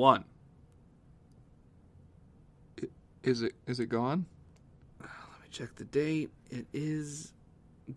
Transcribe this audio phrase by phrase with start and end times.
[0.00, 0.24] one.
[3.22, 4.24] Is it is it gone?
[4.98, 6.30] Uh, let me check the date.
[6.50, 7.34] It is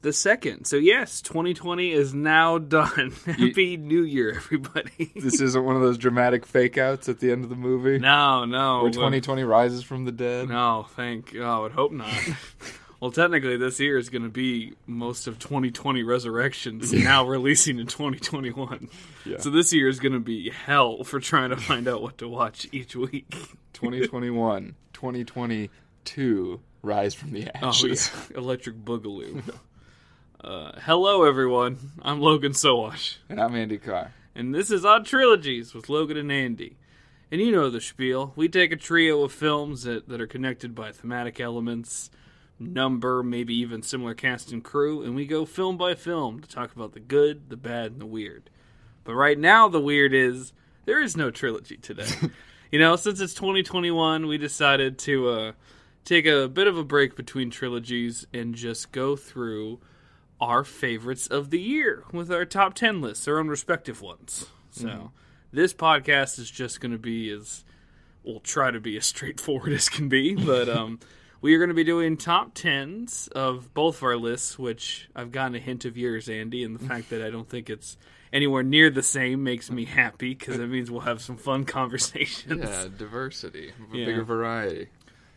[0.02, 0.66] the second.
[0.66, 3.14] So yes, 2020 is now done.
[3.26, 5.14] Happy New Year, everybody.
[5.24, 8.44] This isn't one of those dramatic fake outs at the end of the movie no,
[8.44, 8.82] no.
[8.82, 10.50] where 2020 rises from the dead.
[10.50, 11.34] No, thank.
[11.38, 12.12] Oh, I would hope not.
[13.04, 17.86] well, technically, this year is going to be most of 2020 Resurrections now releasing in
[17.88, 18.88] 2021.
[19.26, 19.40] Yeah.
[19.40, 22.30] So this year is going to be hell for trying to find out what to
[22.30, 23.30] watch each week.
[23.74, 28.10] 2021, 2022, rise from the Oh, ashes.
[28.32, 28.38] yeah.
[28.38, 29.54] Electric Boogaloo.
[30.42, 31.78] Uh, hello, everyone.
[32.02, 34.14] I'm Logan Sowash, And I'm Andy Carr.
[34.34, 36.78] and this is Odd Trilogies with Logan and Andy.
[37.32, 38.32] And you know the spiel.
[38.38, 42.10] We take a trio of films that, that are connected by thematic elements,
[42.60, 46.76] number, maybe even similar cast and crew, and we go film by film to talk
[46.76, 48.50] about the good, the bad, and the weird.
[49.04, 50.54] But right now, the weird is
[50.86, 52.08] there is no trilogy today.
[52.72, 55.52] you know, since it's 2021, we decided to uh,
[56.06, 59.80] take a bit of a break between trilogies and just go through
[60.40, 64.48] our favorites of the year with our top 10 lists, our own respective ones.
[64.72, 65.12] So
[65.52, 67.64] this podcast is just going to be as
[68.24, 71.00] we'll try to be as straightforward as can be, but um,
[71.44, 75.32] we are going to be doing top tens of both of our lists, which I've
[75.32, 77.98] gotten a hint of yours, Andy, and the fact that I don't think it's
[78.32, 82.64] anywhere near the same makes me happy because it means we'll have some fun conversations.
[82.68, 84.06] Yeah, diversity, a Yeah.
[84.06, 84.88] bigger variety.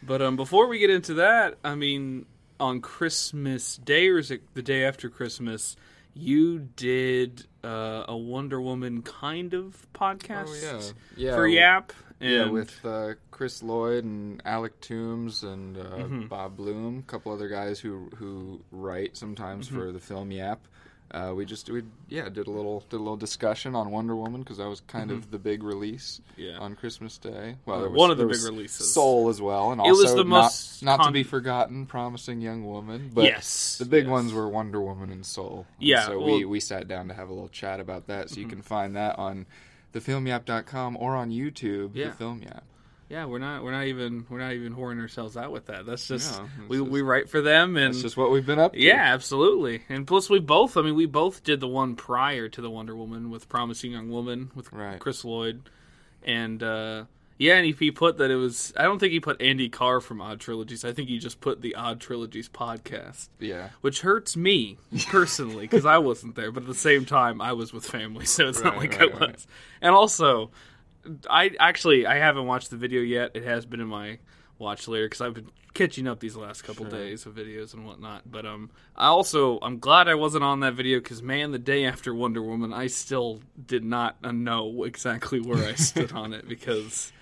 [0.03, 2.25] But um, before we get into that, I mean,
[2.61, 5.77] on Christmas Day or is it the day after Christmas?
[6.15, 11.34] You did uh, a Wonder Woman kind of podcast Oh yeah, yeah.
[11.34, 11.93] for Yap.
[12.21, 16.27] Yeah, with uh, Chris Lloyd and Alec Toombs and uh, Mm-hmm.
[16.28, 19.77] Bob Bloom, a couple other guys who who write sometimes Mm-hmm.
[19.78, 20.60] for the film Yap.
[21.09, 24.41] Uh, we just we yeah did a little did a little discussion on Wonder Woman
[24.43, 26.43] because that was kind of the big release Mm-hmm.
[26.43, 26.59] Yeah.
[26.59, 27.54] on Christmas Day.
[27.65, 28.93] Well, Uh, there was, one of the big releases.
[28.93, 31.87] Soul as well, and It was also the most not, not con- to be forgotten,
[31.87, 33.10] Promising Young Woman.
[33.15, 34.10] But Yes, the big yes.
[34.10, 35.66] ones were Wonder Woman and Soul.
[35.78, 36.38] And Yeah, so well- Mm-hmm.
[36.38, 38.31] we we sat down to have a little chat about that.
[38.31, 39.47] So you can find that on
[40.01, 42.09] thefilmyap.com or on YouTube, Yeah.
[42.09, 42.65] the Film Yap.
[43.09, 45.87] yeah, we're not we're not even we're not even whoring ourselves out with that.
[45.87, 48.59] That's just No, we just- we write for them and That's just what we've been
[48.59, 48.81] up to.
[48.81, 49.83] Yeah, absolutely.
[49.89, 52.97] And plus, we both, I mean, we both did the one prior to the Wonder
[52.97, 54.99] Woman with Promising Young Woman with Right.
[54.99, 55.62] Chris Lloyd.
[56.25, 57.05] And, uh,
[57.38, 60.00] yeah, and if he put that it was, I don't think he put Andy Carr
[60.00, 60.84] from Odd Trilogies.
[60.84, 63.70] I think he just put the Odd Trilogies podcast, Yeah.
[63.82, 66.50] which hurts me personally because I wasn't there.
[66.50, 69.19] But at the same time, I was with family, so it's not like right, I
[69.19, 69.32] right.
[69.32, 69.47] was.
[69.82, 70.50] And also,
[71.30, 73.32] I actually I haven't watched the video yet.
[73.34, 74.18] It has been in my
[74.58, 76.98] watch later because I've been catching up these last couple Sure.
[76.98, 78.22] days of videos and whatnot.
[78.24, 81.84] But um, I also I'm glad I wasn't on that video because man, the day
[81.84, 86.48] after Wonder Woman, I still did not uh, know exactly where I stood on it
[86.48, 87.12] because.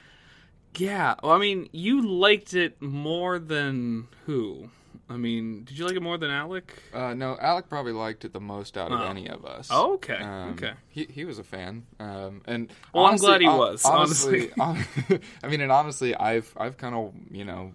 [0.77, 4.71] Yeah, well, I mean, you liked it more than who?
[5.09, 6.73] I mean, did you like it more than Alec?
[6.93, 9.05] Uh, no, Alec probably liked it the most out of Oh.
[9.05, 9.69] any of us.
[9.71, 10.73] Oh, okay, Um, okay.
[10.89, 11.85] He he was a fan.
[12.01, 14.77] Um, and Well, I'm glad he was, Honestly, I
[15.49, 17.73] mean, and honestly, I've I've kind of you know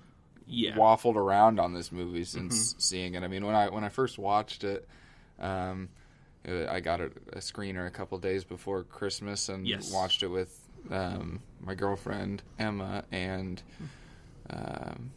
[0.48, 0.72] Yeah.
[0.72, 0.80] Mm-hmm.
[0.80, 3.24] waffled around on this movie since seeing it.
[3.24, 4.88] I mean, when I when I first watched it,
[5.40, 5.90] um,
[6.48, 9.94] I got a, a screener a couple days before Christmas and Yes.
[9.94, 10.59] watched it with
[10.92, 13.62] um, my girlfriend Emma and.
[14.50, 15.12] Um,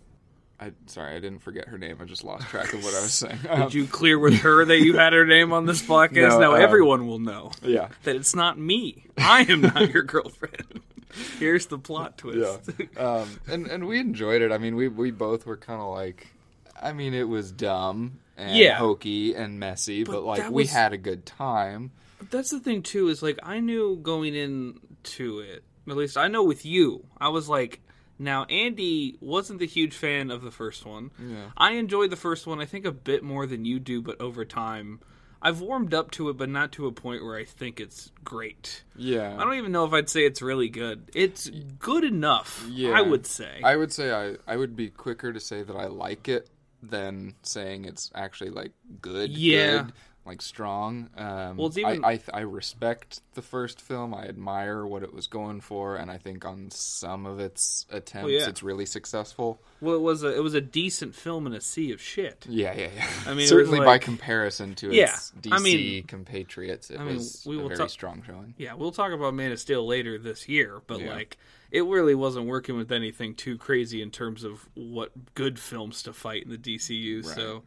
[0.61, 1.99] I sorry, I didn't forget her name.
[2.01, 3.39] I just lost track of what I was saying.
[3.49, 6.29] Um, Did you clear with her that you had her name on this podcast?
[6.29, 7.89] No, now um, everyone will know yeah.
[8.05, 9.05] that it's not me.
[9.19, 10.81] I am not your girlfriend.
[11.41, 12.71] Here's the plot twist.
[12.79, 12.87] Yeah.
[12.97, 14.53] Um, and and we enjoyed it.
[14.53, 16.29] I mean, we we both were kind of like,
[16.81, 18.77] I mean, it was dumb and Yeah.
[18.77, 21.91] hokey and messy, but, But like we was- had a good time.
[22.21, 24.37] But that's the thing too is like I knew going
[25.03, 25.65] into it.
[25.89, 27.81] At least I know with you, I was like,
[28.19, 31.11] now Andy wasn't the huge fan of the first one.
[31.19, 31.47] Yeah.
[31.57, 34.45] I enjoyed the first one, I think a bit more than you do, but over
[34.45, 35.01] time,
[35.41, 38.85] I've warmed up to it, but not to a point where I think it's great.
[38.95, 39.35] Yeah.
[39.37, 41.11] I don't even know if I'd say it's really good.
[41.15, 41.51] It's
[41.81, 42.91] good enough, Yeah.
[42.93, 43.61] I would say.
[43.65, 46.49] I would say I I would be quicker to say that I like it
[46.81, 48.71] than saying it's actually like
[49.01, 49.31] good.
[49.31, 49.83] Yeah.
[49.85, 49.93] good,
[50.25, 51.11] like strong.
[51.17, 54.15] Um, Well, it's even- I, I I respect the first film.
[54.15, 58.31] I admire what it was going for, and I think on some of its attempts,
[58.31, 58.49] yeah.
[58.49, 59.61] it's really successful.
[59.81, 62.47] well, it was a it was a decent film in a sea of shit.
[62.49, 63.09] Yeah, yeah, yeah.
[63.27, 67.17] I mean, certainly by comparison to Yeah, its DC I mean- compatriots, it I mean,
[67.17, 68.55] was we a very talk- strong showing.
[68.59, 71.15] Yeah, we'll talk about Man of Steel later this year, but Yeah.
[71.15, 71.37] like
[71.73, 76.13] it really wasn't working with anything too crazy in terms of what good films to
[76.13, 77.25] fight in the DCU.
[77.25, 77.63] So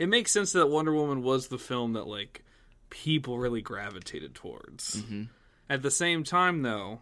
[0.00, 2.42] it makes sense that Wonder Woman was the film that like
[2.88, 5.02] people really gravitated towards.
[5.02, 5.24] Mm-hmm.
[5.68, 7.00] At the same time, though,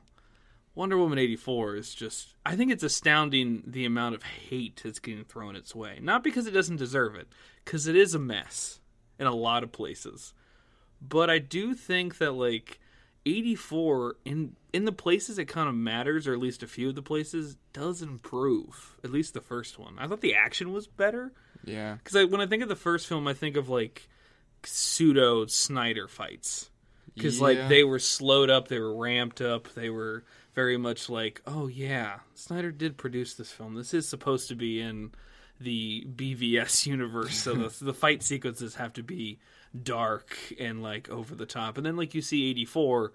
[0.75, 5.23] Wonder Woman 84 is just I think it's astounding the amount of hate that's getting
[5.23, 6.01] thrown its way.
[6.03, 7.29] Not because it doesn't deserve it,
[7.65, 8.81] cuz it is a mess
[9.17, 10.35] in a lot of places.
[11.01, 12.81] But I do think that like
[13.25, 16.97] 84 in in the places it kind of matters or at least a few of
[16.97, 18.97] the places does improve.
[19.05, 19.95] At least the first one.
[20.01, 21.33] I thought the action was better
[21.65, 21.97] Yeah.
[22.15, 24.09] I when I think of the first film I think of like
[24.65, 26.71] pseudo Snyder fights
[27.15, 30.25] because like they were slowed up, they were ramped up, they were
[30.55, 33.75] very much like, oh yeah, Snyder did produce this film.
[33.75, 35.13] This is supposed to be in
[35.61, 39.39] the BVS universe, so the, the fight sequences have to be
[39.83, 41.77] dark and like over the top.
[41.77, 43.13] And then like you see 84,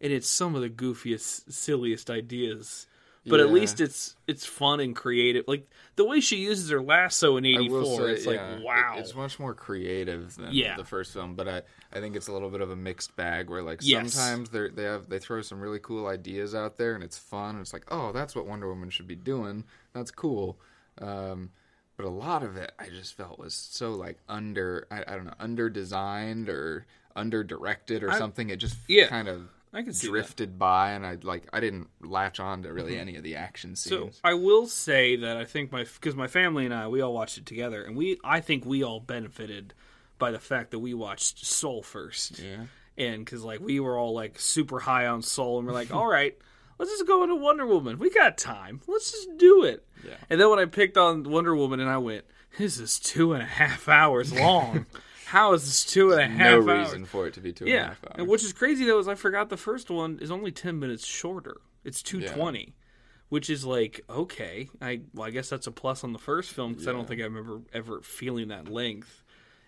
[0.00, 2.86] and it's some of the goofiest, silliest ideas.
[3.28, 5.44] But at least it's it's fun and creative.
[5.48, 8.94] Like the way she uses her lasso in '84, it's yeah, like wow.
[8.96, 10.76] it- it's much more creative than Yeah.
[10.76, 11.62] the first film, but I,
[11.92, 14.12] I think it's a little bit of a mixed bag where like Yes.
[14.12, 17.56] sometimes they they have they throw some really cool ideas out there and it's fun.
[17.56, 19.64] And it's like oh that's what Wonder Woman should be doing.
[19.92, 20.58] That's cool.
[20.98, 21.50] Um,
[21.96, 25.24] but a lot of it I just felt was so like under I, I don't
[25.24, 26.86] know under designed or
[27.16, 28.50] under directed or I- something.
[28.50, 29.08] It just Yeah.
[29.08, 30.10] kind of I can see that.
[30.10, 33.00] drifted by and I like I didn't latch on to really mm-hmm.
[33.02, 34.16] any of the action scenes.
[34.16, 34.20] So.
[34.24, 37.36] I will say that I think my because my family and I we all watched
[37.36, 39.74] it together, and we I think we all benefited
[40.18, 42.64] by the fact that we watched Soul first, yeah.
[42.96, 46.06] and because like we were all like super high on Soul, and we're like, all
[46.06, 46.34] right,
[46.78, 47.98] let's just go into Wonder Woman.
[47.98, 48.80] We got time.
[48.86, 49.86] Let's just do it.
[50.02, 50.14] Yeah.
[50.30, 52.24] And then when I picked on Wonder Woman, and I went,
[52.56, 54.86] this is two and a half hours long.
[55.26, 56.86] How is this two and a half No hours?
[56.88, 58.14] reason for it to be two and a Yeah, half hours.
[58.18, 61.06] and which is crazy though is I forgot the first one is only ten minutes
[61.06, 61.56] shorter.
[61.84, 62.74] It's two twenty,
[63.28, 64.68] which is like okay.
[64.80, 67.20] I well, I guess that's a plus on the first film because I don't think
[67.20, 69.22] I remember ever feeling that length.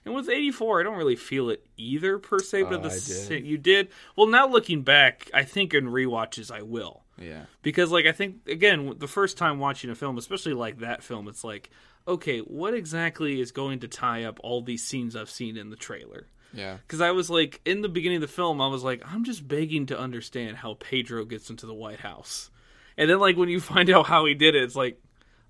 [0.05, 2.63] And with eighty four, I don't really feel it either per se.
[2.63, 3.45] But Oh, the did.
[3.47, 4.27] you did well.
[4.27, 7.45] Now looking back, I think in rewatches I will yeah.
[7.63, 11.29] because like I think again the first time watching a film, especially like that film,
[11.29, 11.69] it's like
[12.09, 15.77] okay, what exactly is going to tie up all these scenes I've seen in the
[15.77, 16.27] trailer?
[16.53, 16.79] Yeah.
[16.79, 19.47] Because I was like, in the beginning of the film, I was like, I'm just
[19.47, 22.51] begging to understand how Pedro gets into the White House.
[22.97, 25.01] And then, like, when you find out how he did it, it's like,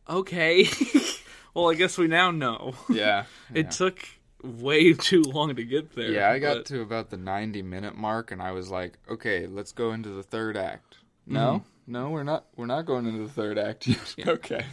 [0.09, 0.69] okay.
[1.55, 2.75] well, I guess we now know.
[2.91, 3.25] Yeah.
[3.55, 4.05] It took
[4.43, 6.11] way too long to get there.
[6.11, 9.47] Yeah, I got but- to about the 90 minute mark and I was like, okay,
[9.47, 10.97] let's go into the third act.
[11.25, 11.35] Mm-hmm.
[11.35, 12.47] No, no, we're not.
[12.57, 14.29] We're not going into the third act yet.
[14.29, 14.65] okay.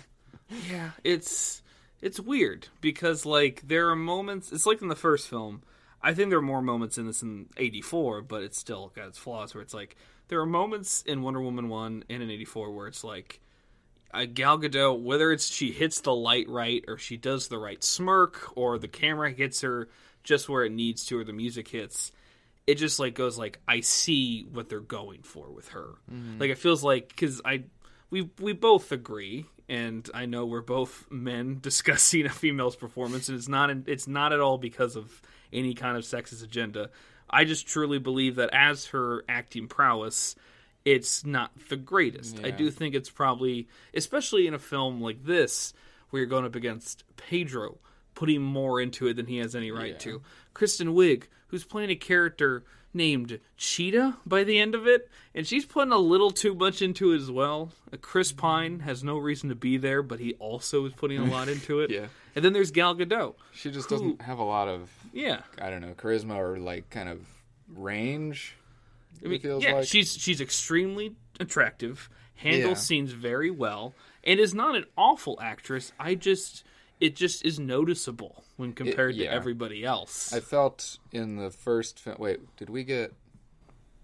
[0.69, 1.61] Yeah, it's
[2.05, 4.51] it's weird because like there are moments.
[4.51, 5.63] It's like in the first film.
[6.03, 9.17] I think there are more moments in this in '84, but it's still got its
[9.17, 9.55] flaws.
[9.55, 9.97] Where it's like
[10.27, 13.41] there are moments in Wonder Woman one and in '84 where it's like
[14.13, 17.83] a Gal Gadot, whether it's she hits the light right or she does the right
[17.83, 19.89] smirk or the camera hits her
[20.23, 22.11] just where it needs to or the music hits.
[22.67, 25.95] It just like goes like I see what they're going for with her.
[26.13, 26.39] Mm-hmm.
[26.39, 27.63] Like it feels like because I
[28.11, 33.37] we we both agree, and I know we're both men discussing a female's performance, and
[33.37, 35.21] it's not it's not at all because of
[35.53, 36.89] any kind of sexist agenda.
[37.29, 40.35] I just truly believe that as her acting prowess,
[40.85, 42.39] it's not the greatest.
[42.43, 45.73] I do think it's probably, especially in a film like this,
[46.11, 47.79] where you're going up against Pedro,
[48.13, 49.97] putting more into it than he has any right Yeah.
[49.97, 50.21] to.
[50.53, 52.63] Kristen Wiig, who's playing a character
[52.95, 57.11] named Cheetah by the end of it, and she's putting a little too much into
[57.11, 57.71] it as well.
[57.93, 61.25] Uh, Chris Pine has no reason to be there, but he also is putting a
[61.25, 61.89] lot into it.
[61.95, 62.07] Yeah.
[62.35, 63.35] And then there's Gal Gadot.
[63.53, 65.41] She just Who- doesn't have a lot of, Yeah.
[65.61, 67.19] I don't know, charisma or like kind of
[67.75, 68.55] range.
[69.23, 69.87] I mean, it feels yeah, like.
[69.87, 72.83] she's she's extremely attractive, handles Yeah.
[72.83, 75.91] scenes very well, and is not an awful actress.
[75.99, 76.63] I just
[76.99, 79.27] it just is noticeable when compared yeah.
[79.29, 80.33] to everybody else.
[80.33, 81.99] I felt in the first.
[81.99, 83.13] Fi- Wait, did we get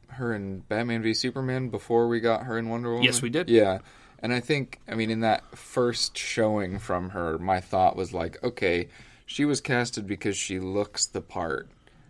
[0.09, 3.03] her in Batman v Superman before we got her in Wonder Woman?
[3.05, 3.49] Yes, we did.
[3.49, 3.79] Yeah,
[4.19, 8.43] and I think, I mean, in that first showing from her, my thought was like,
[8.43, 8.89] okay,
[9.25, 11.69] she was casted because she looks the part,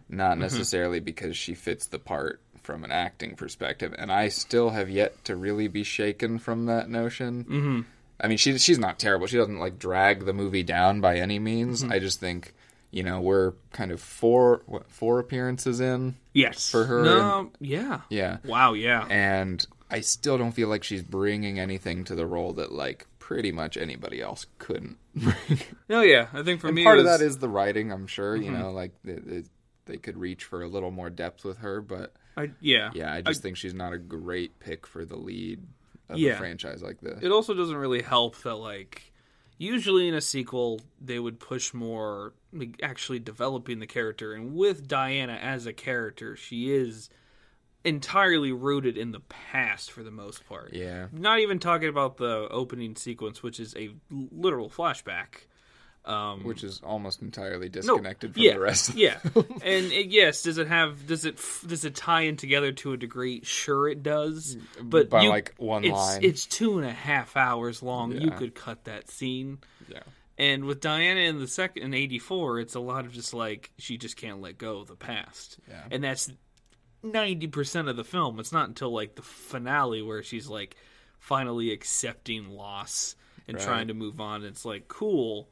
[0.09, 0.41] not Mm-hmm.
[0.41, 3.93] necessarily because she fits the part from an acting perspective.
[3.97, 7.43] And I still have yet to really be shaken from that notion.
[7.43, 7.81] Mm-hmm.
[8.21, 9.27] I mean, she's she's not terrible.
[9.27, 11.81] She doesn't like drag the movie down by any means.
[11.81, 11.91] Mm-hmm.
[11.91, 12.53] I just think,
[12.91, 18.01] you know, we're kind of four what, four appearances in, yes, for her No, yeah.
[18.09, 19.07] yeah, Wow, yeah.
[19.09, 23.51] and I still don't feel like she's bringing anything to the role that like pretty
[23.51, 25.59] much anybody else couldn't bring.
[25.89, 26.27] No, yeah.
[26.33, 27.91] I think for and me, part it of that is the writing.
[27.91, 31.81] I'm sure you know, like they, could reach for a little more depth with her,
[31.81, 35.61] but I, yeah, yeah, I just think she's not a great pick for the lead
[36.13, 36.33] of Yeah.
[36.33, 37.19] a franchise like this.
[37.21, 39.11] it also doesn't really help that like
[39.57, 44.87] usually in a sequel they would push more like, actually developing the character and with
[44.87, 47.09] diana as a character she is
[47.83, 50.71] entirely rooted in the past for the most part.
[50.71, 51.07] Yeah.
[51.11, 55.45] Not even talking about the opening sequence, which is a literal flashback.
[56.03, 58.89] Um, Which is almost entirely no, disconnected from yeah, the rest.
[58.89, 62.71] Of yeah, and it, yes, does it have does it does it tie in together
[62.71, 63.41] to a degree?
[63.43, 64.57] Sure, it does.
[64.81, 66.23] But by you- like one it's line.
[66.23, 68.13] it's two and a half hours long.
[68.13, 69.59] You could cut that scene.
[69.87, 69.99] yeah.
[70.39, 73.97] And with Diana in the second in '84, it's a lot of just like she
[73.99, 75.83] just can't let go of the past, Yeah.
[75.91, 76.31] and that's
[77.03, 78.39] ninety percent of the film.
[78.39, 80.75] It's not until like the finale where she's like
[81.19, 83.15] finally accepting loss
[83.47, 83.63] and Right.
[83.65, 84.43] trying to move on.
[84.43, 85.49] It's like cool,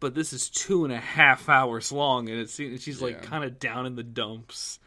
[0.00, 3.28] but this is two and a half hours long, and it's she's like Yeah.
[3.28, 4.78] kind of down in the dumps.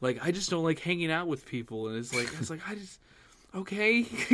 [0.00, 2.74] Like I just don't like hanging out with people, and it's like it's like I
[2.74, 2.98] just
[3.54, 4.02] okay.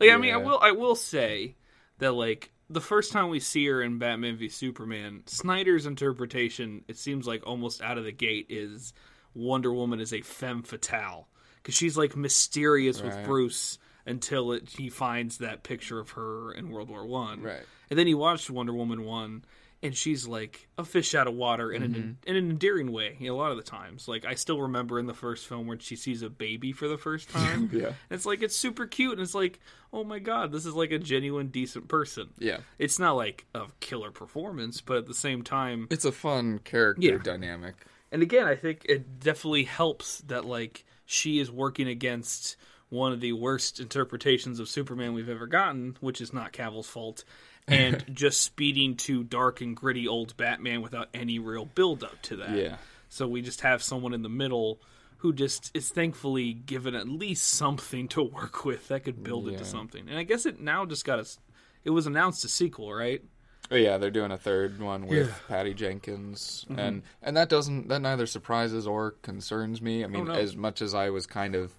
[0.00, 1.54] like I mean, I will I will say
[1.98, 6.96] that like the first time we see her in Batman v Superman, Snyder's interpretation it
[6.98, 8.92] seems like almost out of the gate is
[9.34, 14.88] Wonder Woman is a femme fatale because she's like mysterious with Bruce until it, he
[14.88, 17.62] finds that picture of her in World War One, Right.
[17.90, 19.44] And then he watched Wonder Woman one.
[19.80, 21.94] And she's like a fish out of water in Mm-hmm.
[21.94, 23.16] an in an endearing way.
[23.20, 25.68] You know, a lot of the times, like I still remember in the first film
[25.68, 27.70] where she sees a baby for the first time.
[27.72, 27.86] Yeah.
[27.86, 29.60] And it's like it's super cute, and it's like,
[29.92, 32.30] oh my god, this is like a genuine, decent person.
[32.40, 32.58] Yeah.
[32.80, 37.00] It's not like a killer performance, but at the same time, It's a fun character
[37.06, 37.18] Yeah.
[37.18, 37.76] dynamic.
[38.10, 42.56] and again, I think it definitely helps that like she is working against
[42.88, 47.22] one of the worst interpretations of Superman we've ever gotten, which is not Cavill's fault,
[47.68, 52.36] and just speeding to dark and gritty old Batman without any real build up to
[52.36, 52.56] that.
[52.56, 52.76] Yeah.
[53.08, 54.80] So we just have someone in the middle
[55.18, 59.58] who just is thankfully given at least something to work with that could build it
[59.58, 60.08] to something.
[60.08, 61.22] And I guess it now just got a.
[61.22, 61.38] s-
[61.84, 63.22] It was announced a sequel, right?
[63.70, 65.24] Oh yeah, they're doing a third one with Yeah.
[65.34, 65.52] Mm-hmm.
[65.52, 70.04] Patty Jenkins, and and that doesn't that neither surprises or concerns me.
[70.04, 70.32] I mean, no.
[70.32, 71.72] as much as I was kind of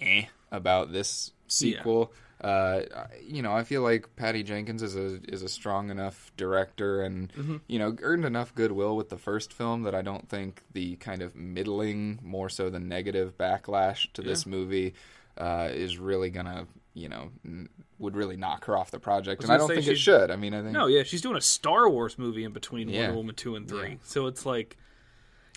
[0.00, 2.82] eh about this sequel, uh,
[3.24, 7.32] you know, I feel like Patty Jenkins is a is a strong enough director, and
[7.32, 7.56] Mm-hmm.
[7.68, 11.22] you know, earned enough goodwill with the first film that I don't think the kind
[11.22, 14.94] of middling, more so the negative backlash to this movie
[15.38, 16.66] uh, is really gonna.
[16.94, 19.96] You know, n- would really knock her off the project, and I don't think it
[19.96, 20.30] should.
[20.30, 23.02] I mean, I think No, yeah, she's doing a Star Wars movie in between Yeah.
[23.04, 23.88] Wonder Woman two and three.
[23.92, 23.96] Yeah.
[24.02, 24.76] So it's like,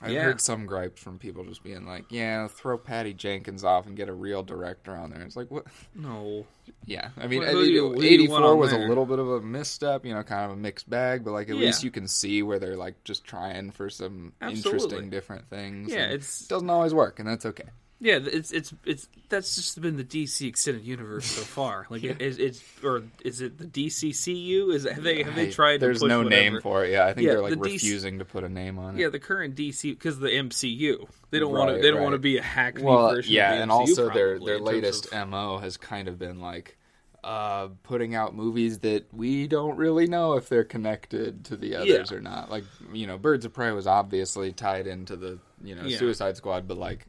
[0.02, 0.24] I've Yeah.
[0.24, 4.10] heard some gripes from people just being like, "Yeah, throw Patty Jenkins off and get
[4.10, 5.66] a real director on there." It's like, what?
[5.96, 6.46] no,
[6.86, 8.74] Yeah, I mean, What- who do you- who do you eighty want four on was
[8.74, 11.50] a little bit of a misstep, you know, kind of a mixed bag, but like
[11.50, 11.68] at Yeah.
[11.68, 14.72] least you can see where they're like just trying for some Absolutely.
[14.82, 15.92] interesting different things.
[15.94, 17.70] Yeah, it doesn't always work, and that's okay.
[18.06, 21.88] Yeah, it's it's it's that's just been the DC extended universe so far.
[21.90, 24.74] Like, it, it's, it's or is it the DCCU?
[24.74, 25.80] Is have they have they I- tried?
[25.80, 26.52] There's to push no whatever?
[26.52, 26.92] name for it.
[26.92, 29.02] Yeah, I think Yeah, they're like the DC refusing to put a name on it.
[29.02, 31.08] Yeah, the current DC because the MCU.
[31.32, 31.82] They don't want to.
[31.82, 32.78] They don't want to be a hack.
[32.80, 33.34] well, version.
[33.34, 36.20] yeah, of the and also their probably, their terms latest of- mo has kind of
[36.20, 36.78] been like
[37.24, 42.12] uh, putting out movies that we don't really know if they're connected to the others
[42.12, 42.18] Yeah.
[42.18, 42.52] or not.
[42.52, 45.98] Like you know, Birds of Prey was obviously tied into the you know Yeah.
[45.98, 47.08] Suicide Squad, but like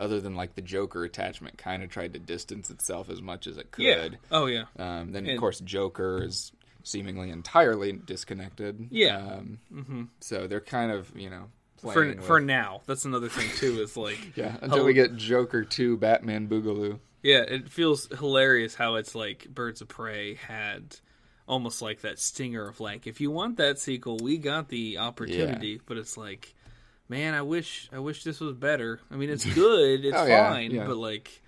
[0.00, 3.56] other than like the Joker attachment, kind of tried to distance itself as much as
[3.58, 3.84] it could.
[3.84, 4.08] yeah.
[4.30, 4.64] Oh yeah.
[4.78, 6.52] Um, then And- of course Joker is
[6.84, 8.88] seemingly entirely disconnected.
[8.90, 9.16] Yeah.
[9.18, 11.44] Um, hmm so they're kind of you know
[11.78, 13.80] For playing for now, that's another thing too.
[13.82, 16.98] Is like yeah until we get Joker two Batman Boogaloo.
[17.22, 20.96] Yeah, it feels hilarious how it's like Birds of Prey had
[21.46, 25.80] almost like that stinger of like, if you want that sequel, we got the opportunity,
[25.86, 26.52] but it's like,
[27.08, 29.00] man, I wish I wish this was better.
[29.10, 30.86] I mean, it's good, it's Oh, fine, yeah.
[30.86, 31.42] but like,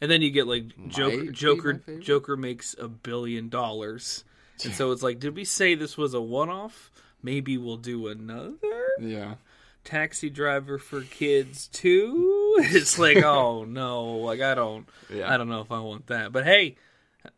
[0.00, 1.82] and then you get like Joker, Joker.
[2.00, 4.24] Joker makes a billion dollars,
[4.64, 6.90] and so it's like, did we say this was a one-off?
[7.22, 8.54] Maybe we'll do another
[9.00, 9.34] Yeah.
[9.84, 12.34] taxi driver for kids too.
[12.60, 14.88] It's like, oh no, like I don't.
[15.12, 15.32] Yeah.
[15.32, 16.32] I don't know if I want that.
[16.32, 16.76] But hey,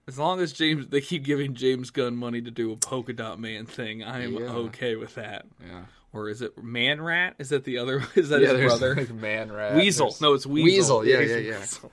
[0.08, 3.38] as long as James they keep giving James Gunn money to do a polka dot
[3.38, 5.44] man thing, I am okay with that.
[5.66, 5.82] Yeah.
[6.12, 7.36] Or is it Man Rat?
[7.38, 8.02] Is that the other?
[8.16, 8.94] Is that yeah, his brother?
[8.96, 9.76] like Man Rat.
[9.76, 10.08] Weasel.
[10.08, 11.00] there's- No, it's Weasel.
[11.00, 11.58] Weasel, yeah, yeah, yeah.
[11.60, 11.92] Weasel.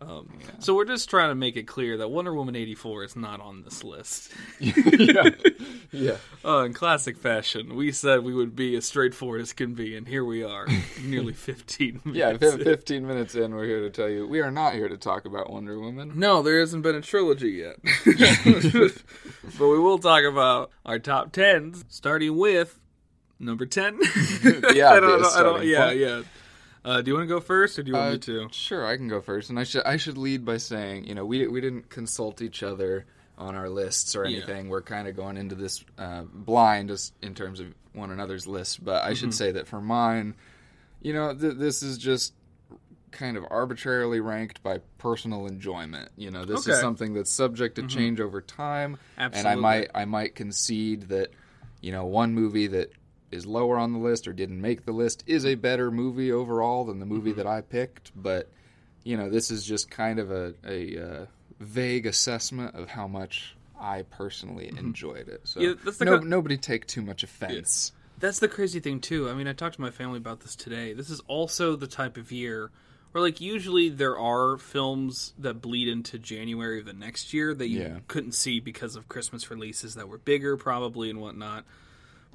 [0.00, 0.28] Um,
[0.60, 3.40] So we're just trying to make it clear that Wonder Woman eighty four is not
[3.40, 4.30] on this list.
[4.60, 5.30] yeah.
[5.90, 6.16] yeah.
[6.44, 10.06] Uh, in classic fashion, we said we would be as straightforward as can be, and
[10.06, 10.68] here we are,
[11.02, 12.00] nearly fifteen.
[12.04, 12.64] Yeah, minutes fif- in.
[12.64, 15.50] 15 minutes in, we're here to tell you we are not here to talk about
[15.50, 16.12] Wonder Woman.
[16.14, 17.78] No, there hasn't been a trilogy yet.
[19.58, 22.78] but we will talk about our top tens, starting with
[23.38, 23.98] number ten.
[24.74, 25.98] Yeah, I don't, I don't, yeah, point.
[25.98, 26.22] yeah.
[26.84, 28.18] Uh, do you want to go first, or do you want Uh, me
[28.48, 28.48] to?
[28.52, 31.24] Sure, I can go first, and I should I should lead by saying, you know,
[31.26, 33.04] we we didn't consult each other
[33.36, 34.38] on our lists or Yeah.
[34.38, 34.68] anything.
[34.68, 38.76] We're kind of going into this uh, blind as in terms of one another's lists.
[38.76, 39.14] But I Mm-hmm.
[39.14, 40.34] should say that for mine,
[41.02, 42.32] you know, th- this is just
[43.10, 46.10] kind of arbitrarily ranked by personal enjoyment.
[46.16, 50.04] You know, this is something that's subject to change over time, and I might I
[50.04, 51.30] might concede that
[51.80, 52.92] you know one movie that
[53.30, 56.84] is lower on the list or didn't make the list is a better movie overall
[56.84, 57.38] than the movie Mm-hmm.
[57.38, 58.50] that I picked, but
[59.04, 61.26] you know, this is just kind of a a uh,
[61.60, 65.42] vague assessment of how much I personally enjoyed it.
[65.44, 65.88] So Mm-hmm.
[65.88, 67.92] Yeah, no, kind- nobody take too much offense.
[68.18, 69.28] That's the crazy thing too.
[69.30, 70.92] I mean, I talked to my family about this today.
[70.92, 72.70] This is also the type of year
[73.12, 77.68] where, like, usually there are films that bleed into January of the next year that
[77.68, 77.98] you Yeah.
[78.08, 81.64] couldn't see because of Christmas releases that were bigger, probably and whatnot.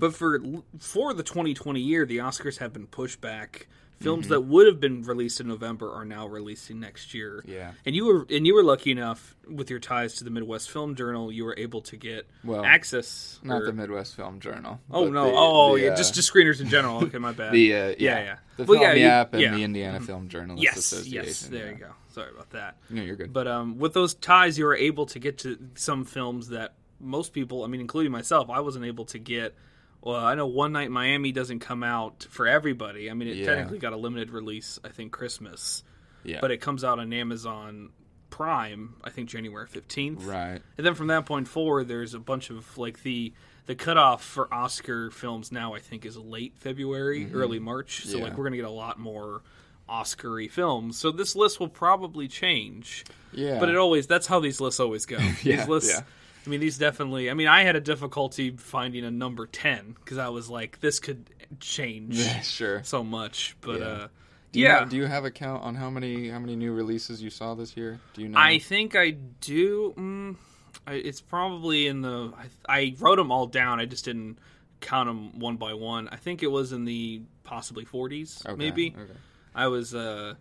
[0.04, 0.42] But for
[0.80, 3.68] for the 2020 year, the Oscars have been pushed back.
[4.02, 4.34] Films Mm-hmm.
[4.34, 7.42] that would have been released in November are now releasing next year.
[7.48, 7.72] Yeah.
[7.86, 10.96] and you were and you were lucky enough with your ties to the Midwest Film
[10.96, 13.40] Journal, you were able to get Well, access.
[13.44, 14.82] Not or- the Midwest Film Journal.
[14.92, 15.26] Oh no!
[15.26, 16.98] the- oh the, yeah, uh, just just screeners in general.
[17.06, 17.54] Okay, my bad.
[17.58, 18.36] the uh, yeah, yeah, yeah.
[18.58, 19.56] the Well, Film yeah, Yap and yeah.
[19.56, 21.26] the Indiana Film Journalists yes, Association.
[21.26, 21.48] yes.
[21.48, 21.72] There yeah.
[21.72, 21.92] you go.
[22.10, 22.76] Sorry about that.
[22.90, 23.32] No, you're good.
[23.32, 27.32] But um, with those ties, you were able to get to some films that most
[27.32, 29.56] people, I mean, including myself, I wasn't able to get.
[30.04, 33.10] Well, I know One Night Miami doesn't come out for everybody.
[33.10, 33.46] I mean, it Yeah.
[33.46, 35.82] technically got a limited release, I think Christmas,
[36.24, 37.90] yeah, but it comes out on Amazon
[38.30, 40.24] Prime, I think January fifteenth.
[40.26, 40.62] right.
[40.78, 43.32] And then from that point forward, there's a bunch of like the
[43.66, 45.74] the cutoff for Oscar films now.
[45.74, 47.36] I think is late February, mm-hmm.
[47.38, 48.06] early March.
[48.06, 48.24] So Yeah.
[48.26, 49.42] like we're gonna get a lot more
[49.88, 50.98] Oscar-y films.
[50.98, 53.04] So this list will probably change.
[53.32, 55.18] Yeah, But it always that's how these lists always go.
[55.44, 55.92] Yeah, these lists.
[55.94, 56.04] yeah.
[56.46, 57.30] I mean, these definitely.
[57.30, 61.00] I mean, I had a difficulty finding a number ten because I was like, this
[61.00, 62.84] could change yeah, sure.
[62.84, 63.56] so much.
[63.62, 63.86] But Yeah.
[63.86, 64.08] uh,
[64.52, 67.22] Do you yeah, do you have a count on how many how many new releases
[67.24, 68.00] you saw this year?
[68.14, 68.40] Do you know?
[68.40, 69.94] I think I do.
[69.98, 70.36] Mm,
[70.86, 72.34] I, it's probably in the.
[72.68, 73.80] I, I wrote them all down.
[73.80, 74.38] I just didn't
[74.82, 76.08] count them one by one.
[76.10, 78.94] I think it was in the possibly 40s, Okay, maybe.
[78.98, 79.14] Okay.
[79.56, 79.96] I was.
[79.96, 80.34] uh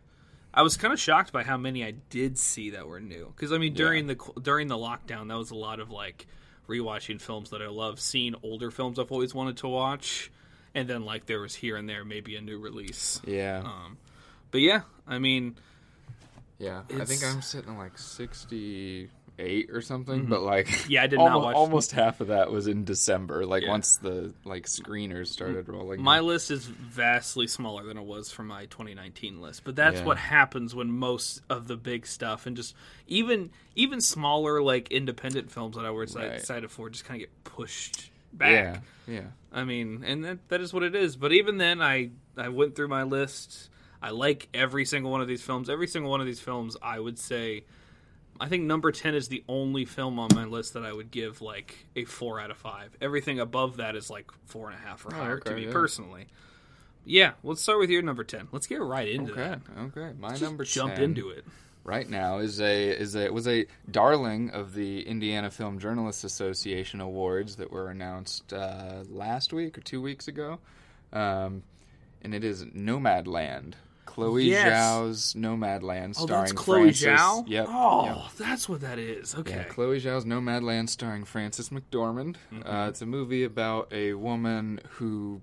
[0.54, 3.32] I was kind of shocked by how many I did see that were new.
[3.34, 6.26] Because I mean, during the during the lockdown, that was a lot of like
[6.68, 10.30] rewatching films that I love, seeing older films I've always wanted to watch,
[10.74, 13.20] and then like there was here and there maybe a new release.
[13.26, 13.96] Yeah, Um,
[14.50, 15.56] but yeah, I mean,
[16.58, 16.82] yeah.
[16.98, 19.08] I think I'm sitting like sixty
[19.42, 20.26] eight or something.
[20.26, 20.90] But like, Mm-hmm.
[20.92, 23.44] Yeah, I did not almost, watch- Almost half of that was in December.
[23.44, 23.70] Like Yeah.
[23.70, 26.00] once the like screeners started rolling.
[26.00, 30.06] My list is vastly smaller than it was for my 2019 list, but that's Yeah.
[30.06, 32.74] what happens when most of the big stuff and just
[33.08, 36.32] even even smaller like independent films that I was Right.
[36.32, 38.50] excited for just kind of get pushed back.
[39.08, 39.26] yeah, yeah.
[39.52, 41.16] I mean, and that that is what it is.
[41.16, 43.68] But even then, I I went through my list.
[44.00, 45.68] I like every single one of these films.
[45.70, 47.64] Every single one of these films, I would say.
[48.42, 51.40] I think number 10 is the only film on my list that I would give
[51.40, 52.96] like a 4 out of 5.
[53.00, 55.72] Everything above that is like 4.5 or higher to Oh, me yeah.
[55.72, 56.26] personally.
[57.04, 58.48] Yeah, let's start with your number 10.
[58.52, 59.60] Let's get right into Okay, that.
[59.96, 60.12] okay.
[60.18, 61.44] My Just number jump 10 into it.
[61.84, 67.00] right now is a is a was a darling of the Indiana Film Journalists Association
[67.00, 70.58] awards that were announced uh, last week or two weeks ago,
[71.12, 71.62] um,
[72.22, 73.74] and it is Nomadland.
[74.06, 74.68] Chloe Yes.
[74.68, 77.06] Zhao's Nomadland, Oh, starring Oh, that's Chloe Frances.
[77.06, 77.44] Zhao?
[77.48, 77.66] Yep.
[77.68, 78.16] Oh, yep.
[78.36, 79.34] that's what that is.
[79.34, 79.54] Okay.
[79.56, 82.36] Yeah, Chloe Zhao's Nomadland, starring Frances McDormand.
[82.52, 82.68] Mm-hmm.
[82.68, 85.40] Uh, it's a movie about a woman who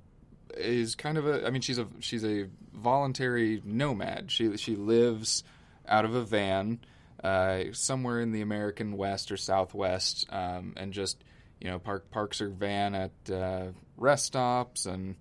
[0.55, 1.45] is kind of a.
[1.47, 4.31] I mean, she's a she's a voluntary nomad.
[4.31, 5.43] She she lives
[5.87, 6.79] out of a van
[7.23, 11.23] uh, somewhere in the American West or Southwest, um, and just
[11.59, 13.67] you know park parks her van at uh,
[13.97, 15.15] rest stops and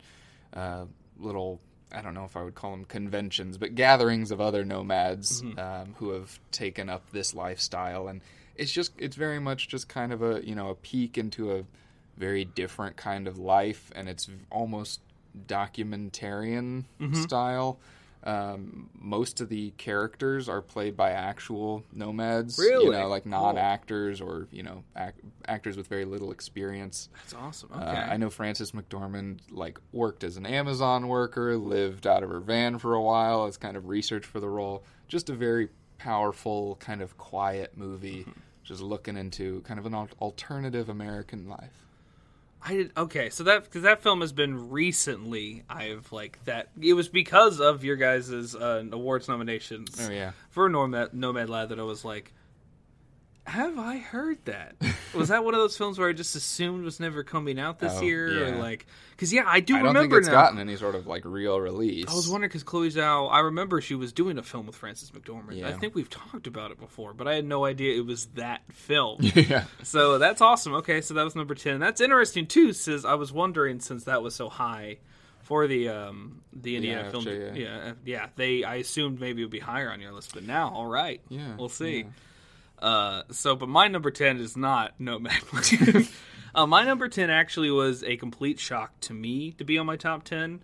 [0.54, 0.84] uh,
[1.18, 1.60] little.
[1.92, 5.94] I don't know if I would call them conventions, but gatherings of other nomads um,
[5.98, 8.20] who have taken up this lifestyle, and
[8.56, 11.64] it's just it's very much just kind of a you know a peek into a
[12.16, 15.00] very different kind of life, and it's almost
[15.46, 17.78] documentarian style.
[18.24, 24.48] Um, most of the characters are played by actual nomads, you know, like non-actors or
[24.50, 25.12] you know ac-
[25.46, 27.08] actors with very little experience.
[27.14, 27.70] That's awesome.
[27.72, 27.84] Okay.
[27.84, 32.40] Uh, I know Frances McDormand like worked as an Amazon worker, lived out of her
[32.40, 34.82] van for a while as kind of research for the role.
[35.06, 38.26] Just a very powerful, kind of quiet movie,
[38.64, 41.86] just looking into kind of an al- alternative American life.
[42.64, 45.64] I did okay, so that because that film has been recently.
[45.68, 46.70] I've like that.
[46.80, 51.68] It was because of your guys's uh, awards nominations Oh yeah, for Nomad Nomad Lad
[51.68, 52.32] that I was like,
[53.48, 54.74] have I heard that?
[55.14, 57.94] was that one of those films where I just assumed was never coming out this
[57.96, 58.54] Oh, year?
[58.54, 60.34] Or like, because yeah, I do I don't remember think it's now.
[60.42, 62.06] gotten any sort of like real release.
[62.08, 65.10] I was wondering because Chloe Zhao, I remember she was doing a film with Frances
[65.10, 65.64] McDormand.
[65.64, 68.60] I think we've talked about it before, but I had no idea it was that
[68.72, 69.18] film.
[69.22, 70.74] yeah, So that's awesome.
[70.74, 71.80] Okay, so that was number ten.
[71.80, 74.98] That's interesting too, since I was wondering since that was so high
[75.42, 77.24] for the um the Indiana film.
[77.24, 77.62] IFJ, Yeah.
[77.86, 77.92] yeah.
[78.04, 80.86] yeah, They I assumed maybe it would be higher on your list, but now, all
[80.86, 82.00] right, Yeah, we'll see.
[82.00, 82.04] yeah.
[82.80, 86.10] Uh, so, but my number ten is not Nomadland.
[86.54, 89.96] uh, my number ten actually was a complete shock to me to be on my
[89.96, 90.62] top ten,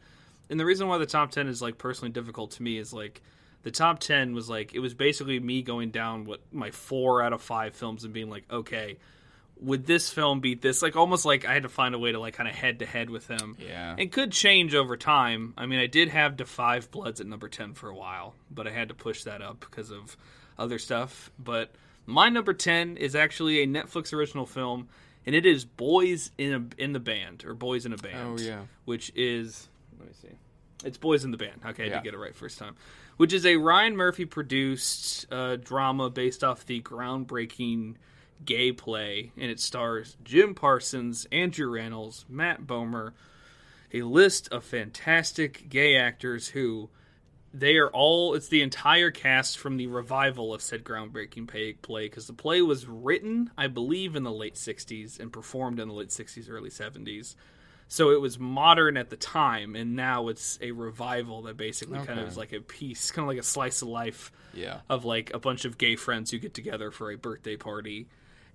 [0.50, 3.22] and the reason why the top ten is like personally difficult to me is like
[3.62, 7.32] the top ten was like it was basically me going down what my four out
[7.32, 8.98] of five films and being like, okay,
[9.60, 10.82] would this film beat this?
[10.82, 12.86] Like almost like I had to find a way to like kind of head to
[12.86, 13.56] head with them.
[13.58, 13.96] Yeah.
[13.98, 15.54] It could change over time.
[15.56, 18.66] I mean, I did have the Five Bloods at number 10 for a while, but
[18.66, 20.16] I had to push that up because of
[20.58, 21.30] other stuff.
[21.38, 21.74] But
[22.06, 24.88] my number 10 is actually a Netflix original film,
[25.26, 28.38] and it is Boys in a, in the Band, or Boys in a Band.
[28.40, 28.62] Oh, yeah.
[28.84, 30.28] Which is, let me see.
[30.84, 31.60] It's Boys in the Band.
[31.66, 31.94] Okay, I Yeah.
[31.96, 32.74] did get it right first time.
[33.16, 37.94] Which is a Ryan Murphy produced uh, drama based off the groundbreaking
[38.44, 43.12] gay play, and it stars Jim Parsons, Andrew Rannells, Matt Bomer,
[43.92, 46.90] a list of fantastic gay actors who
[47.56, 51.46] they are all it's the entire cast from the revival of said groundbreaking
[51.82, 55.86] play because the play was written i believe in the late 60s and performed in
[55.86, 57.36] the late 60s early 70s
[57.86, 62.18] so it was modern at the time and now it's a revival that basically kind
[62.18, 64.80] of is like a piece kind of like a slice of life Yeah.
[64.90, 68.08] of like a bunch of gay friends who get together for a birthday party.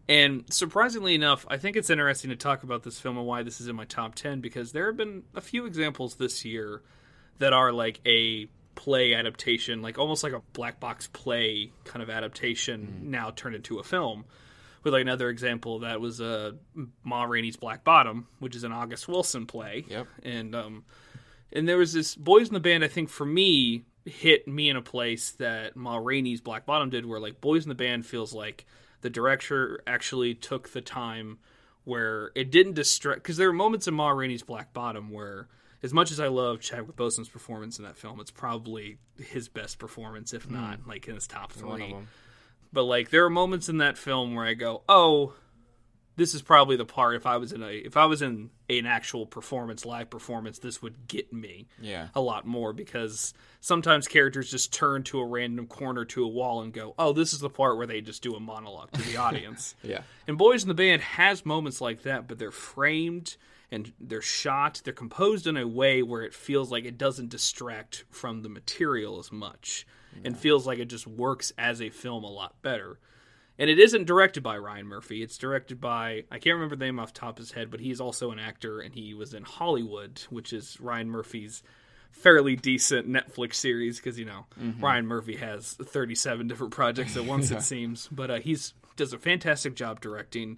[0.09, 3.61] And surprisingly enough, I think it's interesting to talk about this film and why this
[3.61, 6.81] is in my top 10 because there have been a few examples this year
[7.37, 8.47] that are like a
[8.79, 13.77] play adaptation, like almost like a black box play kind of adaptation now turned into
[13.77, 14.23] a film.
[14.81, 16.53] With like another example that was uh,
[17.03, 19.83] Ma Rainey's Black Bottom, which is an August Wilson play.
[19.89, 20.07] Yep.
[20.23, 20.85] And um,
[21.51, 22.85] and there was this boys in the band.
[22.85, 27.05] I think for me hit me in a place that Ma Rainey's Black Bottom did,
[27.05, 28.65] where like boys in the band feels like
[29.01, 31.39] the director actually took the time
[31.83, 35.49] where it didn't distract because there are moments in Ma Rainey's Black Bottom where.
[35.81, 39.79] As much as I love Chadwick Boseman's performance in that film, it's probably his best
[39.79, 40.55] performance, if hmm.
[40.55, 42.07] not like in his top three One of them.
[42.73, 45.33] but like there are moments in that film where I go, "Oh,
[46.19, 48.85] this is probably the part if I was in a if I was in an
[48.85, 52.09] actual performance, live performance, this would get me Yeah.
[52.13, 56.61] a lot more because sometimes characters just turn to a random corner to a wall
[56.61, 59.15] and go, "Oh, this is the part where they just do a monologue to the
[59.25, 60.01] audience." Yeah.
[60.27, 63.37] And Boys in the Band has moments like that, but they're framed
[63.71, 68.03] and they're shot, they're composed in a way where it feels like it doesn't distract
[68.09, 69.85] from the material as much
[70.23, 72.99] and feels like it just works as a film a lot better.
[73.57, 75.21] And it isn't directed by Ryan Murphy.
[75.21, 77.79] It's directed by I can't remember the name off the top of his head, but
[77.79, 81.61] he's also an actor and he was in Hollywood, which is Ryan Murphy's
[82.11, 84.45] fairly decent Netflix series because you know
[84.79, 89.17] Ryan Murphy has 37 different projects at once it seems, but uh, he's does a
[89.19, 90.57] fantastic job directing.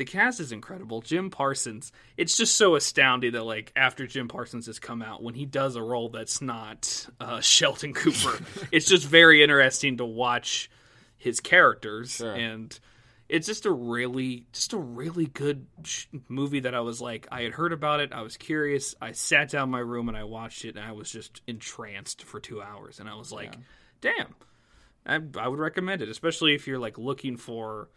[0.00, 1.02] The cast is incredible.
[1.02, 1.92] Jim Parsons.
[2.16, 5.76] It's just so astounding that like after Jim Parsons has come out, when he does
[5.76, 10.70] a role that's not uh, Sheldon Cooper, it's just very interesting to watch
[11.18, 12.32] his characters Sure.
[12.34, 12.80] and
[13.28, 17.42] it's just a really just a really good sh- movie that I was like I
[17.42, 20.24] had heard about it I was curious I sat down in my room and I
[20.24, 23.52] watched it and I was just entranced for 2 hours and I was like
[24.00, 24.34] damn
[25.04, 27.90] I, I would recommend it especially if you're like looking for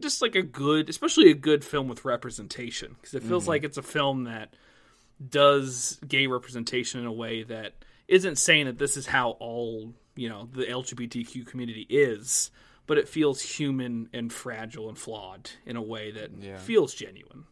[0.00, 3.78] just like a good especially a good film with representation because it feels like it's
[3.78, 4.54] a film that
[5.30, 7.72] does gay representation in a way that
[8.08, 12.50] isn't saying that this is how all you know the LGBTQ community is,
[12.86, 16.58] but it feels human and fragile and flawed in a way that Yeah.
[16.58, 17.44] feels genuine.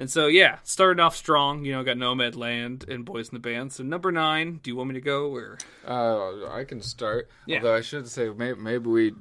[0.00, 1.64] And so yeah, started off strong.
[1.64, 3.72] You know, got Nomadland and Boys in the Band.
[3.72, 5.58] So number nine, do you want me to go or?
[5.86, 7.28] Uh, I can start.
[7.46, 7.56] Yeah.
[7.58, 9.14] Although I should say maybe, maybe we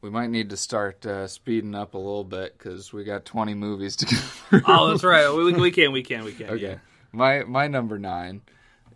[0.00, 3.54] we might need to start uh, speeding up a little bit because we got 20
[3.54, 4.62] movies to go through.
[4.66, 5.28] Oh, that's right.
[5.32, 6.50] We, we can, we can, we can.
[6.50, 6.62] okay.
[6.62, 6.78] Yeah.
[7.12, 8.42] My my number nine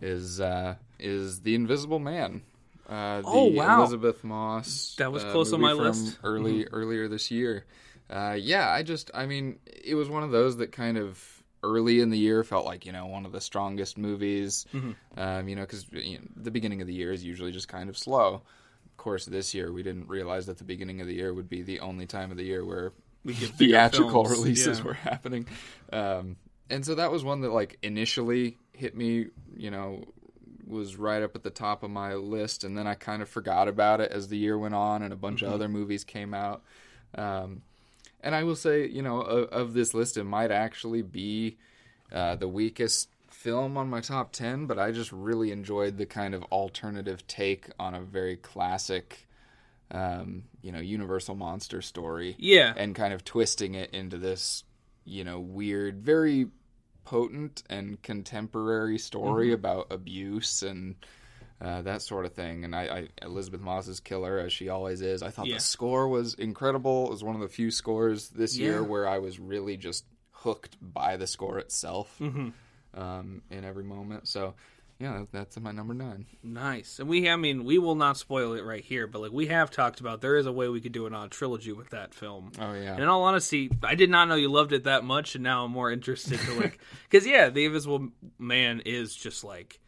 [0.00, 2.42] is uh, is The Invisible Man.
[2.88, 3.80] Uh, the Oh, wow.
[3.80, 4.96] Elisabeth Moss.
[4.98, 6.18] That was uh, close on my list.
[6.18, 6.26] Mm-hmm.
[6.26, 7.64] Early earlier this year.
[8.10, 12.00] Uh, yeah, I just I mean it was one of those that kind of early
[12.00, 14.66] in the year felt like you know one of the strongest movies.
[14.74, 14.92] Mm-hmm.
[15.18, 17.88] Um, you know because you know, the beginning of the year is usually just kind
[17.88, 18.42] of slow.
[18.92, 21.62] Of course, this year we didn't realize that the beginning of the year would be
[21.62, 22.92] the only time of the year where
[23.26, 24.38] theatrical films.
[24.38, 24.84] releases Yeah.
[24.84, 25.46] were happening.
[25.92, 26.36] Um,
[26.70, 29.26] and so that was one that like initially hit me,
[29.56, 30.04] you know,
[30.66, 33.68] was right up at the top of my list, and then I kind of forgot
[33.68, 35.48] about it as the year went on, and a bunch Mm-hmm.
[35.48, 36.62] of other movies came out.
[37.14, 37.62] Um,
[38.22, 41.56] and I will say, you know, of, of this list, it might actually be
[42.12, 43.08] uh, the weakest
[43.42, 47.68] film on my top 10, but I just really enjoyed the kind of alternative take
[47.78, 49.26] on a very classic,
[49.90, 52.72] um, you know, Universal monster story Yeah.
[52.76, 54.62] and kind of twisting it into this,
[55.04, 56.46] you know, weird, very
[57.04, 60.94] potent and contemporary story about abuse and
[61.60, 62.64] uh, that sort of thing.
[62.64, 65.22] And I, I Elisabeth Moss is killer as she always is.
[65.22, 65.54] I thought Yeah.
[65.56, 67.06] the score was incredible.
[67.06, 70.76] It was one of the few scores this year where I was really just hooked
[70.80, 72.50] by the score itself Mm-hmm.
[72.94, 74.28] Um, in every moment.
[74.28, 74.54] So
[75.02, 76.26] yeah, that's my number nine.
[76.44, 77.00] Nice.
[77.00, 79.68] And we, I mean, we will not spoil it right here, but like we have
[79.70, 82.52] talked about, there is a way we could do an odd trilogy with that film.
[82.60, 82.92] Oh yeah.
[82.92, 85.64] And in all honesty, I did not know you loved it that much, and now
[85.64, 86.78] I'm more interested to like,
[87.10, 89.80] because yeah, the Invisible Man is just like,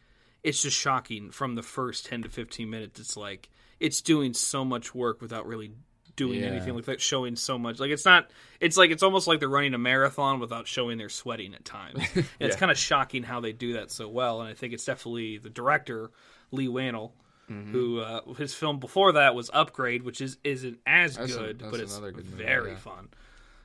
[0.43, 2.99] it's just shocking from the first ten to fifteen minutes.
[2.99, 3.47] It's like
[3.79, 5.71] it's doing so much work without really
[6.15, 6.47] doing Yeah.
[6.47, 7.79] anything like that, showing so much.
[7.79, 11.09] Like it's not, it's like it's almost like they're running a marathon without showing they're
[11.09, 11.99] sweating at times.
[12.15, 14.41] And it's kind of shocking how they do that so well.
[14.41, 16.11] And I think it's definitely the director
[16.51, 17.11] Leigh Whannell.
[17.51, 17.71] Mm-hmm.
[17.73, 21.69] Who uh, his film before that was Upgrade, which is isn't as That's good, that's
[21.71, 22.77] but it's good movie, very yeah.
[22.77, 23.09] fun.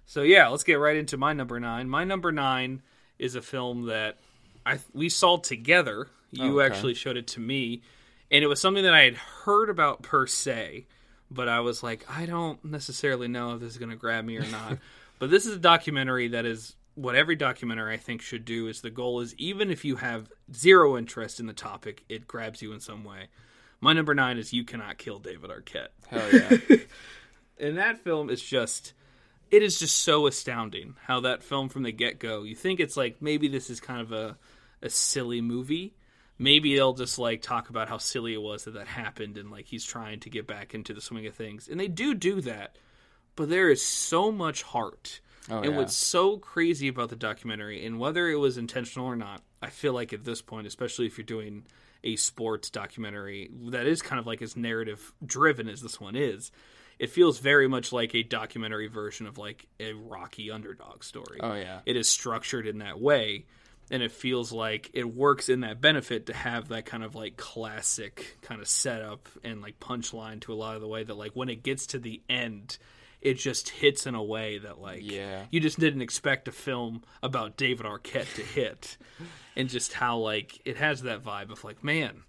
[0.05, 1.89] So yeah, let's get right into my number nine.
[1.89, 2.83] My number nine
[3.19, 4.19] is a film that
[4.67, 6.09] I we saw together.
[6.31, 6.67] You Okay.
[6.75, 7.81] actually showed it to me,
[8.31, 10.85] and it was something that I had heard about per se,
[11.31, 14.37] but I was like, I don't necessarily know if this is going to grab me
[14.37, 14.79] or not.
[15.19, 18.67] but this is a documentary that is what every documentary I think should do.
[18.67, 22.63] Is the goal is even if you have zero interest in the topic, it grabs
[22.63, 23.29] you in some way.
[23.81, 26.77] My number nine is You Cannot Kill David Arquette Hell yeah.
[27.59, 28.93] and that film is just
[29.51, 33.21] it is just so astounding how that film from the get-go you think it's like
[33.21, 34.37] maybe this is kind of a,
[34.83, 35.95] a silly movie
[36.41, 39.67] maybe they'll just like talk about how silly it was that that happened and like
[39.67, 42.77] he's trying to get back into the swing of things and they do do that
[43.37, 45.77] but there is so much heart Oh, and yeah.
[45.79, 49.93] what's so crazy about the documentary and whether it was intentional or not i feel
[49.93, 51.65] like at this point especially if you're doing
[52.05, 56.51] a sports documentary that is kind of like as narrative driven as this one is
[56.99, 61.55] it feels very much like a documentary version of like a rocky underdog story Oh
[61.55, 61.81] yeah.
[61.87, 63.47] it is structured in that way
[63.91, 67.37] and it feels like it works in that benefit to have that kind of like
[67.37, 71.33] classic kind of setup and like punchline to a lot of the way that like
[71.33, 72.79] when it gets to the end
[73.21, 75.45] it just hits in a way that like Yeah.
[75.51, 78.97] you just didn't expect a film about David Arquette to hit
[79.57, 82.23] and just how like it has that vibe of like man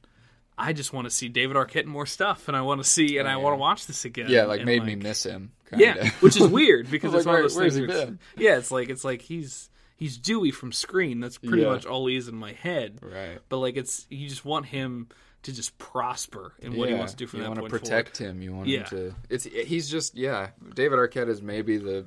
[0.58, 3.28] I just want to see David Arquette more stuff and I want to see and
[3.28, 5.54] I oh, want to watch this again Yeah, like and, made me miss him.
[5.69, 5.84] Kinda.
[5.86, 7.88] yeah, which is weird because it's was one like, of those things.
[7.88, 9.69] where Yeah, it's like it's like he's
[10.02, 11.20] he's Dewey from Scream.
[11.20, 11.70] That's pretty Yeah.
[11.70, 13.00] much all he is in my head.
[13.04, 13.38] right.
[13.50, 15.08] But like it's you just want him
[15.44, 18.18] to just prosper in what he wants to do from you that want to protect
[18.18, 18.42] him.
[18.42, 18.80] You want Yeah.
[18.80, 19.16] him to.
[19.30, 20.50] It's he's just yeah.
[20.76, 22.06] David Arquette is maybe the,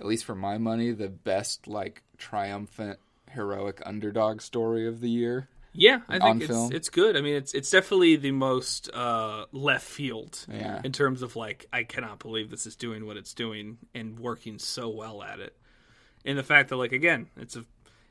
[0.00, 2.98] at least for my money, the best like triumphant
[3.30, 5.48] heroic underdog story of the year.
[5.74, 6.70] Yeah, I think it's film.
[6.72, 7.16] it's good.
[7.16, 10.80] I mean, it's it's definitely the most uh, left field Yeah.
[10.84, 14.58] in terms of like I cannot believe this is doing what it's doing and working
[14.58, 15.56] so well at it.
[16.24, 17.64] And the fact that like again, it's a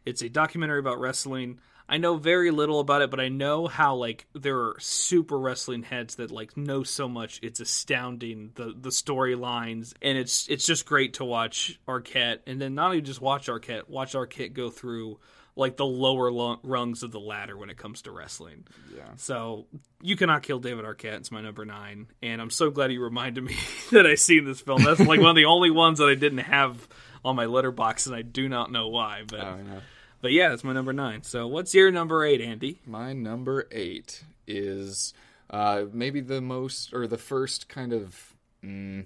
[0.06, 1.60] it's a documentary about wrestling.
[1.88, 5.84] I know very little about it, but I know how like there are super wrestling
[5.84, 7.40] heads that like know so much.
[7.44, 12.76] It's astounding the the storylines, and it's it's just great to watch Arquette, and then
[12.76, 15.20] not only just watch Arquette, watch Arquette go through
[15.56, 18.66] like the lower lo- rungs of the ladder when it comes to wrestling.
[18.96, 19.04] Yeah.
[19.18, 19.68] So
[20.02, 21.18] you cannot kill David Arquette.
[21.18, 23.58] It's my number nine, and I'm so glad you reminded me
[23.92, 24.84] that I seen this film.
[24.84, 26.88] That's like one of the only ones that I didn't have
[27.24, 29.24] on my Letterboxd, and I do not know why.
[29.28, 29.80] But Oh, yeah.
[30.22, 31.24] but yeah, that's my number nine.
[31.24, 32.80] So what's your number eight, Andy?
[32.86, 35.14] My number eight is
[35.50, 39.06] uh, maybe the most or the first kind of mm,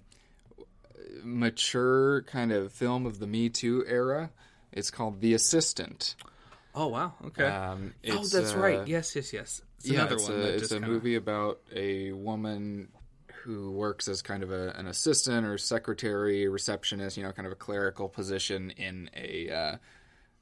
[1.24, 4.32] mature kind of film of the Me Too era.
[4.72, 6.16] It's called The Assistant.
[6.74, 7.46] Oh wow, okay.
[7.46, 8.86] Um, oh, that's uh, right.
[8.88, 9.62] Yes, yes, yes.
[9.78, 10.40] It's yeah, another it's one.
[10.40, 12.90] a, it's a kinda- movie about a woman
[13.46, 17.52] who works as kind of a, an assistant or secretary, receptionist, you know, kind of
[17.52, 19.78] a clerical position in a uh,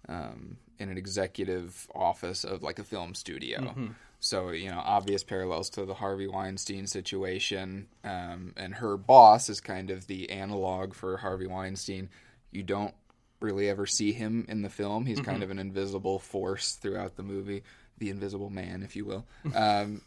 [0.10, 3.60] um, in an executive office of like a film studio.
[3.60, 3.88] Mm-hmm.
[4.20, 9.60] So you know, obvious parallels to the Harvey Weinstein situation, um, and her boss is
[9.60, 12.10] kind of the analog for Harvey Weinstein.
[12.52, 12.94] You don't
[13.42, 15.06] really ever see him in the film.
[15.06, 15.30] He's Mm-hmm.
[15.30, 17.63] kind of an invisible force throughout the movie,
[17.98, 19.26] the Invisible Man, if you will.
[19.56, 20.02] um,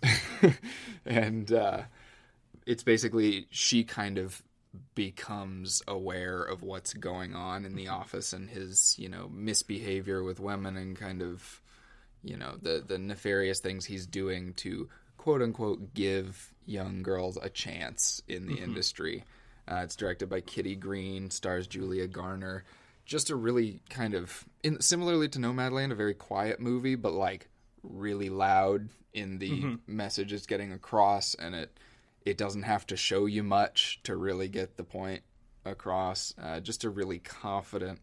[1.05, 1.83] and uh,
[2.67, 4.43] it's basically she kind of
[4.95, 7.95] becomes aware of what's going on in the mm-hmm.
[7.95, 11.63] office and his, you know, misbehavior with women and kind of,
[12.23, 17.49] you know, the the nefarious things he's doing to quote unquote give young girls a
[17.49, 18.65] chance in the mm-hmm.
[18.65, 19.25] industry.
[19.69, 22.65] Uh, it's directed by Kitty Green, stars Julia Garner.
[23.05, 27.49] Just a really kind of, in, similarly to Nomadland, a very quiet movie, but like
[27.83, 29.75] really loud in the mm-hmm.
[29.87, 31.77] message it's getting across, and it
[32.27, 35.23] it doesn't have to show you much to really get the point
[35.65, 36.35] across.
[36.43, 38.01] Uh, just a really confident,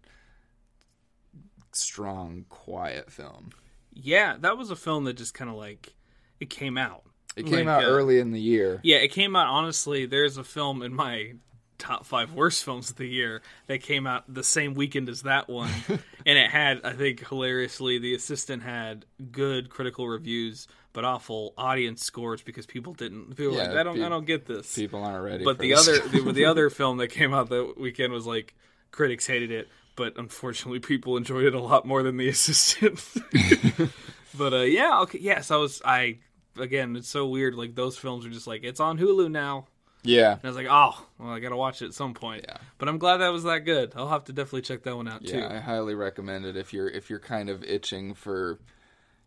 [1.73, 3.51] strong, quiet film.
[3.93, 5.93] Yeah, that was a film that just kind of like
[6.39, 7.03] it came out.
[7.35, 8.79] It came Like, out uh, early in the year.
[8.83, 9.47] Yeah, it came out.
[9.47, 11.33] Honestly, there's a film in my
[11.77, 15.49] top five worst films of the year that came out the same weekend as that
[15.49, 21.53] one, and it had, I think, hilariously, the assistant had good critical reviews but awful
[21.57, 23.35] audience scores because people didn't.
[23.35, 24.73] People were Yeah, like, I don't, pe- I don't get this.
[24.75, 25.43] People aren't ready.
[25.43, 25.87] but the this.
[25.87, 28.55] other, the, the other film that came out that weekend was like
[28.91, 33.03] critics hated it, but unfortunately, people enjoyed it a lot more than the assistant.
[34.33, 35.81] but uh, yeah, okay, yes, I was.
[35.83, 36.19] I
[36.57, 37.55] again, it's so weird.
[37.55, 39.67] Like those films are just like it's on Hulu now.
[40.03, 42.45] yeah, And I was like, oh, well, I gotta watch it at some point.
[42.47, 42.57] Yeah.
[42.77, 43.93] But I'm glad that was that good.
[43.95, 45.45] I'll have to definitely check that one out yeah, too.
[45.47, 48.59] I highly recommend it if you're if you're kind of itching for,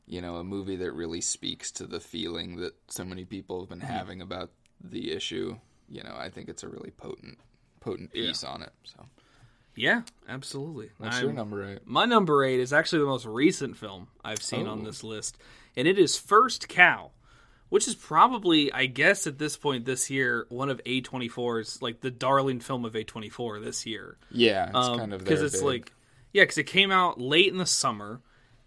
[0.07, 3.69] you know, a movie that really speaks to the feeling that so many people have
[3.69, 3.87] been Mm-hmm.
[3.93, 4.51] having about
[4.83, 5.59] the issue.
[5.89, 7.39] You know, I think it's a really potent
[7.81, 8.27] potent Yeah.
[8.29, 8.73] piece on it.
[8.85, 9.07] So,
[9.77, 10.91] Yeah, absolutely.
[10.99, 11.87] what's I'm- your number eight?
[11.87, 14.85] My number eight is actually the most recent film I've seen on Oh.
[14.85, 15.37] this list,
[15.77, 17.13] and it is First Cow,
[17.69, 22.11] which is probably, I guess, at this point this year, one of A24's like the
[22.11, 24.19] darling film of A24 this year.
[24.31, 25.93] Yeah, it's Um, kind of because it's big- like
[26.33, 28.21] yeah because it came out late in the summer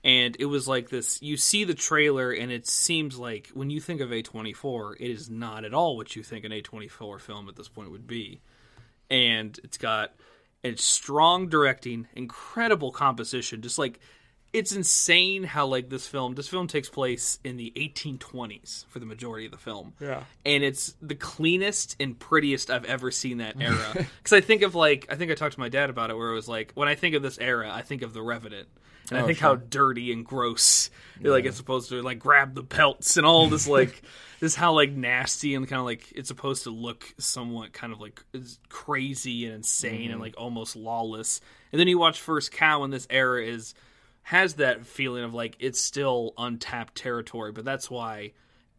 [0.03, 3.81] and it was like this you see the trailer and it seems like when you
[3.81, 7.55] think of a24 it is not at all what you think an a24 film at
[7.55, 8.41] this point would be.
[9.09, 10.13] And it's got
[10.63, 13.99] it's strong directing incredible composition just like
[14.51, 19.05] it's insane how like this film this film takes place in the 1820s for the
[19.05, 19.93] majority of the film.
[19.99, 23.93] Yeah, and it's the cleanest and prettiest I've ever seen that era.
[23.93, 26.31] Because I think of like I think I talked to my dad about it, where
[26.31, 28.67] it was like when I think of this era, I think of the Revenant,
[29.09, 29.49] and I Oh, think sure.
[29.49, 30.89] how dirty and gross
[31.21, 34.01] like it's supposed to like grab the pelts and all this like
[34.39, 37.99] this how like nasty and kind of like it's supposed to look somewhat kind of
[37.99, 38.23] like
[38.69, 40.11] crazy and insane Mm-hmm.
[40.13, 41.41] and like almost lawless.
[41.71, 43.73] And then you watch First Cow, and this era is
[44.23, 48.31] has that feeling of like it's still untapped territory, but that's why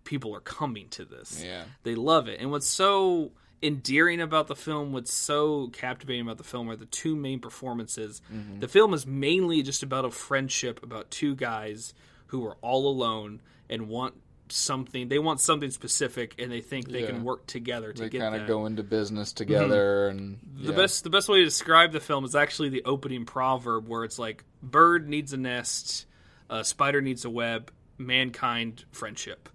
[0.05, 1.43] people are coming to this.
[1.45, 1.65] Yeah.
[1.83, 2.41] They love it.
[2.41, 6.87] And what's so endearing about the film, what's so captivating about the film are the
[6.87, 8.23] two main performances.
[8.33, 8.61] Mm-hmm.
[8.61, 11.93] The film is mainly just about a friendship about two guys
[12.29, 14.15] who are all alone and want
[14.53, 17.07] something they want something specific and they think they Yeah.
[17.11, 20.77] can work together to they get kind of go into business together, and The yeah.
[20.77, 24.19] best the best way to describe the film is actually the opening proverb where it's
[24.19, 26.07] like bird needs a nest,
[26.49, 29.49] uh, spider needs a web, mankind friendship.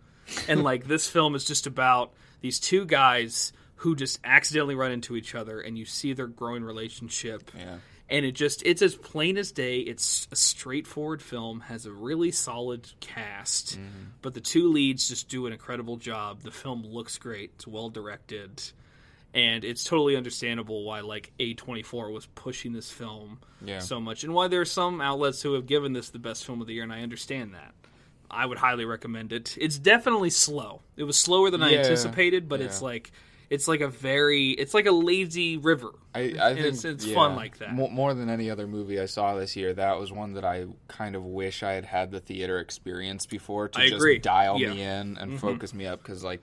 [0.48, 5.16] And like this film is just about these two guys who just accidentally run into
[5.16, 7.52] each other and you see their growing relationship.
[7.58, 7.78] Yeah.
[8.08, 9.80] And it just it's as plain as day.
[9.80, 14.10] It's a straightforward film, has a really solid cast, mm-hmm.
[14.22, 16.42] but the two leads just do an incredible job.
[16.42, 17.52] The film looks great.
[17.56, 18.62] It's well directed
[19.36, 23.80] and it's totally understandable why like A24 was pushing this film Yeah.
[23.80, 26.62] so much and why there are some outlets who have given this the best film
[26.62, 27.74] of the year and I understand that.
[28.32, 29.56] I would highly recommend it.
[29.60, 30.82] It's definitely slow.
[30.98, 33.12] It was slower than I anticipated, but it's like
[33.50, 35.92] it's like a very it's like a lazy river.
[36.14, 37.74] I, I think it's- it's yeah, fun like that.
[37.74, 41.16] More, than any other movie I saw this year, that was one that I kind
[41.16, 44.20] of wish I had had the theater experience before to I just agree.
[44.20, 44.72] dial Yeah.
[44.74, 46.42] me in and focus me up because like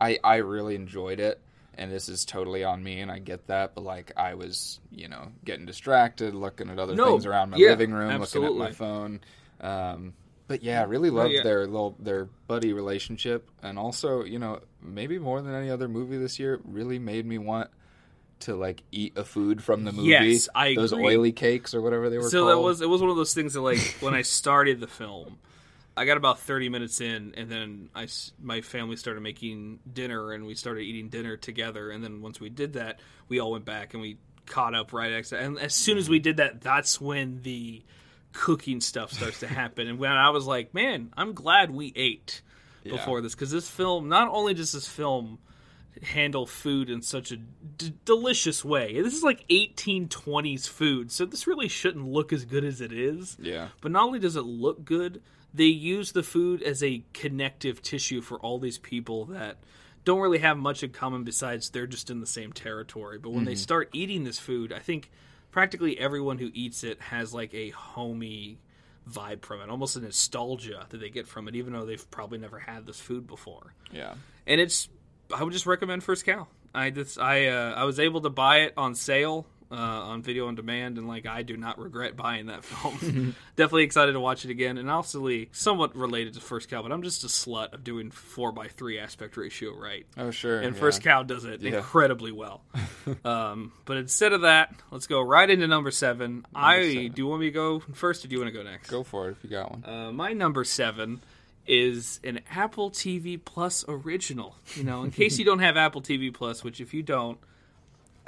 [0.00, 1.40] I I really enjoyed it.
[1.74, 3.76] And this is totally on me, and I get that.
[3.76, 7.56] But like, I was, you know, getting distracted, looking at other No, things around my
[7.56, 9.20] yeah, living room, looking at my phone.
[9.60, 10.14] Um,
[10.48, 11.42] but yeah, I really loved yeah.
[11.42, 16.16] their little their buddy relationship, and also, you know, maybe more than any other movie
[16.16, 17.70] this year, really made me want
[18.40, 20.08] to like eat a food from the movie.
[20.08, 21.04] Yes, I those agree.
[21.04, 22.50] oily cakes or whatever they were so called.
[22.50, 25.38] that was it was one of those things that like when I started the film,
[25.94, 28.08] I got about thirty minutes in, and then I
[28.40, 31.90] my family started making dinner, and we started eating dinner together.
[31.90, 35.10] And then once we did that, we all went back and we caught up right
[35.10, 35.32] next.
[35.32, 36.22] And as soon as we mm-hmm.
[36.22, 37.82] did that, that's when the
[38.32, 39.88] cooking stuff starts to happen.
[39.88, 42.42] and when I was like, man, I'm glad we ate
[42.84, 45.38] before this because this film not only does this film
[46.02, 49.00] handle food in such a d- delicious way.
[49.00, 53.36] This is like 1820s food, so this really shouldn't look as good as it is.
[53.40, 55.20] yeah, But not only does it look good,
[55.52, 59.58] they use the food as a connective tissue for all these people that
[60.04, 63.18] don't really have much in common besides they're just in the same territory.
[63.18, 63.58] But when they mm-hmm.
[63.58, 65.10] start eating this food, I think
[65.50, 68.58] practically everyone who eats it has like a homey
[69.10, 72.38] vibe from it, almost a nostalgia that they get from it, even though they've probably
[72.38, 74.14] never had this food before yeah,
[74.46, 74.88] and it's
[75.34, 76.46] I would just recommend First Cow.
[76.74, 80.46] I just I uh, I was able to buy it on sale uh, on video
[80.48, 83.34] on demand, and like I do not regret buying that film.
[83.56, 87.02] Definitely excited to watch it again, and also somewhat related to First Cow, but I'm
[87.02, 90.06] just a slut of doing four by three aspect ratio right.
[90.16, 90.60] Oh sure.
[90.60, 90.80] And yeah.
[90.80, 91.76] First Cow does it Yeah.
[91.78, 92.62] incredibly well.
[93.24, 96.46] um, but instead of that, let's go right into number seven.
[96.54, 97.12] I seven.
[97.12, 98.88] do you want me to go first, or do you want to go next?
[98.90, 99.84] Go for it if you got one.
[99.84, 101.20] Uh, my number seven
[101.66, 104.56] is an Apple TV Plus original.
[104.74, 107.38] You know, in case you don't have Apple TV Plus, which if you don't,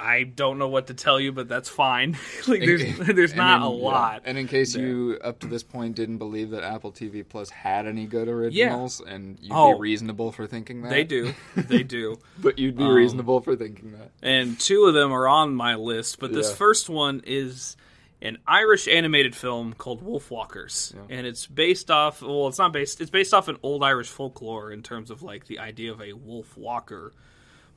[0.01, 2.17] I don't know what to tell you, but that's fine.
[2.47, 3.83] like there's there's not in- a yeah.
[3.85, 4.21] lot.
[4.25, 4.85] And in case there.
[4.85, 8.99] you up to this point didn't believe that Apple TV Plus had any good originals,
[9.01, 9.73] and you'd Oh.
[9.75, 10.89] be reasonable for thinking that.
[10.89, 12.17] They do, they do.
[12.39, 14.11] but you'd be Um, reasonable for thinking that.
[14.21, 16.19] and two of them are on my list.
[16.19, 16.55] But this Yeah.
[16.55, 17.77] first one is
[18.23, 22.21] an Irish animated film called Wolfwalkers, and it's based off.
[22.21, 23.01] Well, it's not based.
[23.01, 26.13] It's based off an old Irish folklore in terms of like the idea of a
[26.13, 27.13] wolf walker.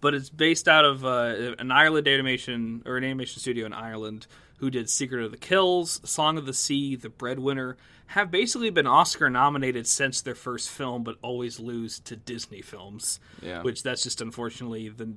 [0.05, 4.26] But it's based out of uh, an Ireland animation or an animation studio in Ireland
[4.59, 7.78] who did Secret of the Kells, Song of the Sea, The Breadwinner,
[8.09, 13.18] have basically been Oscar nominated since their first film, but always lose to Disney films
[13.40, 13.62] Yeah.
[13.62, 15.14] which that's just unfortunately the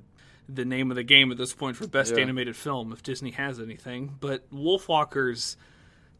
[0.48, 2.22] the name of the game at this point for best Yeah.
[2.22, 4.16] animated film if Disney has anything.
[4.18, 5.56] But Wolfwalkers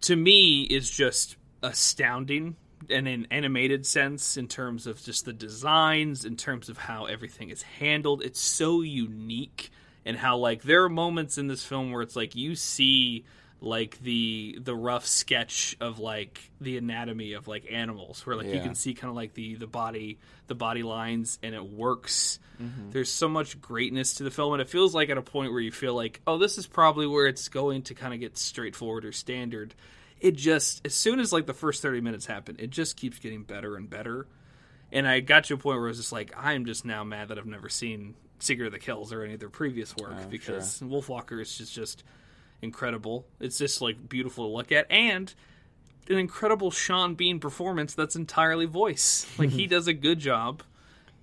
[0.02, 2.56] to me is just astounding
[2.88, 7.50] in an animated sense in terms of just the designs, in terms of how everything
[7.50, 8.22] is handled.
[8.22, 9.70] It's so unique
[10.04, 13.24] and how like there are moments in this film where it's like you see
[13.60, 18.60] like the the rough sketch of like the anatomy of like animals where like you
[18.60, 20.16] can see kind of like the the body
[20.46, 22.90] the body lines and it works Mm-hmm.
[22.90, 25.60] there's so much greatness to the film and it feels like at a point where
[25.60, 29.04] you feel like oh this is probably where it's going to kind of get straightforward
[29.04, 29.76] or standard
[30.20, 33.42] it just as soon as like the first 30 minutes happen it just keeps getting
[33.42, 34.26] better and better.
[34.90, 37.28] And i got to a point where i was just like i'm just now mad
[37.28, 40.26] that i've never seen secret of the Kells or any of their previous work Oh,
[40.30, 42.04] because wolfwalker is just just
[42.62, 43.26] incredible.
[43.40, 45.32] It's just like beautiful to look at and
[46.08, 49.26] an incredible Sean Bean performance that's entirely voice.
[49.38, 50.62] Like he does a good job,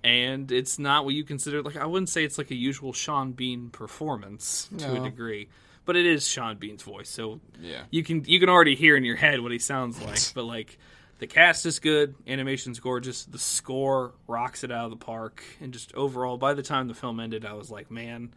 [0.04, 3.32] and it's not what you consider like I wouldn't say it's like a usual Sean
[3.32, 5.48] Bean performance to a degree,
[5.86, 7.84] but it is Sean Bean's voice, so Yeah.
[7.90, 10.20] you can you can already hear in your head what he sounds like.
[10.34, 10.78] but like
[11.18, 15.72] the cast is good, animation's gorgeous, the score rocks it out of the park, and
[15.72, 18.34] just overall, by the time the film ended, I was like, man.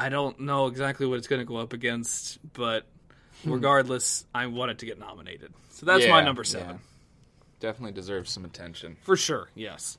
[0.00, 2.86] I don't know exactly what it's going to go up against, but
[3.44, 5.52] regardless, I want it to get nominated.
[5.70, 6.68] So that's my number seven.
[6.76, 6.78] yeah.
[7.58, 8.96] Definitely deserves some attention.
[9.02, 9.98] For sure, yes.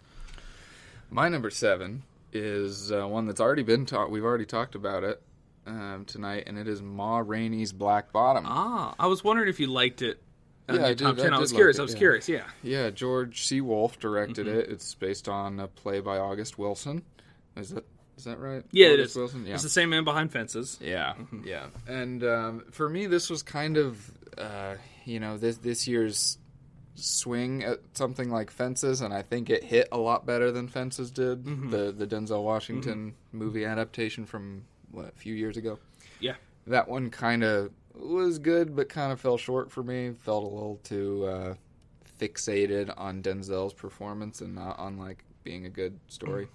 [1.09, 4.09] My number seven is uh, one that's already been taught.
[4.09, 5.21] We've already talked about it
[5.69, 8.45] um, tonight, and it is Ma Rainey's Black Bottom.
[8.47, 10.21] Ah, I was wondering if you liked it.
[10.67, 11.33] Yeah, I top did- 10.
[11.33, 11.77] I I was curious.
[11.77, 11.97] like I was yeah.
[11.97, 12.43] curious, yeah.
[12.63, 13.59] Yeah, George C.
[13.61, 14.59] Wolfe directed Mm-hmm.
[14.59, 14.69] it.
[14.69, 17.03] It's based on a play by August Wilson.
[17.55, 17.85] Is that
[18.17, 18.63] is that right?
[18.71, 19.15] Yeah, it August is.
[19.17, 19.45] Wilson.
[19.47, 19.53] Yeah.
[19.55, 20.77] It's the same man behind fences.
[20.81, 21.13] Yeah,
[21.45, 21.67] yeah.
[21.87, 26.37] And um, for me, this was kind of, uh, you know, this this year's
[26.95, 31.11] swing at something like Fences, and I think it hit a lot better than Fences
[31.11, 31.45] did.
[31.71, 35.79] The the Denzel Washington movie adaptation from what a few years ago.
[36.19, 36.35] Yeah.
[36.67, 40.11] That one kind of was good, but kind of fell short for me.
[40.11, 41.53] Felt a little too uh,
[42.19, 46.47] fixated on Denzel's performance and not on like being a good story.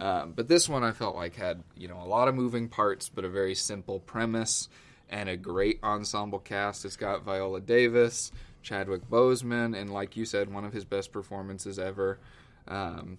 [0.00, 3.08] Um, but this one I felt like had you know a lot of moving parts,
[3.08, 4.68] but a very simple premise
[5.08, 6.84] and a great ensemble cast.
[6.84, 11.78] It's got Viola Davis, Chadwick Boseman, and like you said, one of his best performances
[11.78, 12.18] ever.
[12.66, 13.18] Um,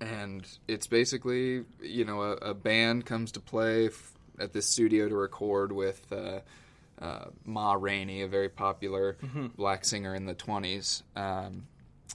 [0.00, 5.08] and it's basically you know a, a band comes to play f- at this studio
[5.08, 6.40] to record with uh,
[7.00, 9.16] uh, Ma Rainey, a very popular
[9.56, 11.66] black singer in the twenties, um,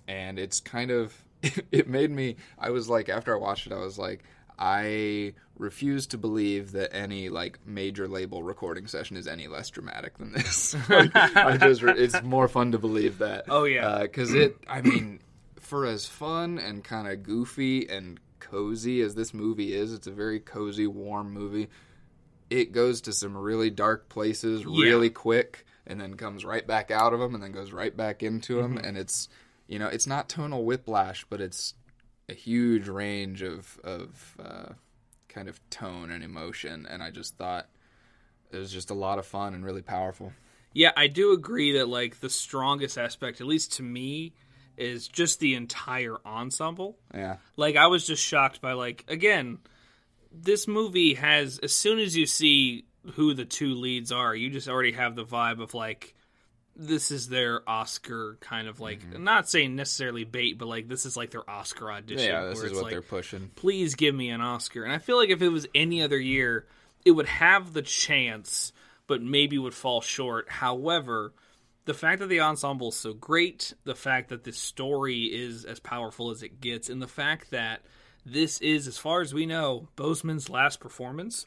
[0.08, 1.14] and it's kind of
[1.72, 2.36] it made me.
[2.58, 4.24] I was like after I watched it, I was like.
[4.58, 10.18] I refuse to believe that any like major label recording session is any less dramatic
[10.18, 10.74] than this.
[10.90, 13.48] Like, I just, re- it's more fun to believe that.
[13.50, 14.04] Oh, yeah.
[14.04, 14.56] because it.
[14.66, 15.20] I mean,
[15.66, 20.12] for as fun and kind of goofy and cozy as this movie is, it's a
[20.12, 21.68] very cozy, warm movie.
[22.50, 27.14] It goes to some really dark places really quick, and then comes right back out
[27.14, 28.86] of them, and then goes right back into them, Mm-hmm.
[28.86, 29.28] and it's
[29.68, 31.74] you know it's not tonal whiplash, but it's
[32.30, 34.74] a huge range of of uh,
[35.28, 37.68] kind of tone and emotion, and I just thought
[38.52, 40.32] it was just a lot of fun and really powerful.
[40.72, 44.34] Yeah, I do agree that like the strongest aspect, at least to me,
[44.78, 46.98] is just the entire ensemble.
[47.14, 49.60] Yeah, Like I was just shocked by like again,
[50.32, 54.68] this movie has as soon as you see who the two leads are, you just
[54.68, 56.16] already have the vibe of like
[56.76, 59.24] this is their Oscar kind of like mm-hmm.
[59.24, 62.28] not saying necessarily bait, but like this is like their Oscar audition.
[62.28, 63.50] yeah, this where is what like, they're pushing.
[63.56, 64.84] please give me an Oscar.
[64.84, 66.68] And I feel like if it was any other year,
[67.06, 68.74] it would have the chance,
[69.08, 70.50] but maybe would fall short.
[70.50, 71.34] However,
[71.86, 75.80] the fact that the ensemble is so great, the fact that the story is as
[75.80, 77.82] powerful as it gets, and the fact that
[78.26, 81.46] this is, as far as we know, Boseman's last performance,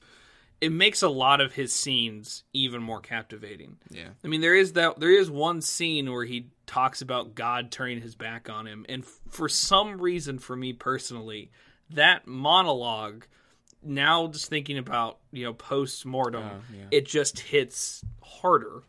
[0.60, 3.78] it makes a lot of his scenes even more captivating.
[3.90, 4.08] Yeah.
[4.24, 8.00] I mean, there is that there is one scene where he talks about God turning
[8.00, 11.50] his back on him, and f- for some reason, for me personally,
[11.90, 13.24] that monologue.
[13.80, 16.84] Now, just thinking about you know post mortem, Oh, yeah.
[16.90, 18.82] it just hits harder.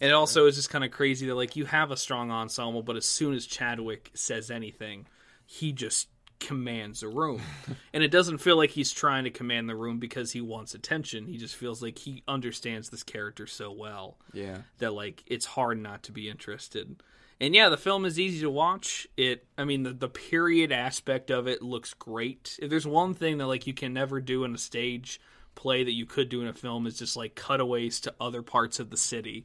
[0.00, 2.82] And it also is just kind of crazy that like you have a strong ensemble,
[2.82, 5.06] but as soon as Chadwick says anything,
[5.46, 6.08] he just
[6.40, 7.40] commands the room.
[7.92, 11.26] and it doesn't feel like he's trying to command the room because he wants attention.
[11.26, 14.58] He just feels like he understands this character so well Yeah.
[14.78, 17.02] that like it's hard not to be interested.
[17.40, 19.06] And yeah, the film is easy to watch.
[19.16, 22.56] It I mean the the period aspect of it looks great.
[22.62, 25.20] If there's one thing that like you can never do in a stage
[25.56, 28.78] play that you could do in a film is just like cutaways to other parts
[28.78, 29.44] of the city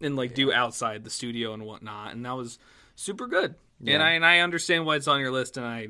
[0.00, 2.12] and like do outside the studio and whatnot.
[2.12, 2.58] And that was
[2.94, 3.54] super good.
[3.86, 5.88] And I and I understand why it's on your list and I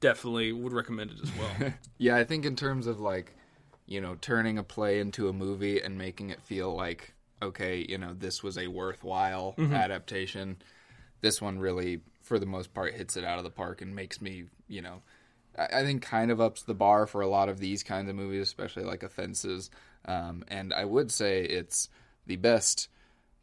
[0.00, 1.72] definitely would recommend it as well.
[1.98, 3.36] Yeah, I think in terms of like,
[3.86, 7.96] you know, turning a play into a movie and making it feel like, okay, you
[7.96, 10.56] know, this was a worthwhile adaptation.
[11.20, 14.20] This one really, for the most part, hits it out of the park and makes
[14.20, 15.02] me, you know,
[15.56, 18.16] I, I think kind of ups the bar for a lot of these kinds of
[18.16, 19.70] movies, especially like Offenses.
[20.04, 21.88] Um, and I would say it's
[22.26, 22.88] the best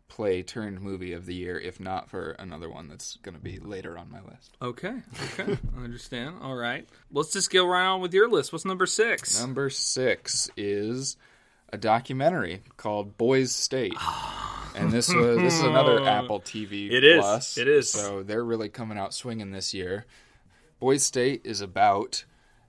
[0.10, 3.60] play turned movie of the year, if not for another one that's going to be
[3.60, 4.57] later on my list.
[4.62, 4.95] okay.
[5.39, 5.57] Okay.
[5.78, 6.36] I understand.
[6.41, 6.88] All right.
[7.12, 8.51] Let's just go right on with your list.
[8.51, 9.39] What's number 6?
[9.39, 11.16] Number six is
[11.72, 13.93] a documentary called Boys State.
[14.76, 17.20] And this was this is another Apple TV It is.
[17.22, 17.57] Plus.
[17.57, 17.91] It is.
[17.91, 20.05] So they're really coming out swinging this year.
[20.80, 22.26] Boys State is about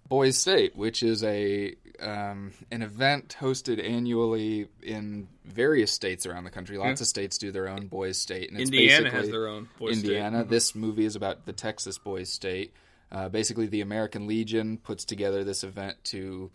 [0.08, 6.50] Boys State, which is a um, an event hosted annually in various states around the
[6.50, 6.78] country.
[6.78, 9.98] Lots of states do their own Boys State, and it's Indiana has their own Boys
[9.98, 10.10] State.
[10.10, 10.44] Indiana.
[10.44, 12.72] This movie is about the Texas Boys State.
[13.12, 16.50] Uh, basically, the American Legion puts together this event to.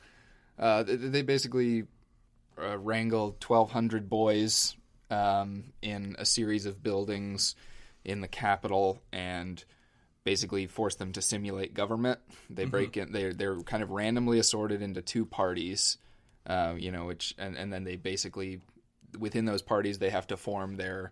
[0.57, 1.83] Uh, they, they basically
[2.61, 4.75] uh, wrangle 1,200 boys
[5.09, 7.55] um, in a series of buildings
[8.03, 9.63] in the capital and
[10.25, 12.19] basically force them to simulate government.
[12.49, 13.13] They break in.
[13.13, 15.97] They're they're kind of randomly assorted into two parties.
[16.45, 18.59] Uh, you know, which and, and then they basically
[19.17, 21.11] within those parties they have to form their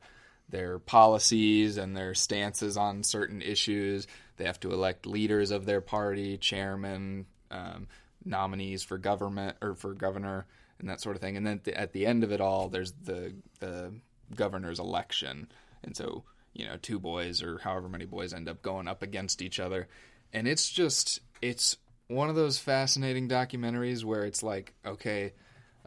[0.49, 4.07] their policies and their stances on certain issues.
[4.37, 7.87] They have to elect leaders of their party, chairman, um,
[8.25, 10.45] nominees for government or for governor,
[10.79, 11.37] and that sort of thing.
[11.37, 13.93] And then th- at the end of it all, there's the the
[14.35, 15.47] governor's election,
[15.83, 16.23] and so
[16.53, 19.87] you know, two boys or however many boys end up going up against each other,
[20.31, 21.77] and it's just it's
[22.07, 25.33] one of those fascinating documentaries where it's like, okay,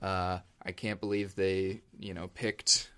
[0.02, 2.90] uh, I can't believe they you know picked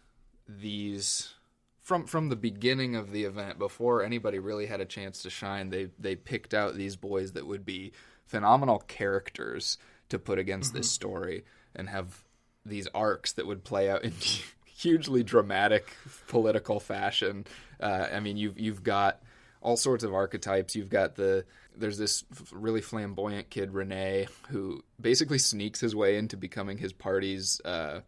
[0.48, 1.34] these
[1.82, 3.58] from from the beginning of the event.
[3.58, 7.46] Before anybody really had a chance to shine they they picked out these boys that
[7.46, 7.92] would be
[8.26, 11.44] phenomenal characters to put against this story
[11.74, 12.24] and have
[12.64, 14.12] these arcs that would play out in
[14.78, 15.96] hugely dramatic
[16.28, 17.46] political fashion.
[17.80, 19.20] Uh, i mean you've you've got
[19.60, 20.76] all sorts of archetypes.
[20.76, 21.44] You've got the
[21.76, 27.60] there's this really flamboyant kid Renee who basically sneaks his way into becoming his party's
[27.64, 28.00] uh,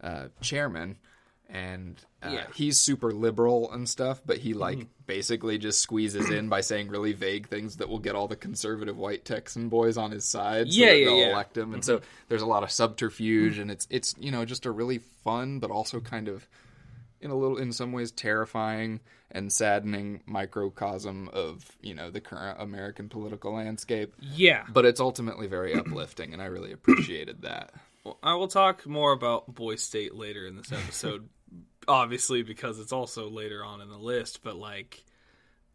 [0.00, 0.98] uh, chairman
[1.48, 2.46] and uh, Yeah.
[2.54, 4.88] he's super liberal and stuff, but he like mm-hmm.
[5.06, 8.96] basically just squeezes in by saying really vague things that will get all the conservative
[8.96, 10.72] white Texan boys on his side.
[10.72, 11.30] So Yeah, yeah, they'll yeah.
[11.30, 12.06] elect him, and so mm-hmm.
[12.28, 13.62] there's a lot of subterfuge, mm-hmm.
[13.62, 16.48] and it's it's you know just a really fun, but also kind of
[17.20, 22.60] in a little in some ways terrifying and saddening microcosm of you know the current
[22.60, 24.14] American political landscape.
[24.20, 24.64] Yeah.
[24.68, 27.72] But it's ultimately very uplifting, and I really appreciated that.
[28.06, 31.28] Well, I will talk more about Boy State later in this episode,
[31.88, 34.44] obviously because it's also later on in the list.
[34.44, 35.04] But like,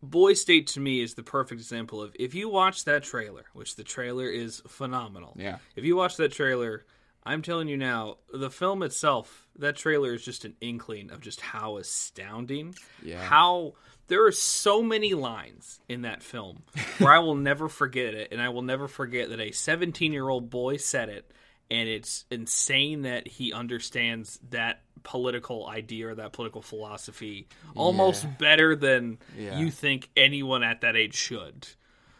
[0.01, 3.75] Boy State to me is the perfect example of if you watch that trailer, which
[3.75, 5.35] the trailer is phenomenal.
[5.37, 5.57] Yeah.
[5.75, 6.85] If you watch that trailer,
[7.25, 11.41] I'm telling you now, the film itself, that trailer is just an inkling of just
[11.41, 13.21] how astounding, Yeah.
[13.21, 13.73] how
[14.07, 16.63] there are so many lines in that film
[16.97, 20.29] where I will never forget it, and I will never forget that a 17 year
[20.29, 21.29] old boy said it,
[21.71, 28.75] and it's insane that he understands that political idea or that political philosophy almost better
[28.75, 29.57] than Yeah.
[29.57, 31.67] you think anyone at that age should.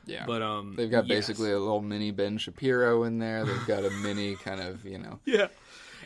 [0.07, 0.23] Yeah.
[0.25, 1.27] But um, They've got yes.
[1.27, 3.45] basically a little mini Ben Shapiro in there.
[3.45, 5.19] They've got a mini kind of, you know.
[5.25, 5.47] Yeah.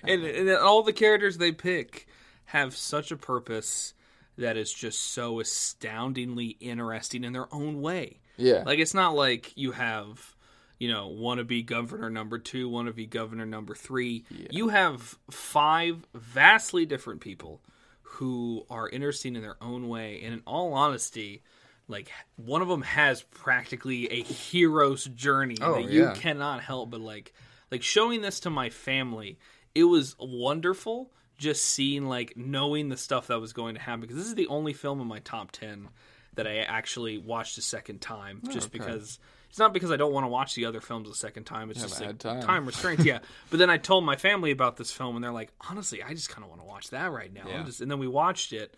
[0.04, 2.08] And, and all the characters they pick
[2.46, 3.94] have such a purpose
[4.38, 8.20] that is just so astoundingly interesting in their own way.
[8.38, 8.64] Yeah.
[8.66, 10.35] Like it's not like you have
[10.78, 14.26] you know, want to be governor number two, want to be governor number three.
[14.50, 17.62] You have five vastly different people
[18.02, 20.22] who are interesting in their own way.
[20.24, 21.44] And in all honesty,
[21.88, 27.02] like one of them has practically a hero's journey Oh, that you cannot help but
[27.02, 27.34] like
[27.72, 29.38] like showing this to my family
[29.74, 34.16] it was wonderful just seeing like knowing the stuff that was going to happen because
[34.16, 35.90] this is the only film in my top 10
[36.36, 38.80] that i actually watched a second time just oh, okay.
[38.80, 39.20] because
[39.56, 41.82] it's not because i don't want to watch the other films a second time it's
[41.82, 42.42] just Haven't like time.
[42.46, 42.66] time.
[42.66, 46.04] restraints yeah but then i told my family about this film and they're like honestly
[46.04, 47.64] i just kind of want to watch that right now I'm Yeah.
[47.64, 48.76] just, and then we watched it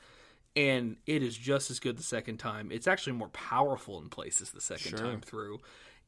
[0.56, 2.72] and it is just as good the second time.
[2.72, 5.00] It's actually more powerful in places the second Sure.
[5.00, 5.60] time through.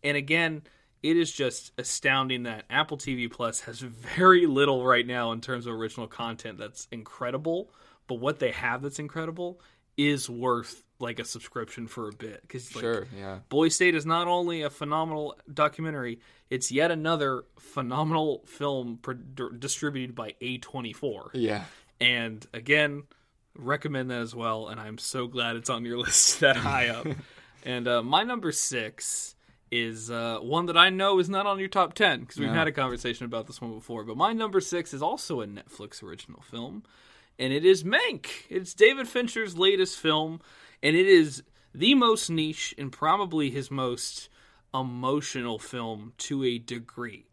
[0.04, 0.64] And again,
[1.04, 5.66] it is just astounding that Apple TV Plus has very little right now in terms
[5.68, 7.72] of original content that's incredible,
[8.08, 9.62] but what they have that's incredible
[9.98, 13.40] is worth like a subscription for a bit cuz like Sure, yeah.
[13.50, 16.20] Boy State is not only a phenomenal documentary,
[16.50, 19.14] it's yet another phenomenal film pro-
[19.50, 21.64] distributed by A24 Yeah.
[22.02, 23.04] and again
[23.56, 27.06] recommend that as well and i'm so glad it's on your list that high up
[27.66, 29.36] and uh, my number six
[29.72, 32.54] is uh, one that i know is not on your top 10 because we've No.
[32.56, 36.02] had a conversation about this one before but my number six is also a netflix
[36.02, 36.84] original film
[37.38, 40.40] and it is mank it's david fincher's latest film
[40.82, 44.30] and it is the most niche and probably his most
[44.74, 47.26] emotional film to a degree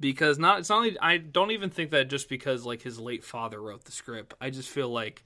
[0.00, 3.24] because not it's not only I don't even think that just because like his late
[3.24, 4.34] father wrote the script.
[4.40, 5.22] I just feel like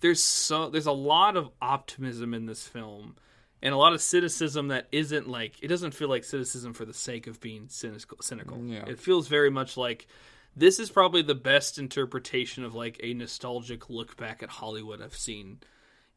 [0.00, 3.16] there's so there's a lot of optimism in this film
[3.62, 6.94] and a lot of cynicism that isn't like it doesn't feel like cynicism for the
[6.94, 8.58] sake of being cynical cynical.
[8.64, 8.84] Yeah.
[8.86, 10.06] It feels very much like
[10.56, 15.16] this is probably the best interpretation of like a nostalgic look back at Hollywood I've
[15.16, 15.58] seen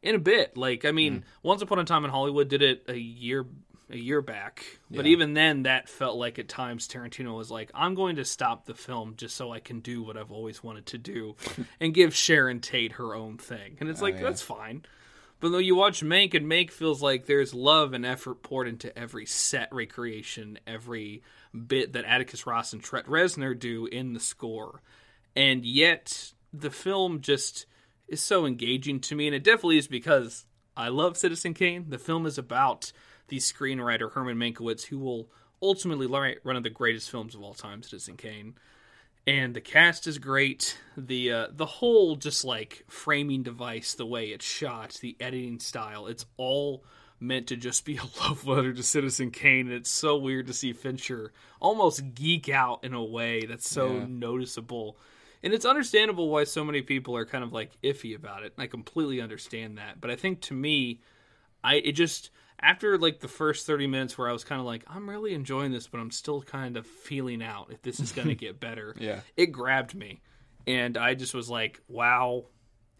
[0.06, 0.56] in a bit.
[0.56, 1.20] Like I mean, hmm.
[1.42, 3.46] Once Upon a Time in Hollywood did it a year
[3.88, 5.12] a year back, but Yeah.
[5.12, 8.74] even then, that felt like at times Tarantino was like, "I'm going to stop the
[8.74, 11.36] film just so I can do what I've always wanted to do,
[11.80, 14.22] and give Sharon Tate her own thing." And it's oh, like yeah.
[14.22, 14.84] that's fine.
[15.38, 18.96] But though you watch Mank and Mank feels like there's love and effort poured into
[18.98, 21.22] every set recreation, every
[21.54, 24.80] bit that Atticus Ross and Trent Reznor do in the score.
[25.34, 27.66] And yet the film just
[28.08, 30.44] is so engaging to me and it definitely is because
[30.76, 31.86] I love Citizen Kane.
[31.88, 32.92] The film is about
[33.28, 35.28] the screenwriter Herman Mankiewicz who will
[35.62, 38.54] ultimately write one of the greatest films of all time, Citizen Kane
[39.26, 40.78] and the cast is great.
[40.96, 46.06] The uh, the whole just like framing device, the way it's shot, the editing style,
[46.06, 46.84] it's all
[47.18, 49.66] meant to just be a love letter to Citizen Kane.
[49.66, 53.98] And it's so weird to see Fincher almost geek out in a way that's so
[53.98, 54.06] Yeah.
[54.08, 54.96] noticeable.
[55.42, 58.54] And it's understandable why so many people are kind of like iffy about it.
[58.58, 60.00] I completely understand that.
[60.00, 61.00] But I think to me,
[61.62, 62.30] I it just
[62.60, 65.72] after like the first 30 minutes where I was kind of like I'm really enjoying
[65.72, 68.94] this but I'm still kind of feeling out if this is going to get better.
[68.98, 69.20] Yeah.
[69.36, 70.22] It grabbed me
[70.66, 72.46] and I just was like wow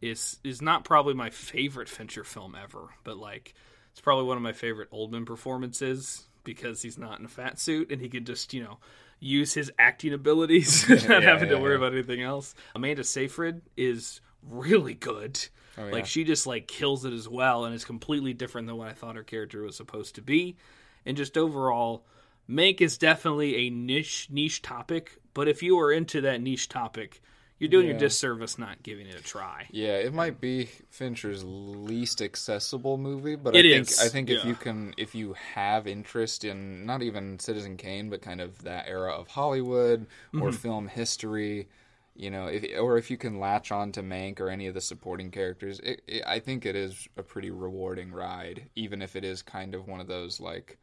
[0.03, 3.55] is is not probably my favorite Fincher film ever but like
[3.93, 7.91] it's probably one of my favorite Oldman performances because he's not in a fat suit
[7.91, 8.79] and he could just, you know,
[9.19, 11.79] use his acting abilities not Yeah, having to worry yeah.
[11.79, 12.55] about anything else.
[12.75, 15.39] Amanda Seyfried is really good.
[15.79, 15.93] Oh, yeah.
[15.93, 18.93] Like she just like kills it as well and is completely different than what I
[18.93, 20.57] thought her character was supposed to be.
[21.05, 22.05] And just overall,
[22.49, 27.21] Mank is definitely a niche niche topic, but if you are into that niche topic,
[27.59, 29.71] you're doing your disservice not giving it a try.
[29.71, 34.31] Yeah, it might be Fincher's least accessible movie, but It I think is, I think
[34.31, 34.45] if yeah.
[34.45, 38.87] you can if you have interest in not even Citizen Kane, but kind of that
[38.87, 40.43] era of Hollywood Mm-hmm.
[40.43, 41.69] or film history,
[42.15, 44.81] you know, if or if you can latch on to Mank or any of the
[44.81, 49.25] supporting characters, it, it, I think it is a pretty rewarding ride, even if it
[49.25, 50.79] is kind of one of those like.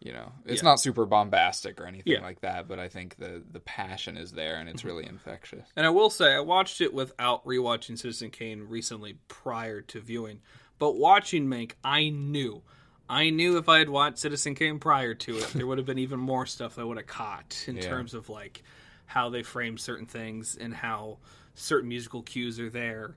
[0.00, 0.68] You know, it's Yeah.
[0.70, 2.16] not super bombastic or anything Yeah.
[2.18, 2.24] Mm-hmm.
[2.24, 5.66] like that, but I think the the passion is there and it's really infectious.
[5.76, 10.40] And I will say, I watched it without rewatching Citizen Kane recently prior to viewing.
[10.78, 12.62] But watching Mank, I knew.
[13.10, 15.98] I knew if I had watched Citizen Kane prior to it, there would have been
[15.98, 17.82] even more stuff I would have caught in Yeah.
[17.82, 18.62] terms of like
[19.04, 21.18] how they frame certain things and how
[21.54, 23.16] certain musical cues are there.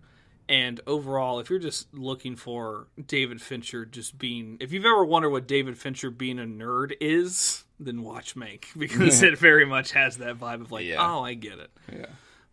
[0.50, 5.30] And overall, if you're just looking for David Fincher just being, if you've ever wondered
[5.30, 10.18] what David Fincher being a nerd is, then watch Mank because it very much has
[10.18, 10.98] that vibe of like, Yeah.
[11.00, 11.72] oh, I get it.
[11.92, 12.06] Yeah.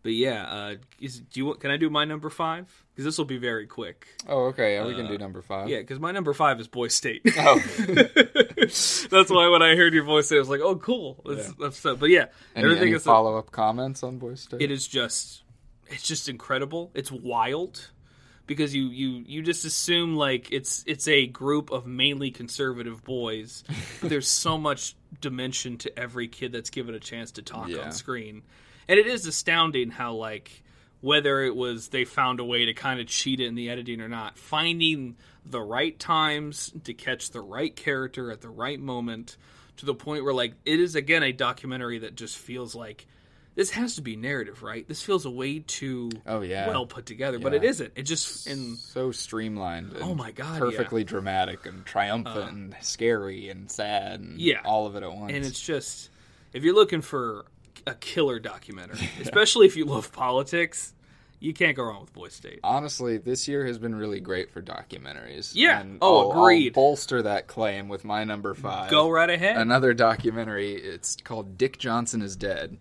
[0.03, 1.53] But yeah, uh, is, do you?
[1.53, 2.65] Can I do my number five?
[2.91, 4.07] Because this will be very quick.
[4.27, 4.73] Oh, okay.
[4.73, 5.65] Yeah, we can do number five.
[5.67, 7.21] Uh, Yeah, because my number five is Boy State.
[7.37, 7.59] Oh.
[8.57, 11.53] That's why when I heard your voice, I was like, "Oh, cool." That's, Yeah.
[11.59, 11.95] that's so.
[11.95, 12.25] But yeah,
[12.55, 13.03] Any, everything any is.
[13.03, 14.61] follow up comments on Boy State?
[14.61, 15.43] It is just,
[15.91, 16.91] it's just incredible.
[16.93, 17.89] It's wild.
[18.47, 23.63] because you you you just assume like it's it's a group of mainly conservative boys.
[24.01, 27.79] but there's so much dimension to every kid that's given a chance to talk Yeah.
[27.83, 28.41] on screen,
[28.87, 30.63] and it is astounding how like
[31.01, 34.01] whether it was they found a way to kind of cheat it in the editing
[34.01, 35.15] or not, finding
[35.45, 39.35] the right times to catch the right character at the right moment
[39.77, 43.07] to the point where like it is again a documentary that just feels like
[43.55, 44.87] this has to be narrative, right?
[44.87, 46.67] This feels a way too Oh, yeah.
[46.67, 47.91] well put together, but it isn't.
[47.95, 49.91] It just in so streamlined.
[49.93, 52.47] Oh and Oh my God, Perfectly dramatic and triumphant uh.
[52.47, 54.61] and scary and sad and yeah.
[54.63, 55.33] all of it at once.
[55.33, 56.09] and it's just
[56.53, 57.45] if you're looking for
[57.87, 60.93] a killer documentary, especially if you love politics,
[61.39, 62.59] you can't go wrong with Boy State.
[62.63, 65.53] honestly, this year has been really great for documentaries.
[65.55, 65.79] Yeah.
[65.81, 66.73] And Oh, I'll- I'll agreed.
[66.73, 68.91] bolster that claim with my number five.
[68.91, 69.57] Go right ahead.
[69.57, 70.73] Another documentary.
[70.75, 72.77] It's called Dick Johnson is Dead.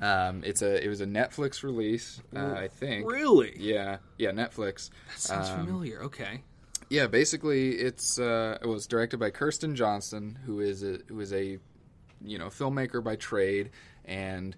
[0.00, 3.10] Um, it's a it was a Netflix release, uh, I think.
[3.10, 3.54] really?
[3.58, 4.90] Yeah, yeah, Netflix.
[5.08, 6.02] That sounds Um, familiar.
[6.04, 6.42] Okay.
[6.90, 11.32] Yeah, basically, it's uh, it was directed by Kirsten Johnson, who is a who is
[11.32, 11.58] a
[12.24, 13.70] you know filmmaker by trade,
[14.04, 14.56] and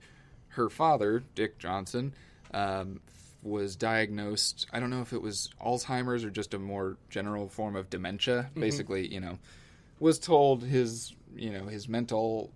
[0.49, 2.15] her father, Dick Johnson,
[2.53, 3.01] um,
[3.43, 4.67] was diagnosed.
[4.73, 8.51] I don't know if it was Alzheimer's or just a more general form of dementia.
[8.55, 9.39] Basically, you know,
[9.99, 12.53] was told his you know his mental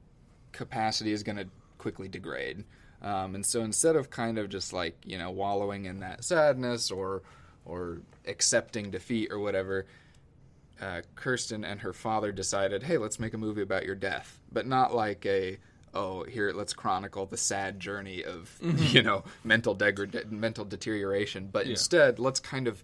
[0.52, 1.46] capacity is going to
[1.84, 2.64] quickly degrade.
[3.02, 6.90] Um, and so instead of kind of just like you know wallowing in that sadness
[6.90, 7.22] or
[7.66, 9.84] or accepting defeat or whatever,
[10.80, 14.66] uh, Kirsten and her father decided, hey, let's make a movie about your death, but
[14.66, 15.58] not like a
[15.92, 21.66] oh here let's chronicle the sad journey of you know mental degrad mental deterioration, but
[21.66, 22.82] instead let's kind of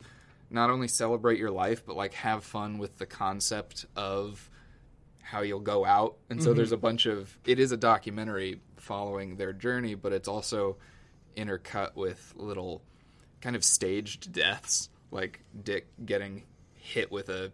[0.50, 4.50] not only celebrate your life but like have fun with the concept of
[5.30, 6.16] how you'll go out.
[6.28, 10.28] And so there's a bunch of it is a documentary following their journey, but it's
[10.28, 10.76] also
[11.36, 12.82] intercut with little
[13.40, 16.42] kind of staged deaths, like Dick getting
[16.74, 17.52] hit with a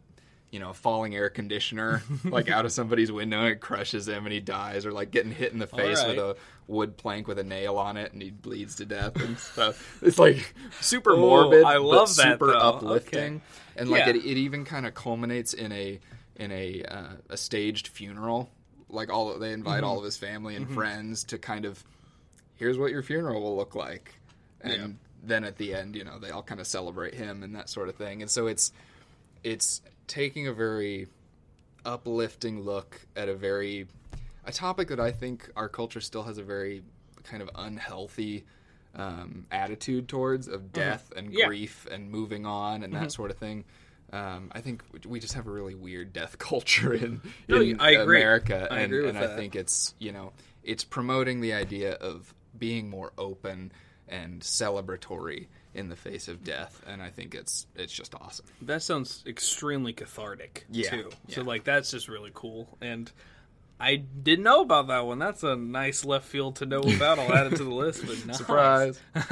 [0.52, 4.32] you know, falling air conditioner like out of somebody's window and it crushes him and
[4.32, 6.36] he dies, or like getting hit in the face with a
[6.68, 9.98] wood plank with a nail on it and he bleeds to death and stuff.
[10.02, 12.58] It's like super Oh, morbid, I but love that, super though.
[12.60, 13.42] uplifting,
[13.76, 14.10] and like Yeah.
[14.10, 15.98] it, it even kind of culminates in a
[16.36, 18.48] in a uh, a staged funeral.
[18.88, 19.84] Like all they invite Mm-hmm.
[19.84, 21.82] all of his family and friends to kind of
[22.54, 24.14] here's what your funeral will look like,
[24.60, 27.68] and then at the end, you know, they all kind of celebrate him and that
[27.68, 28.22] sort of thing.
[28.22, 28.72] And so it's
[29.42, 31.08] it's taking a very
[31.84, 33.86] uplifting look at a very
[34.44, 36.82] a topic that I think our culture still has a very
[37.24, 38.44] kind of unhealthy
[38.94, 41.46] um, attitude towards of death and Yeah.
[41.46, 43.64] grief and moving on and that sort of thing.
[44.12, 47.90] Um, I think we just have a really weird death culture in, No, in I
[47.92, 48.18] agree.
[48.20, 50.32] America, I and, agree with and I think it's you know
[50.62, 53.72] it's promoting the idea of being more open
[54.08, 58.46] and celebratory in the face of death, and I think it's it's just awesome.
[58.62, 61.10] That sounds extremely cathartic Yeah, too.
[61.28, 62.78] So like that's just really cool.
[62.80, 63.10] And
[63.78, 65.18] I didn't know about that one.
[65.18, 67.18] That's a nice left field to know about.
[67.18, 68.06] I'll add it to the list.
[68.06, 68.38] But nice.
[68.38, 69.00] Surprise!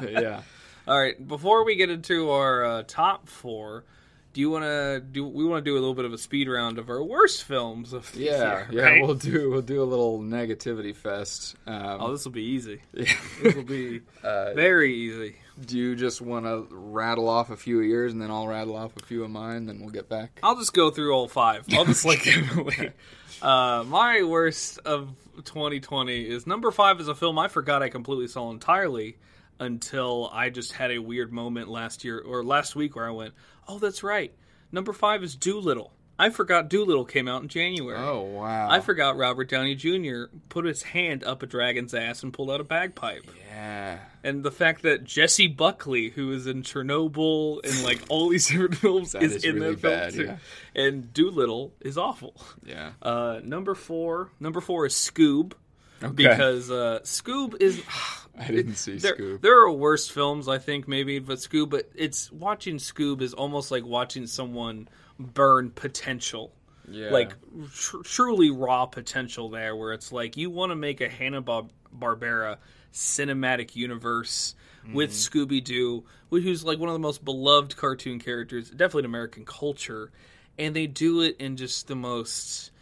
[0.00, 0.42] yeah.
[0.88, 3.84] All right, before we get into our uh, top four,
[4.32, 5.26] do you want to do?
[5.26, 7.92] We want to do a little bit of a speed round of our worst films
[7.92, 9.02] of the Yeah, year, yeah, right?
[9.02, 11.56] we'll do we'll do a little negativity fest.
[11.66, 12.80] Um, oh, this will be easy.
[12.94, 13.12] yeah.
[13.42, 15.36] This will be Uh, very easy.
[15.66, 18.76] do you just want to rattle off a few of yours, and then I'll rattle
[18.76, 20.38] off a few of mine, and then we'll get back.
[20.42, 21.66] I'll just go through all five.
[21.72, 22.92] I'll just like give away.
[23.40, 25.08] Uh, my worst of
[25.44, 29.16] 2020 is number five is a film I forgot I completely saw entirely
[29.62, 33.34] until I just had a weird moment last year or last week where I went,
[33.68, 34.32] "Oh, that's right."
[34.70, 35.92] Number five is Dolittle.
[36.18, 37.98] I forgot Dolittle came out in January.
[37.98, 38.68] Oh wow!
[38.70, 40.24] I forgot Robert Downey Jr.
[40.50, 43.24] put his hand up a dragon's ass and pulled out a bagpipe.
[43.50, 48.46] Yeah, And the fact that Jessie Buckley, who is in Chernobyl and like all these
[48.50, 50.32] different films, is, is in really that film too.
[50.32, 50.36] yeah.
[50.84, 52.34] And Dolittle is awful.
[52.64, 52.92] yeah.
[53.00, 55.54] Uh, number four, number four is Scoob,
[56.02, 56.12] Okay.
[56.14, 57.82] because uh, Scoob is.
[58.38, 59.40] I didn't see There, Scoob.
[59.42, 61.70] there are worse films, I think, maybe, but Scoob.
[61.70, 66.52] But it's watching Scoob is almost like watching someone burn potential
[66.88, 67.32] yeah, like
[67.74, 72.58] tr- truly raw potential there where it's like you want to make a Hanna Barbera
[72.92, 74.54] cinematic universe
[74.92, 75.38] with mm-hmm.
[75.38, 80.10] Scooby-Doo who's like one of the most beloved cartoon characters definitely in American culture
[80.58, 82.72] and they do it in just the most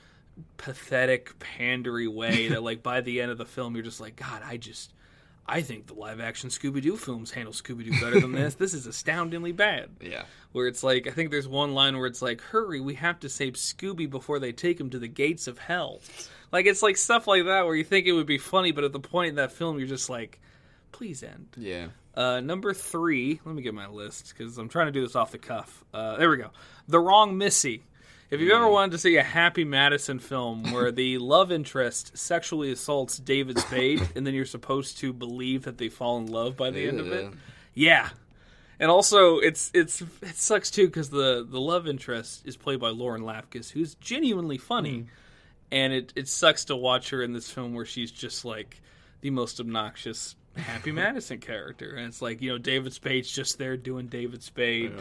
[0.57, 4.43] pathetic pandery way that like by the end of the film you're just like god
[4.45, 4.93] I just
[5.47, 8.55] I think the live action Scooby Doo films handle Scooby Doo better than this.
[8.61, 12.23] This is astoundingly bad yeah, where it's like I think there's one line where it's
[12.23, 15.59] like, "Hurry, we have to save Scooby before they take him to the gates of
[15.59, 16.01] hell."
[16.53, 18.93] Like it's like stuff like that where you think it would be funny, but at
[18.93, 20.41] the point in that film, you're just like,
[20.93, 21.89] "Please end." yeah.
[22.15, 25.31] Uh, number three, let me get my list because I'm trying to do this off
[25.31, 25.85] the cuff.
[25.95, 26.51] Uh, there we go.
[26.89, 27.85] The Wrong Missy.
[28.31, 32.71] If you've ever wanted to see a Happy Madison film where the love interest sexually
[32.71, 36.71] assaults David Spade and then you're supposed to believe that they fall in love by
[36.71, 37.33] the end of it,
[37.75, 38.11] yeah.
[38.79, 42.89] And also, it's it's it sucks too because the the love interest is played by
[42.89, 45.09] Lauren Lapkus, who's genuinely funny, mm-hmm.
[45.73, 48.81] and it it sucks to watch her in this film where she's just like
[49.21, 53.77] the most obnoxious Happy Madison character, and it's like you know David Spade's just there
[53.77, 54.93] doing David Spade.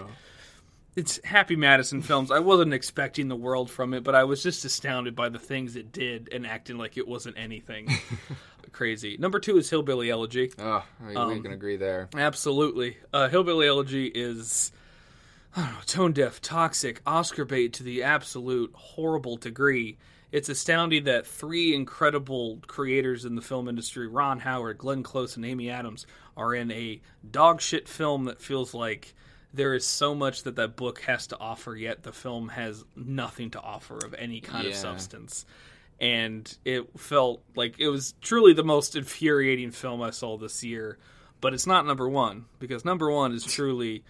[0.96, 2.32] It's Happy Madison films.
[2.32, 5.76] I wasn't expecting the world from it, but I was just astounded by the things
[5.76, 7.88] it did and acting like it wasn't anything
[8.72, 9.16] crazy.
[9.18, 10.52] Number two is Hillbilly Elegy.
[10.60, 12.10] Oh, we, Um, can agree there.
[12.16, 12.98] Absolutely.
[13.14, 14.72] Uh, Hillbilly Elegy is
[15.56, 19.98] I don't know, tone deaf, toxic, Oscar bait to the absolute horrible degree.
[20.32, 25.46] It's astounding that three incredible creators in the film industry, Ron Howard, Glenn Close, and
[25.46, 26.06] Amy Adams,
[26.38, 29.16] are in a dog shit film that feels like
[29.54, 33.52] there is so much that that book has to offer, yet the film has nothing
[33.52, 35.46] to offer of any kind of substance.
[36.00, 40.98] And it felt like it was truly the most infuriating film I saw this year.
[41.42, 44.04] But it's not number one, because number one is truly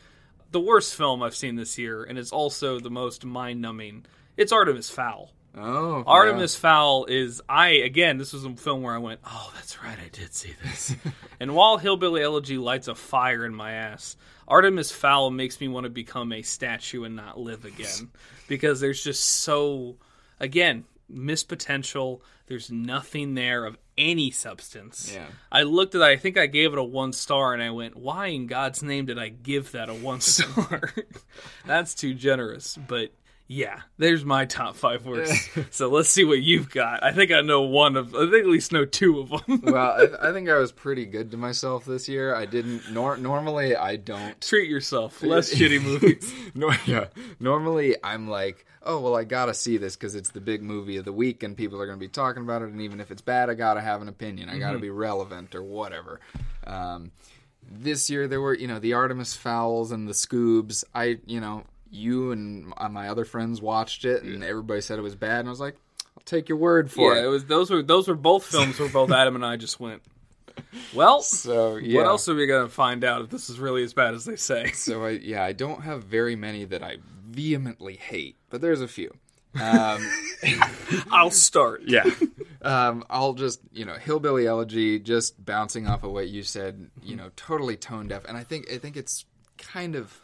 [0.52, 4.06] the worst film I've seen this year, and it's also the most mind numbing.
[4.36, 5.32] It's Artemis Fowl.
[5.56, 8.18] Oh, Artemis Fowl is I again.
[8.18, 10.96] This was a film where I went, "Oh, that's right, I did see this."
[11.40, 14.16] and while Hillbilly Elegy lights a fire in my ass,
[14.48, 18.12] Artemis Fowl makes me want to become a statue and not live again
[18.48, 19.98] because there's just so
[20.40, 22.22] again missed potential.
[22.46, 25.12] There's nothing there of any substance.
[25.14, 25.28] Yeah.
[25.52, 27.96] I looked at it, I think I gave it a one star and I went,
[27.96, 30.94] why in God's name did I give that a one star?
[31.66, 32.78] That's too generous.
[32.88, 33.12] But
[33.52, 35.50] yeah, there's my top five worst.
[35.72, 37.04] so let's see what you've got.
[37.04, 39.62] I think I know one of, I think at least know two of them.
[39.64, 39.76] well,
[40.22, 42.36] I, I think I was pretty good to myself this year.
[42.36, 42.92] I didn't.
[42.92, 44.40] Nor, normally, I don't.
[44.40, 45.24] Treat yourself.
[45.24, 46.32] Less shitty movies.
[46.54, 47.06] No, yeah.
[47.40, 51.06] Normally, I'm like, oh well, I gotta see this because it's the big movie of
[51.06, 52.70] the week, and people are gonna be talking about it.
[52.70, 54.50] And even if it's bad, I gotta have an opinion.
[54.50, 56.20] I gotta be relevant or whatever.
[56.68, 57.12] Um,
[57.68, 60.84] this year, there were you know the Artemis Fowls and the Scoobs.
[60.94, 65.16] I you know you and my other friends watched it, and everybody said it was
[65.16, 65.76] bad, and I was like,
[66.18, 67.26] I'll take your word for yeah, it.
[67.26, 70.02] it was those were those were both films where both Adam and I just went.
[70.94, 71.98] Well, So yeah.
[71.98, 74.36] what else are we gonna find out if this is really as bad as they
[74.36, 74.72] say?
[74.74, 78.88] So I yeah, I don't have very many that I vehemently hate, but there's a
[78.88, 79.14] few.
[79.60, 80.08] Um,
[81.12, 81.82] I'll start.
[81.88, 82.04] yeah.
[82.62, 86.90] Um, I'll just you know hillbilly elegy, just bouncing off of what you said.
[87.02, 89.26] You know, totally tone deaf, and I think I think it's
[89.58, 90.20] kind of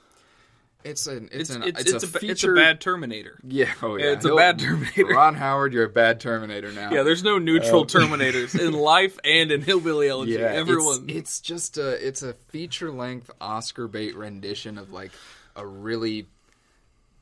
[0.85, 2.31] it's an it's, It's an it's, it's, it's, a, a, feature.
[2.31, 3.39] it's a bad Terminator.
[3.43, 5.07] yeah, oh yeah, it's a bad Terminator.
[5.07, 6.91] Ron Howard, you're a bad Terminator now.
[6.91, 10.33] Yeah, there's no neutral um, Terminators in life and in Hillbilly Elegy.
[10.33, 11.05] Yeah, Everyone.
[11.09, 15.11] It's, it's just a it's a feature length Oscar bait rendition of like
[15.55, 16.27] a really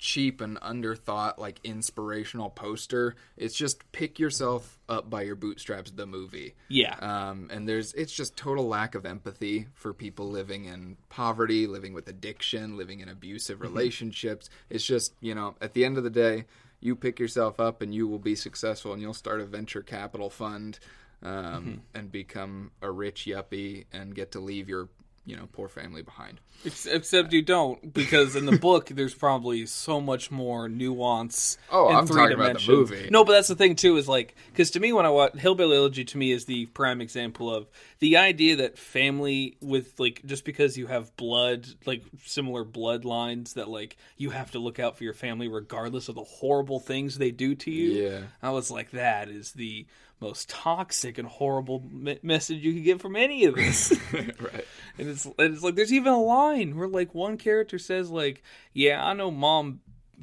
[0.04, 3.16] cheap and underthought like inspirational poster.
[3.38, 6.56] It's just pick yourself up by your bootstraps the movie.
[6.68, 6.96] yeah.
[7.00, 11.94] Um, and there's it's just total lack of empathy for people living in poverty, living
[11.94, 14.50] with addiction, living in abusive relationships.
[14.70, 16.46] It's just you know at the end of the day,
[16.82, 20.30] you pick yourself up and you will be successful, and you'll start a venture capital
[20.30, 20.80] fund
[21.22, 24.90] um, and become a rich yuppie and get to leave your
[25.26, 26.40] you know poor family behind.
[26.66, 31.58] Except you don't, because in the book there's probably so much more nuance.
[31.72, 33.10] Oh, and I'm three talking about the movie.
[33.12, 33.98] No, but that's the thing too.
[33.98, 37.02] Is like because to me when I watch Hillbilly Elegy, to me is the prime
[37.02, 37.68] example of
[38.00, 43.70] the idea that family with like just because you have blood, like similar bloodlines, that
[43.70, 47.32] like you have to look out for your family regardless of the horrible things they
[47.32, 48.10] do to you.
[48.10, 48.22] Yeah.
[48.42, 49.86] I was like, that is the
[50.20, 53.92] most toxic and horrible me- message you could get from any of this.
[54.14, 54.66] right.
[54.98, 58.42] And it's and it's like there's even a line where like one character says like,
[58.74, 59.82] "Yeah, I know mom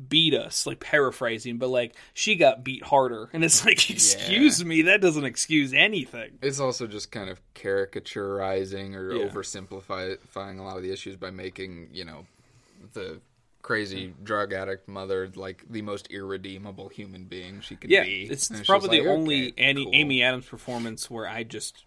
[0.08, 4.82] beat us," like paraphrasing, but like she got beat harder, and it's like, excuse me,
[4.82, 6.38] that doesn't excuse anything.
[6.40, 9.28] It's also just kind of caricaturizing or Yeah.
[9.28, 12.26] oversimplifying a lot of the issues by making, you know,
[12.94, 13.20] the
[13.62, 18.24] crazy drug addict mother like the most irredeemable human being she could Yeah, be.
[18.30, 19.94] it's, it's probably like, the only okay, Annie, cool.
[19.94, 21.84] Amy Adams performance where I just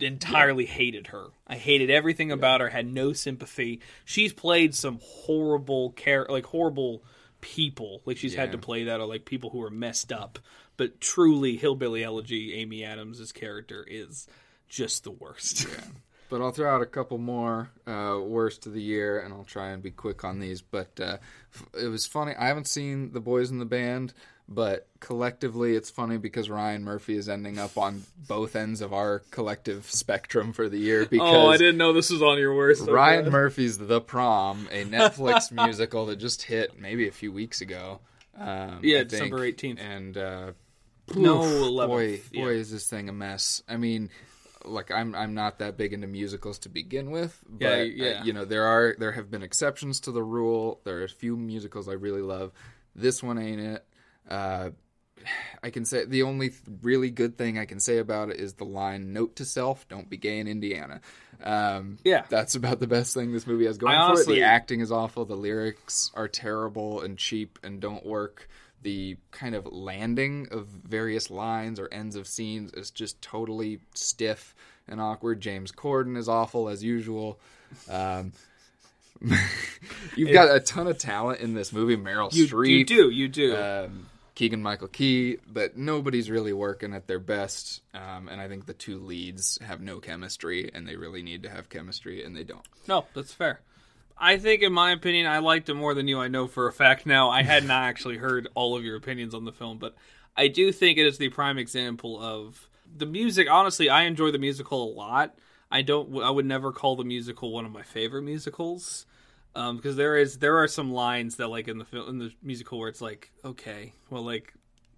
[0.00, 1.26] entirely hated her.
[1.46, 2.68] I hated everything about her.
[2.68, 3.80] Had no sympathy.
[4.04, 7.02] She's played some horrible care, like horrible
[7.40, 8.00] people.
[8.04, 10.38] Like she's had to play that, or like people who are messed up.
[10.76, 14.26] But truly, Hillbilly Elegy, Amy Adams' character is
[14.68, 15.66] just the worst.
[16.30, 19.68] But I'll throw out a couple more uh, worst of the year, and I'll try
[19.70, 20.62] and be quick on these.
[20.62, 21.18] But uh,
[21.54, 22.32] f- it was funny.
[22.36, 24.14] I haven't seen the boys in the band,
[24.48, 29.20] but collectively it's funny because Ryan Murphy is ending up on both ends of our
[29.30, 32.88] collective spectrum for the year because Oh, I didn't know this was on your worst.
[32.88, 38.00] Ryan Murphy's The Prom, a Netflix musical that just hit maybe a few weeks ago.
[38.36, 39.04] Um, Yeah, I.
[39.04, 39.78] December 18th.
[39.80, 40.52] And uh,
[41.14, 42.42] No, oof, 11th, Boy, yeah.
[42.44, 43.62] boy, is this thing a mess.
[43.68, 44.10] I mean,
[44.64, 48.24] like I'm I'm not that big into musicals to begin with, but Yeah, uh, yeah.
[48.24, 50.80] you know there are there have been exceptions to the rule.
[50.84, 52.52] There are a few musicals I really love.
[52.94, 53.84] This one ain't it.
[54.28, 54.70] Uh,
[55.62, 56.52] I can say the only
[56.82, 60.08] really good thing I can say about it is the line "Note to self: Don't
[60.10, 61.00] be gay in Indiana."
[61.42, 62.24] Um, Yeah.
[62.28, 64.08] that's about the best thing this movie has going I for it.
[64.12, 65.24] honestly- The acting is awful.
[65.24, 68.48] The lyrics are terrible and cheap and don't work.
[68.84, 74.54] The kind of landing of various lines or ends of scenes is just totally stiff
[74.86, 75.40] and awkward.
[75.40, 77.40] James Corden is awful as usual.
[77.90, 78.32] Um,
[80.16, 81.96] you've got a ton of talent in this movie.
[81.96, 83.56] Meryl You, Streep, you do, you do.
[83.56, 87.80] um, Keegan Michael Key, but nobody's really working at their best.
[87.94, 91.48] Um, and I think the two leads have no chemistry, and they really need to
[91.48, 92.66] have chemistry, and they don't.
[92.88, 93.60] no, that's fair.
[94.16, 96.20] I think, in my opinion, I liked it more than you.
[96.20, 97.30] I know for a fact now.
[97.30, 99.94] I had not actually heard all of your opinions on the film, but
[100.36, 103.48] I do think it is the prime example of the music.
[103.50, 105.36] Honestly, I enjoy the musical a lot.
[105.70, 106.22] I don't.
[106.22, 109.06] I would never call the musical one of my favorite musicals.
[109.56, 112.32] Um, because there is there are some lines that like in the film in the
[112.42, 114.52] musical where it's like okay well like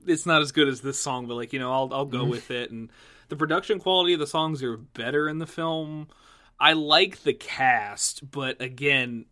[0.06, 2.50] it's not as good as this song but like you know I'll I'll go with
[2.50, 2.88] it and
[3.28, 6.08] the production quality of the songs are better in the film.
[6.59, 9.26] I like the cast, but again,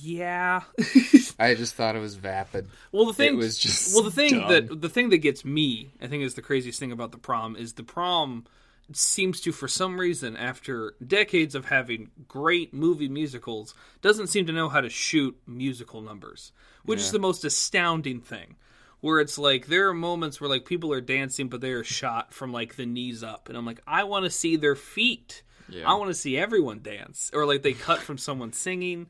[0.00, 0.62] yeah.
[1.38, 2.68] I just thought it was vapid.
[2.92, 4.48] well, the thing was just well the thing dumb.
[4.48, 7.56] that the thing that gets me, I think, is the craziest thing about the prom
[7.56, 8.44] is the prom
[8.92, 14.52] seems to, for some reason, after decades of having great movie musicals, doesn't seem to
[14.52, 16.52] know how to shoot musical numbers,
[16.84, 18.56] which is the most astounding thing.
[19.00, 22.32] Where it's like there are moments where like people are dancing, but they are shot
[22.32, 25.42] from like the knees up, and I'm like, I want to see their feet.
[25.68, 25.90] Yeah.
[25.90, 29.06] I want to see everyone dance, or like they cut from someone singing.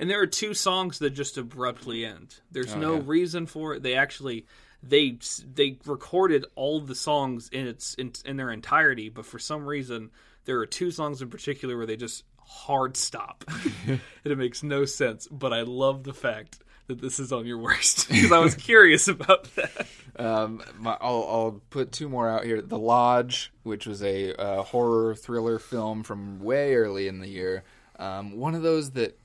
[0.00, 2.36] And there are two songs that just abruptly end.
[2.52, 3.02] There's oh, no Oh, yeah.
[3.06, 3.82] reason for it.
[3.82, 4.46] They actually
[4.82, 5.18] they
[5.54, 10.10] they recorded all the songs in its in, in their entirety, but for some reason
[10.44, 13.44] there are two songs in particular where they just hard stop,
[13.86, 15.26] and it makes no sense.
[15.26, 19.08] But I love the fact that this is on your worst because I was curious
[19.08, 19.86] about that.
[20.18, 22.60] Um, my, I'll, I'll put two more out here.
[22.60, 27.62] The Lodge, which was a uh, horror thriller film from way early in the year.
[27.98, 29.18] Um, one of those that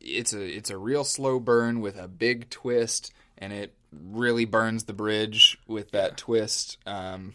[0.00, 4.84] it's a it's a real slow burn with a big twist, and it really burns
[4.84, 6.78] the bridge with that twist.
[6.86, 7.34] Um,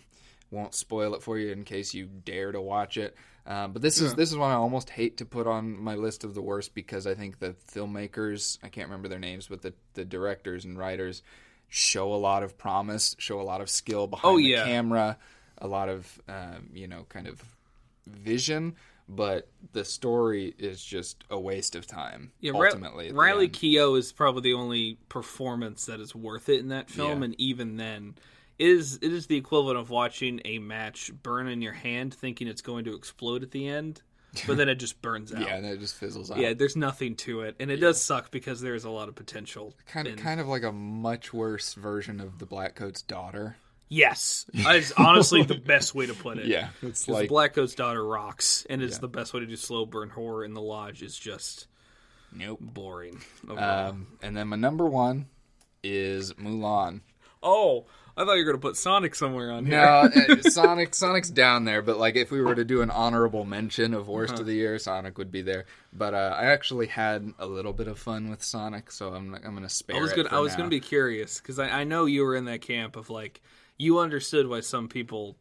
[0.51, 3.15] won't spoil it for you in case you dare to watch it.
[3.49, 6.23] Um, but this is this is one I almost hate to put on my list
[6.23, 9.73] of the worst because I think the filmmakers I can't remember their names, but the
[9.95, 11.23] the directors and writers
[11.67, 14.65] show a lot of promise, show a lot of skill behind Oh, the yeah.
[14.65, 15.17] camera,
[15.57, 17.41] a lot of um, you know kind of
[18.05, 18.75] vision,
[19.07, 22.31] but the story is just a waste of time.
[22.39, 23.49] Yeah, ultimately, at Riley.
[23.49, 27.25] Keough is probably the only performance that is worth it in that film, Yeah.
[27.25, 28.13] and even then,
[28.60, 32.47] it is it is the equivalent of watching a match burn in your hand, thinking
[32.47, 34.01] it's going to explode at the end,
[34.45, 35.41] but then it just burns out.
[35.41, 36.38] yeah, and it just fizzles out.
[36.38, 39.74] Yeah, there's nothing to it, and it does suck because there's a lot of potential.
[39.88, 43.55] kind of in- kind of like a much worse version of the Blackcoat's daughter.
[43.91, 46.45] Yes, it's honestly the best way to put it.
[46.45, 49.01] Yeah, it's like Black Coat's daughter rocks, and it's Yeah.
[49.01, 50.45] the best way to do slow burn horror.
[50.45, 51.66] In the lodge is just
[52.32, 52.60] nope.
[52.62, 53.20] boring.
[53.49, 53.89] overall.
[53.89, 55.26] Um, and then my number one
[55.82, 57.01] is Mulan.
[57.43, 57.85] Oh,
[58.17, 59.77] I thought you were gonna put Sonic somewhere on here.
[59.77, 60.93] No, uh, Sonic.
[60.93, 64.33] Sonic's down there, but like if we were to do an honorable mention of worst
[64.33, 64.41] Uh-huh.
[64.41, 65.65] of the year, Sonic would be there.
[65.93, 69.53] But uh, I actually had a little bit of fun with Sonic, so I'm I'm
[69.53, 69.95] gonna spare.
[69.95, 70.57] I was gonna I was now.
[70.59, 73.41] gonna be curious because I, I know you were in that camp of like
[73.77, 75.37] you understood why some people.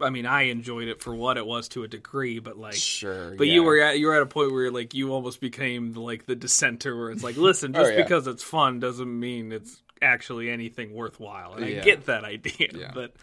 [0.00, 3.36] I mean, I enjoyed it for what it was to a degree, but like, sure.
[3.36, 3.52] but yeah.
[3.54, 6.34] you were at you were at a point where like you almost became like the
[6.34, 8.02] dissenter, where it's like, listen, just Oh, yeah.
[8.02, 12.90] because it's fun doesn't mean it's actually anything worthwhile, and I get that idea, Yeah.
[12.94, 13.14] but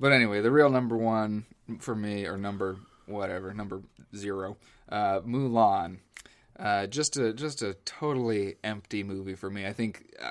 [0.00, 1.44] But anyway, the real number one
[1.80, 3.80] for me, or number whatever, number
[4.16, 4.56] zero,
[4.88, 5.98] uh, Mulan.
[6.58, 9.66] Uh, just a just a totally empty movie for me.
[9.66, 10.30] I think uh,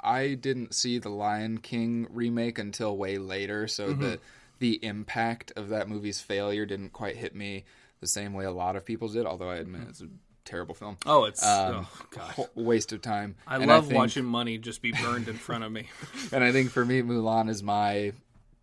[0.00, 4.00] I didn't see the Lion King remake until way later, so Mm-hmm.
[4.02, 4.20] the
[4.60, 7.64] the impact of that movie's failure didn't quite hit me
[8.00, 9.26] the same way a lot of people did.
[9.26, 10.08] Although I admit it's a
[10.48, 12.48] terrible film, oh, it's um, oh god.
[12.54, 13.36] Waste of time.
[13.46, 15.88] I And love think- watching money just be burned in front of me.
[16.32, 18.12] and I think for me, Mulan is my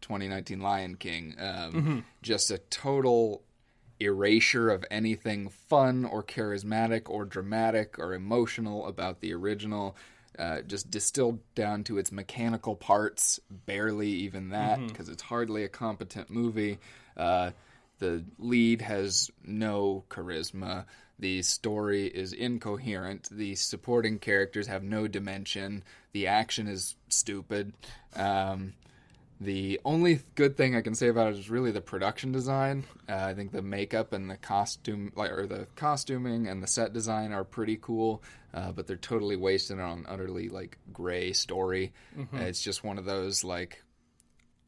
[0.01, 1.35] 2019 Lion King.
[1.39, 1.99] Um, Mm-hmm.
[2.21, 3.41] Just a total
[3.99, 9.95] erasure of anything fun or charismatic or dramatic or emotional about the original.
[10.37, 15.69] uh, just distilled down to its mechanical parts, barely even that, because it's hardly a
[15.69, 16.77] competent movie.
[17.15, 17.51] Uh,
[17.99, 20.83] the lead has no charisma.
[21.17, 23.29] The story is incoherent.
[23.31, 25.83] The supporting characters have no dimension.
[26.11, 27.73] The action is stupid.
[28.15, 28.73] Um,
[29.39, 32.85] the only good thing I can say about it is really the production design.
[33.07, 36.93] Uh, I think the makeup and the costume, like or the costuming and the set
[36.93, 41.93] design, are pretty cool, uh, but they're totally wasted on utterly like gray story.
[42.33, 43.83] Uh, it's just one of those like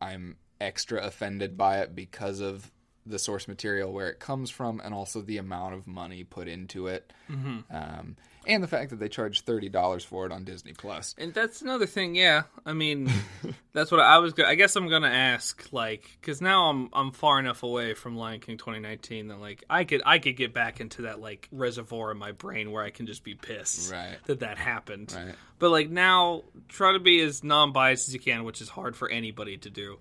[0.02, 2.70] I'm extra offended by it because of
[3.10, 6.88] the source material where it comes from and also the amount of money put into
[6.88, 11.34] it um, and the fact that they charge $30 for it on disney plus And
[11.34, 12.44] that's another thing, yeah.
[12.66, 13.12] I mean,
[13.74, 14.34] that's what I was.
[14.34, 18.16] Go- I guess I'm gonna ask, like, because now I'm I'm far enough away from
[18.16, 22.12] Lion King 2019 that like I could I could get back into that like reservoir
[22.12, 24.18] in my brain where I can just be pissed Right.
[24.26, 25.14] that that happened.
[25.16, 25.36] Right.
[25.60, 29.10] But like now, try to be as non-biased as you can, which is hard for
[29.10, 29.98] anybody to do.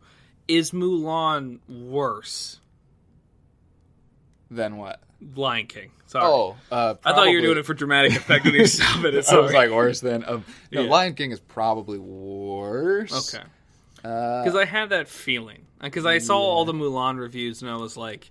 [0.48, 2.60] Is Mulan worse?
[4.50, 5.00] Then what
[5.34, 5.90] Lion King.
[6.06, 6.24] Sorry.
[6.24, 8.80] oh uh, I thought you were doing it for dramatic effect when you it.
[8.80, 10.88] I was like worse than um, no, Yeah.
[10.90, 13.44] lion king is probably worse okay.
[14.04, 17.76] uh, because I had that feeling because I saw all the Mulan reviews and I
[17.76, 18.30] was like,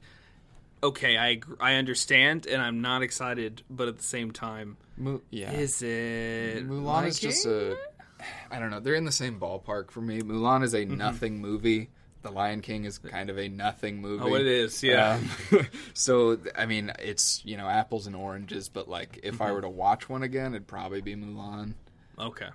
[0.83, 5.51] okay, I I understand and I'm not excited, but at the same time, Mu- yeah
[5.51, 7.77] is it Mulan Lion is just a.
[8.49, 8.79] I don't know.
[8.79, 10.21] They're in the same ballpark for me.
[10.21, 10.97] Mulan is a Mm-hmm.
[10.97, 11.89] nothing movie.
[12.25, 14.23] The Lion King is kind of a nothing movie.
[14.25, 15.19] oh it is yeah
[15.51, 18.67] Um, so I mean, it's you know apples and oranges.
[18.67, 19.43] But like, if Mm-hmm.
[19.43, 21.73] I were to watch one again, it'd probably be Mulan.
[22.19, 22.49] okay.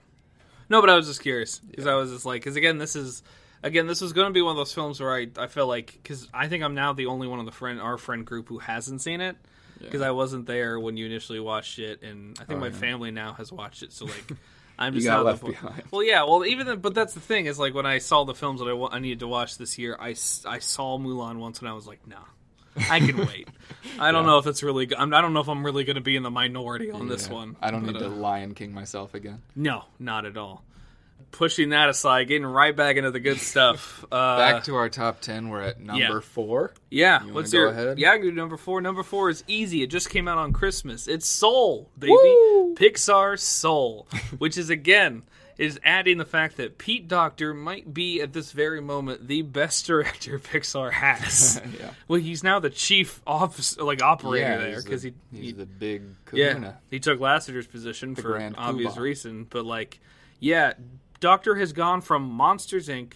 [0.68, 3.22] No, but I was just curious because I was just like, because again, this is
[3.62, 5.92] again, this was going to be one of those films where I I felt like
[6.02, 8.58] because I think I'm now the only one of the friend our friend group who
[8.58, 9.36] hasn't seen it.
[9.80, 12.72] Because I wasn't there when you initially watched it, and I think Oh, my yeah.
[12.74, 13.94] family now has watched it.
[13.94, 14.32] So like,
[14.80, 15.82] I'm You just got now left the, behind.
[15.90, 16.24] Well, yeah.
[16.24, 18.66] Well, even the, but that's the thing is like when I saw the films that
[18.66, 20.10] I, wa- I needed to watch this year, I,
[20.46, 22.16] I saw Mulan once and I was like, nah,
[22.88, 23.46] I can wait.
[23.98, 24.86] I don't know if it's really.
[24.86, 27.08] go- I'm, I don't know if I'm really going to be in the minority on
[27.08, 27.56] this one.
[27.60, 29.42] I don't but, need to uh, Lion King myself again.
[29.54, 30.64] No, not at all.
[31.32, 34.04] Pushing that aside, getting right back into the good stuff.
[34.10, 35.48] Uh, Back to our top ten.
[35.48, 36.20] We're at number yeah.
[36.20, 36.72] four.
[36.90, 37.98] yeah, wanna what's go your ahead?
[37.98, 38.10] yeah?
[38.12, 38.80] I can do number four.
[38.80, 39.82] Number four is easy.
[39.82, 41.08] It just came out on Christmas.
[41.08, 42.12] It's Soul, baby.
[42.12, 42.74] Woo!
[42.74, 44.06] Pixar Soul,
[44.38, 45.22] which is again
[45.58, 49.86] is adding the fact that Pete Docter might be at this very moment the best
[49.86, 51.60] director Pixar has.
[51.78, 51.90] Yeah.
[52.08, 55.52] Well, he's now the chief office like operator Yeah, there because the- he, he's he
[55.52, 56.02] the big
[56.32, 59.46] yeah, he took Lasseter's position for Grand obvious reason.
[59.50, 60.00] But like,
[60.38, 60.72] yeah,
[61.20, 63.14] Docter has gone from Monsters Inc.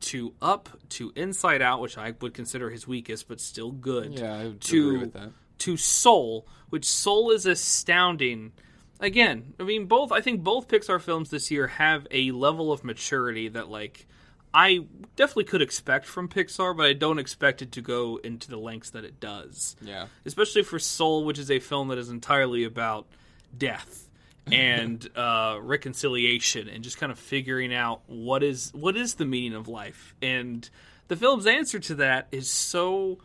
[0.00, 4.18] to Up to Inside Out, which I would consider his weakest, but still good.
[4.18, 5.30] Yeah, I would to agree with that.
[5.60, 8.52] to Soul, which Soul is astounding.
[9.00, 10.12] Again, I mean, both.
[10.12, 14.06] I think both Pixar films this year have a level of maturity that, like,
[14.54, 14.86] I
[15.16, 18.88] definitely could expect from Pixar, but I don't expect it to go into the lengths
[18.90, 20.06] that it does Yeah.
[20.24, 23.06] especially for Soul, which is a film that is entirely about
[23.56, 24.05] death
[24.52, 29.54] and uh, reconciliation and just kind of figuring out what is what is the meaning
[29.54, 30.14] of life.
[30.22, 30.68] And
[31.08, 33.18] the film's answer to that is so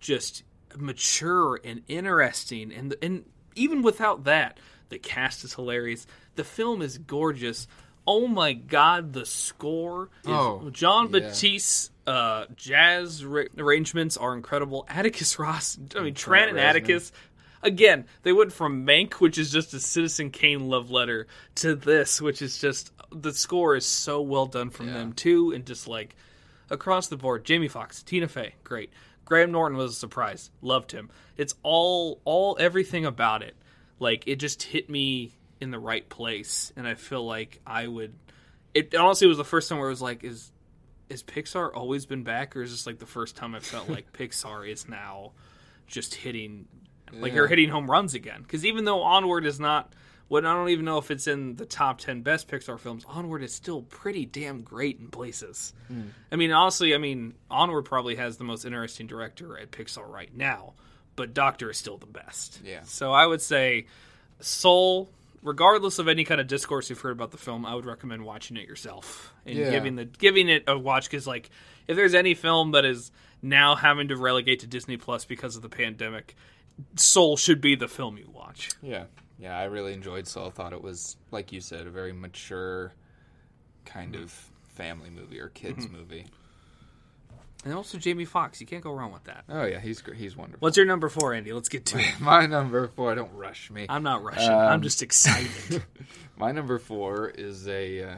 [0.00, 0.42] just
[0.76, 2.72] mature and interesting.
[2.72, 4.58] And and even without that,
[4.88, 6.06] the cast is hilarious.
[6.36, 7.66] The film is gorgeous.
[8.06, 11.20] Oh my god, the score is Oh, Jon yeah.
[11.20, 14.84] Batiste uh, jazz ra- arrangements are incredible.
[14.88, 17.12] Atticus Ross, I mean Trent and Atticus.
[17.64, 22.20] Again, they went from Mank, which is just a Citizen Kane love letter, to this,
[22.20, 26.14] which is just the score is so well done from them too, and just like
[26.70, 27.44] across the board.
[27.44, 28.90] Jamie Foxx, Tina Fey, great.
[29.24, 31.10] Graham Norton was a surprise, loved him.
[31.36, 33.56] It's all all everything about it.
[33.98, 38.14] Like it just hit me in the right place, and I feel like I would.
[38.74, 40.52] It honestly was the first time where I was like, is
[41.08, 44.12] is Pixar always been back, or is this like the first time I felt like
[44.18, 45.32] Pixar is now
[45.86, 46.66] just hitting,
[47.20, 47.34] like Yeah.
[47.36, 48.42] they're hitting home runs again?
[48.42, 49.92] Because even though Onward is not,
[50.28, 53.42] what I don't even know if it's in the top ten best Pixar films, Onward
[53.42, 55.72] is still pretty damn great in places.
[55.88, 56.02] Hmm.
[56.32, 60.34] I mean, honestly, I mean, Onward probably has the most interesting director at Pixar right
[60.34, 60.72] now,
[61.16, 62.60] but Docter is still the best.
[62.64, 62.80] Yeah.
[62.84, 63.86] So I would say
[64.40, 65.10] Soul,
[65.42, 68.56] regardless of any kind of discourse you've heard about the film, I would recommend watching
[68.56, 69.70] it yourself and Yeah.
[69.70, 71.50] giving the giving it a watch because like
[71.86, 73.12] if there's any film that is
[73.42, 76.34] now having to relegate to Disney Plus because of the pandemic,
[76.96, 78.70] Soul should be the film you watch.
[78.82, 79.04] Yeah,
[79.38, 80.50] yeah, I really enjoyed Soul.
[80.50, 82.92] Thought it was, like you said, a very mature
[83.84, 84.30] kind of
[84.68, 86.26] family movie or kids movie.
[87.64, 88.60] And also Jamie Foxx.
[88.60, 89.44] You can't go wrong with that.
[89.48, 90.58] Oh yeah, he's he's wonderful.
[90.60, 91.52] What's your number four, Andy?
[91.52, 92.04] Let's get to it.
[92.20, 93.14] My number four.
[93.14, 93.86] Don't rush me.
[93.88, 94.50] I'm not rushing.
[94.50, 95.82] I'm Um, just excited.
[96.36, 98.16] My number four is a, uh,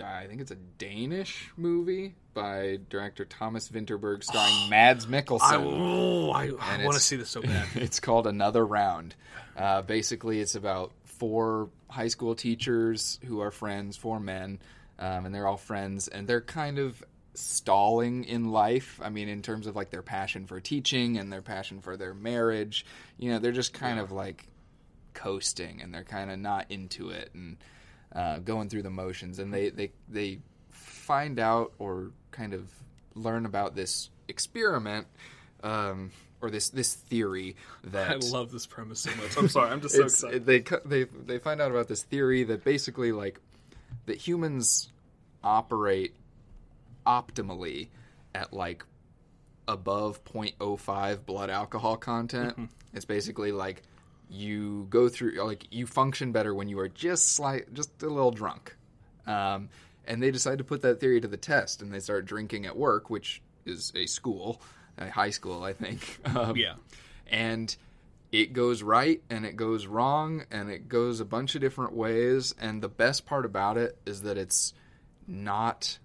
[0.00, 5.40] I think it's a Danish movie by director Thomas Vinterberg, starring Mads Mikkelsen.
[5.42, 7.66] I, oh, I, I want to see this so bad.
[7.74, 9.14] it's called Another Round.
[9.56, 14.58] Uh, basically, it's about four high school teachers who are friends, four men,
[14.98, 17.02] um, and they're all friends, and they're kind of
[17.34, 19.00] stalling in life.
[19.02, 22.14] I mean, in terms of like their passion for teaching and their passion for their
[22.14, 22.86] marriage.
[23.18, 24.46] You know, they're just kind of like
[25.14, 27.56] coasting, and they're kind of not into it and
[28.14, 29.38] uh, going through the motions.
[29.38, 30.38] And they they they
[30.70, 32.70] find out or kind of
[33.14, 35.06] learn about this experiment.
[35.62, 36.10] Um,
[36.40, 39.36] or this this theory that I love this premise so much.
[39.38, 39.70] I'm sorry.
[39.70, 40.44] I'm just so excited.
[40.44, 43.40] they they they find out about this theory that basically like
[44.06, 44.90] that humans
[45.44, 46.14] operate
[47.06, 47.88] optimally
[48.34, 48.84] at like
[49.68, 52.70] above 0.05 blood alcohol content.
[52.92, 53.82] It's basically like
[54.32, 58.30] you go through like you function better when you are just slight just a little
[58.30, 58.76] drunk.
[59.26, 59.68] Um,
[60.06, 62.76] and they decide to put that theory to the test and they start drinking at
[62.76, 64.60] work, which is a school,
[64.98, 66.18] a high school, I think.
[66.34, 66.74] Um, yeah.
[67.26, 67.74] and
[68.32, 72.54] it goes right and it goes wrong and it goes a bunch of different ways
[72.58, 74.72] and the best part about it is that it's
[75.26, 75.98] not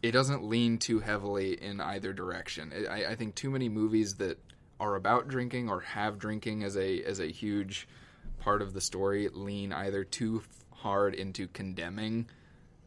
[0.00, 4.38] it doesn't lean too heavily in either direction I, I think too many movies that
[4.80, 7.88] are about drinking or have drinking as a as a huge
[8.40, 12.28] part of the story lean either too hard into condemning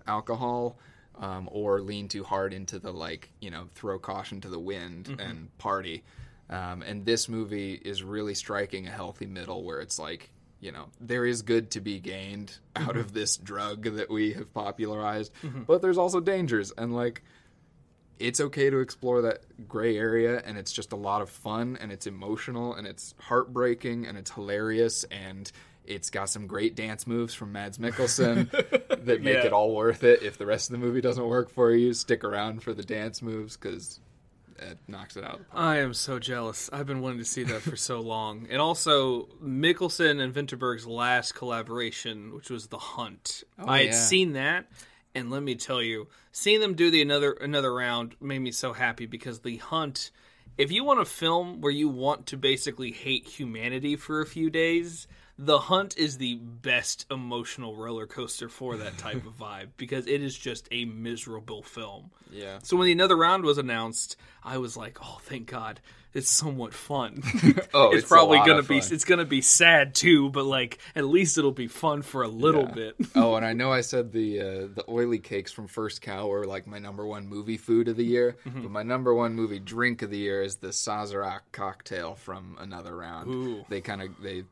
[0.07, 0.77] alcohol
[1.19, 5.15] um, or lean too hard into the like you know throw caution to the wind
[5.19, 6.03] and party.
[6.49, 10.87] Um, and this movie is really striking a healthy middle where it's like you know
[10.99, 15.31] there is good to be gained out of this drug that we have popularized
[15.65, 16.71] but there's also dangers.
[16.77, 17.23] And like
[18.19, 21.91] it's okay to explore that gray area and it's just a lot of fun and
[21.91, 25.51] it's emotional and it's heartbreaking and it's hilarious and
[25.85, 28.49] it's got some great dance moves from Mads Mikkelsen
[29.05, 29.45] that make Yeah.
[29.45, 30.21] it all worth it.
[30.21, 33.21] If the rest of the movie doesn't work for you, stick around for the dance
[33.23, 33.99] moves because
[34.59, 35.41] it knocks it out.
[35.51, 36.69] I am so jealous.
[36.71, 38.45] I've been wanting to see that for so long.
[38.51, 43.43] And also, Mikkelsen and Vinterberg's last collaboration, which was The Hunt.
[43.57, 43.93] Oh, I had yeah.
[43.93, 44.67] seen that,
[45.13, 48.73] and let me tell you, seeing them do the another another round made me so
[48.73, 50.11] happy because The Hunt.
[50.57, 54.49] If you want a film where you want to basically hate humanity for a few
[54.49, 55.07] days,
[55.37, 60.21] The Hunt is the best emotional roller coaster for that type of vibe because it
[60.21, 62.11] is just a miserable film.
[62.31, 62.59] Yeah.
[62.63, 65.79] So when the another round was announced, I was like, "Oh, thank God,
[66.13, 67.21] it's somewhat fun."
[67.73, 71.37] Oh, it's, it's probably gonna be it's gonna be sad too, but like at least
[71.37, 72.73] it'll be fun for a little Yeah.
[72.73, 72.95] bit.
[73.15, 76.45] oh, and I know I said the uh, the oily cakes from First Cow were
[76.45, 78.61] like my number one movie food of the year, Mm-hmm.
[78.63, 82.95] but my number one movie drink of the year is the Sazerac cocktail from Another
[82.95, 83.29] Round.
[83.33, 83.65] Ooh.
[83.69, 84.43] They kind of they,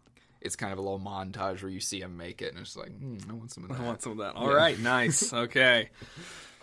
[0.42, 2.98] it's kind of a little montage where you see him make it, and it's like,
[2.98, 3.80] hmm, I want some of that.
[3.82, 4.36] I want some of that.
[4.36, 5.34] All right, nice.
[5.34, 5.90] Okay,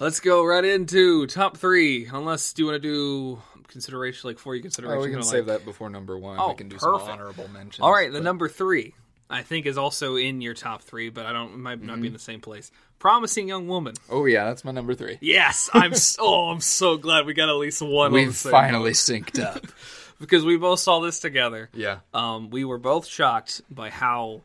[0.00, 2.06] let's go right into top three.
[2.10, 5.00] Unless do you want to do consideration like for you consideration?
[5.02, 6.38] Oh, we can save like- that before number one.
[6.38, 7.10] Oh, we can do some perfect.
[7.10, 7.80] honorable mentions.
[7.80, 8.94] All right, the but- number three
[9.28, 12.00] I think is also in your top three, but I don't it might not Mm-hmm.
[12.02, 12.70] be in the same place.
[13.00, 13.94] Promising young woman.
[14.08, 15.18] Oh yeah, that's my number three.
[15.20, 15.94] Yes, I'm.
[15.94, 18.12] so, oh, I'm so glad we got at least one.
[18.12, 19.66] We've same finally synced up.
[20.20, 21.68] because we both saw this together.
[21.74, 21.98] yeah.
[22.14, 24.42] Um, we were both shocked by how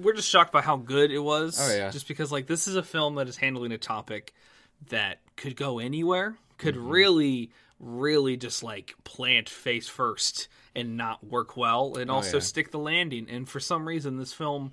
[0.00, 1.58] we're just shocked by how good it was.
[1.60, 1.90] Oh, yeah.
[1.90, 4.32] Just because like this is a film that is handling a topic
[4.88, 6.88] that could go anywhere, could Mm-hmm.
[6.88, 7.50] really,
[7.82, 12.44] really just like plant face first and not work well, and oh, also Oh, yeah.
[12.44, 13.26] stick the landing.
[13.28, 14.72] And for some reason, this film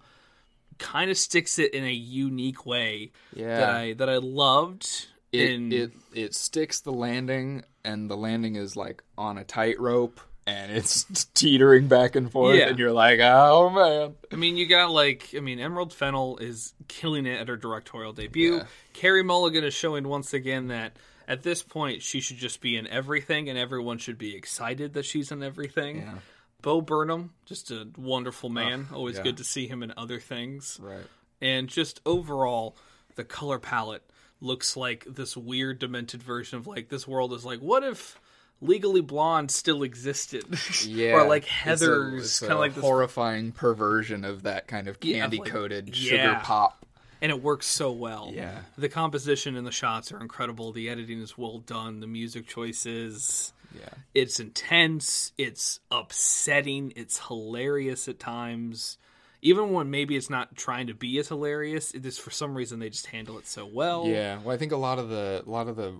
[0.77, 3.57] kind of sticks it in a unique way Yeah.
[3.59, 5.07] that I that I loved.
[5.33, 10.21] it, in it it sticks the landing and the landing is like on a tightrope
[10.47, 11.03] and it's
[11.33, 12.69] teetering back and forth Yeah.
[12.69, 16.73] and you're like oh man I mean, you got like, I mean, Emerald Fennell is
[16.87, 18.57] killing it at her directorial debut.
[18.57, 18.63] Yeah.
[18.93, 20.95] Carey Mulligan is showing once again that
[21.29, 25.05] at this point she should just be in everything, and everyone should be excited that
[25.05, 25.97] she's in everything.
[25.97, 26.15] Yeah.
[26.61, 28.87] Bo Burnham, just a wonderful man.
[28.93, 29.23] Always yeah.
[29.23, 30.77] good to see him in other things.
[30.81, 31.05] right
[31.39, 32.75] And just overall,
[33.15, 34.03] the color palette
[34.41, 38.19] looks like this weird, demented version of like this world is like, what if
[38.59, 40.43] Legally Blonde still existed?
[40.85, 45.39] yeah or like Heather's, kind of like this horrifying perversion of that kind of candy
[45.39, 46.09] coated yeah.
[46.09, 46.85] sugar pop
[47.21, 48.31] and it works so well.
[48.33, 48.59] Yeah.
[48.77, 50.71] The composition and the shots are incredible.
[50.71, 51.99] The editing is well done.
[51.99, 58.97] The music choices, yeah it's intense, it's upsetting, it's hilarious at times.
[59.41, 62.79] Even when maybe it's not trying to be as hilarious, it is for some reason
[62.79, 64.05] they just handle it so well.
[64.07, 65.93] yeah well i think a lot of the a lot of the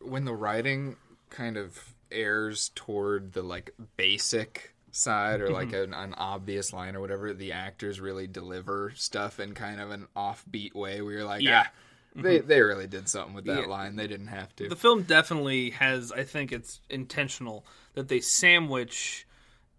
[0.00, 0.96] when the writing
[1.30, 7.00] kind of airs toward the like basic side or like an, an obvious line or
[7.00, 11.42] whatever, the actors really deliver stuff in kind of an offbeat way where you're like,
[11.42, 11.64] Yeah.
[11.66, 11.72] ah,
[12.14, 13.66] they they really did something with that Yeah.
[13.66, 13.96] line.
[13.96, 14.68] They didn't have to.
[14.68, 17.64] The film definitely has, I think it's intentional
[17.94, 19.26] that they sandwich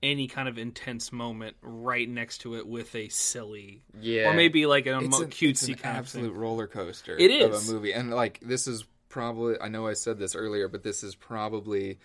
[0.02, 4.66] any kind of intense moment right next to it with a silly, yeah, or maybe
[4.66, 7.16] like an emo- an, cutesy it's an kind absolute of roller coaster.
[7.18, 10.68] It of a movie, and like this is probably I know I said this earlier,
[10.68, 12.00] but this is probably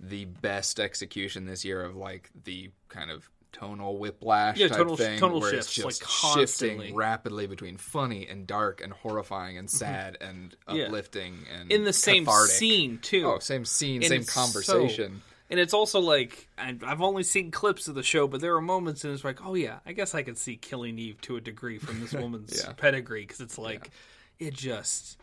[0.00, 4.96] the best execution this year of like the kind of tonal whiplash Yeah, type tonal-
[4.96, 6.46] thing, tonal where shifts, it's just constantly.
[6.86, 9.76] shifting rapidly between funny and dark and horrifying and mm-hmm.
[9.76, 10.84] sad and Yeah.
[10.84, 12.52] uplifting and in the same cathartic.
[12.52, 13.26] scene too.
[13.26, 15.22] Oh, same scene, And same it's so- conversation.
[15.50, 19.02] And it's also like I've only seen clips of the show, but there are moments
[19.04, 21.78] and it's like, oh yeah, I guess I could see killing Eve to a degree
[21.78, 22.72] from this woman's Yeah.
[22.74, 23.90] pedigree because it's like
[24.38, 25.16] it just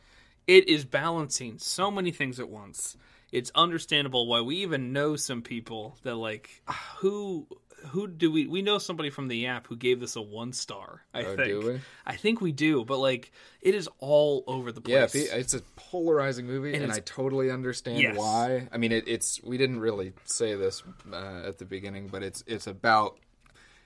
[0.48, 2.98] it is balancing so many things at once.
[3.32, 6.62] It's understandable why we even know some people that like
[6.98, 7.48] who
[7.90, 11.04] who do we we know somebody from the app who gave this a one star.
[11.14, 11.80] I Oh, think do we?
[12.06, 13.32] I think we do, but like
[13.62, 15.14] it is all over the place.
[15.14, 18.18] pe- it's a polarizing movie, and, it's- I totally understand Yes.
[18.18, 18.68] why.
[18.72, 20.82] I mean, it, it's we didn't really say this
[21.12, 23.20] uh, at the beginning, but it's it's about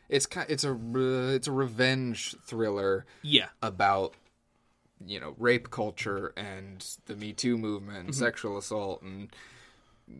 [0.07, 0.77] it's ki it's a
[1.35, 4.13] it's a revenge thriller yeah, about
[5.05, 8.13] you know rape culture and the Me Too movement, Mm-hmm.
[8.13, 9.29] sexual assault, and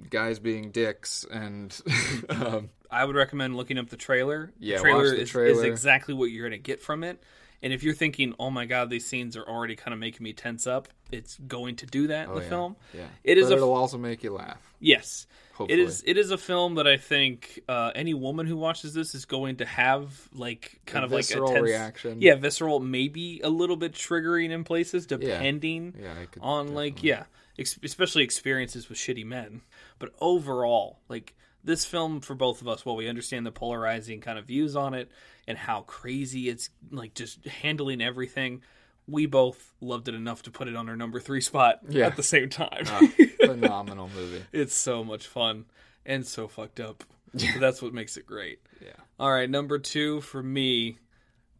[0.10, 1.80] guys being dicks, and
[2.30, 4.52] um, I would recommend looking up the trailer.
[4.60, 7.22] Yeah, the trailer, the is, is exactly what you're going to get from it.
[7.62, 10.32] And if you're thinking, "Oh my god, these scenes are already kind of making me
[10.34, 12.76] tense up," it's going to do that in the oh, yeah, film.
[12.94, 14.62] yeah, It is But a it'll also make you laugh.
[14.80, 15.28] yes.
[15.60, 15.82] Hopefully.
[15.82, 16.04] It is.
[16.08, 19.58] It is a film that I think uh, any woman who watches this is going
[19.58, 22.22] to have like kind A of like visceral a tense, reaction.
[22.22, 27.26] Yeah, visceral, maybe a little bit triggering in places, depending Yeah, could on like yeah,
[27.60, 29.60] ex- especially experiences with shitty men.
[30.00, 34.40] But overall, like this film for both of us, while we understand the polarizing kind
[34.40, 35.12] of views on it
[35.46, 38.62] and how crazy it's like just handling everything,
[39.10, 42.06] we both loved it enough to put it on our number three spot Yeah.
[42.08, 42.86] at the same time.
[43.46, 44.44] phenomenal movie.
[44.52, 45.66] it's so much fun
[46.06, 47.04] and so fucked up.
[47.34, 48.60] But that's what makes it great.
[48.82, 48.90] Yeah.
[49.20, 50.98] All right, number two for me,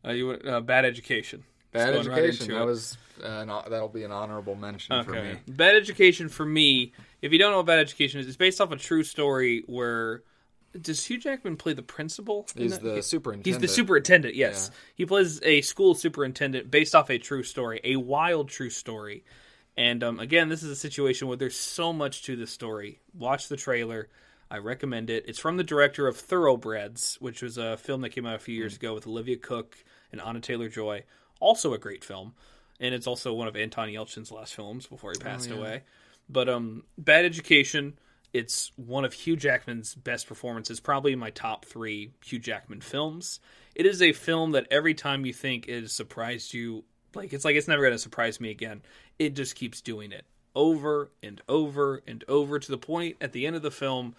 [0.06, 1.44] uh, you uh, bad education.
[1.72, 2.54] Bad Just going right education.
[2.56, 2.66] that it.
[2.66, 5.36] was uh, that'll be an honorable mention for me.
[5.48, 8.72] Bad Education for me, if you don't know what Bad Education is, it's based off
[8.72, 10.24] a true story where
[10.80, 12.48] does Hugh Jackman play the principal?
[12.56, 12.84] He's that?
[12.84, 13.46] the He- superintendent.
[13.46, 14.72] He's the superintendent, yes.
[14.96, 19.24] He plays a school superintendent based off a true story, a wild true story.
[19.78, 23.00] And um, again, this is a situation where there's so much to the story.
[23.14, 24.10] Watch the trailer.
[24.52, 25.26] I recommend it.
[25.28, 28.56] It's from the director of Thoroughbreds, which was a film that came out a few
[28.56, 29.78] years ago with Olivia Cooke
[30.12, 31.04] and Anya Taylor Joy.
[31.40, 32.34] Also a great film.
[32.80, 35.84] And it's also one of Anton Yelchin's last films before he passed away.
[36.30, 38.00] But um, Bad Education,
[38.34, 43.40] it's one of Hugh Jackman's best performances, probably in my top three Hugh Jackman films.
[43.76, 46.84] It is a film that every time you think it has surprised you,
[47.16, 48.82] like it's like it's never going to surprise me again.
[49.18, 50.26] It just keeps doing it
[50.56, 54.16] over and over and over to the point at the end of the film,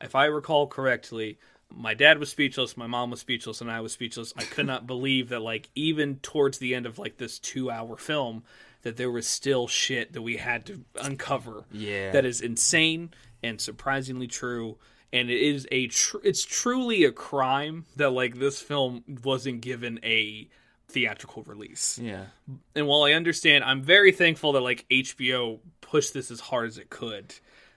[0.00, 1.38] if I recall correctly,
[1.70, 4.32] my dad was speechless, my mom was speechless, and I was speechless.
[4.36, 8.42] I could not believe that, like, even towards the end of like this two-hour film,
[8.82, 11.64] that there was still shit that we had to uncover.
[11.70, 12.12] Yeah.
[12.12, 13.10] that is insane
[13.42, 14.78] and surprisingly true.
[15.12, 20.00] And it is a tr- it's truly a crime that like this film wasn't given
[20.02, 20.48] a
[20.88, 21.98] theatrical release.
[21.98, 22.26] Yeah.
[22.74, 26.78] And while I understand, I'm very thankful that like HBO pushed this as hard as
[26.78, 27.34] it could.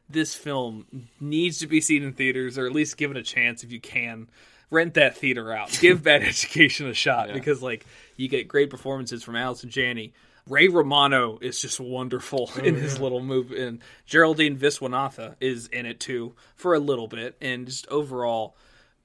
[0.10, 3.72] This film needs to be seen in theaters, or at least given a chance if
[3.72, 4.30] you can.
[4.70, 5.78] Rent that theater out.
[5.82, 7.86] Give Bad Education a shot because like
[8.16, 10.14] you get great performances from Allison Janney.
[10.48, 15.86] Ray Romano is just wonderful oh, in his little move, and Geraldine Viswanathan is in
[15.86, 17.36] it too for a little bit.
[17.42, 18.56] And just overall,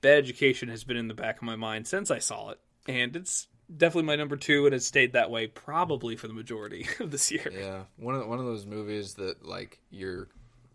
[0.03, 3.17] Bad Education has been in the back of my mind since I saw it, and
[3.17, 7.11] it's definitely my number two, and it stayed that way probably for the majority of
[7.11, 7.51] this year.
[7.53, 7.83] Yeah.
[7.97, 10.29] One of one of those movies that like you're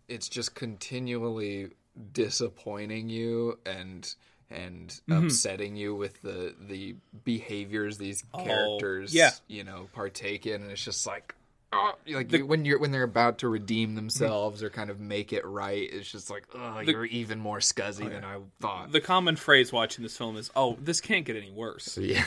[0.08, 1.70] it's just continually
[2.12, 4.14] disappointing you and
[4.50, 5.26] and Mm-hmm.
[5.26, 6.94] upsetting you with the the
[7.24, 9.30] behaviors these characters Oh, yeah.
[9.48, 11.34] you know partake in and it's just like
[11.72, 15.44] oh, like when you're when they're about to redeem themselves or kind of make it
[15.44, 19.72] right it's just like oh you're even more scuzzy than I thought The common phrase
[19.72, 22.24] watching this film is, "Oh, this can't get any worse." yeah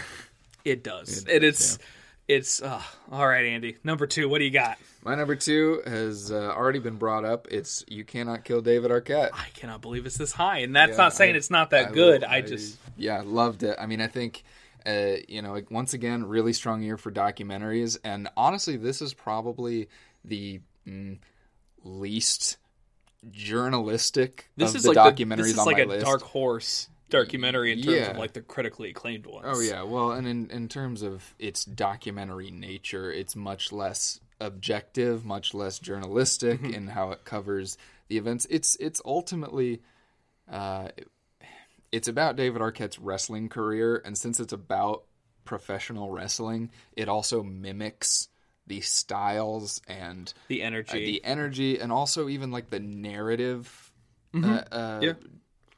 [0.66, 1.80] It does, It and does, it's
[2.30, 2.82] it's uh,
[3.12, 3.76] all right, Andy.
[3.84, 4.78] Number two, what do you got?
[5.04, 9.30] my number two has uh, already been brought up it's you cannot kill David Arquette
[9.34, 11.94] I cannot believe it's this high, and that's Yeah, not saying I- it's not that
[11.94, 12.22] good.
[12.22, 13.78] lo- I, just yeah loved it.
[13.80, 14.44] I mean, I think
[14.86, 19.14] uh, you know like, once again really strong year for documentaries, and honestly, this is
[19.14, 19.88] probably
[20.26, 21.18] the mm,
[21.84, 22.58] least
[23.32, 26.06] journalistic This of is the like documentaries the, this is on like a list.
[26.06, 28.12] dark horse documentary in terms Yeah.
[28.12, 29.46] of like the critically acclaimed ones.
[29.48, 35.26] Oh yeah, well, and in in terms of its documentary nature, it's much less objective,
[35.26, 36.74] much less journalistic Mm-hmm.
[36.74, 37.78] in how it covers
[38.08, 38.48] the events.
[38.50, 39.82] It's it's ultimately
[40.50, 40.90] uh,
[41.92, 45.04] it's about David Arquette's wrestling career, and since it's about
[45.46, 48.28] professional wrestling, it also mimics
[48.68, 51.06] the styles and the uh, energy.
[51.06, 53.92] the energy, and also even like the narrative
[54.36, 55.14] uh, uh, Yeah.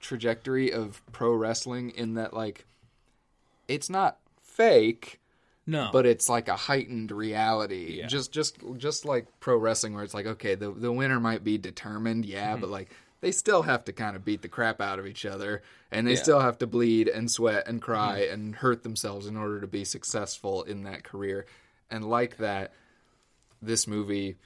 [0.01, 1.91] Trajectory of pro wrestling.
[1.91, 2.65] In that, like,
[3.67, 5.19] it's not fake,
[5.65, 7.97] no, but it's like a heightened reality.
[7.99, 8.07] Yeah.
[8.07, 11.57] Just, just, just like pro wrestling, where it's like, okay, the the winner might be
[11.57, 12.61] determined, yeah, Mm-hmm.
[12.61, 12.89] but like.
[13.23, 15.61] They still have to kind of beat the crap out of each other,
[15.91, 16.23] and they Yeah.
[16.23, 18.33] still have to bleed and sweat and cry Mm-hmm.
[18.33, 21.45] and hurt themselves in order to be successful in that career.
[21.91, 22.73] And like that,
[23.61, 24.37] this movie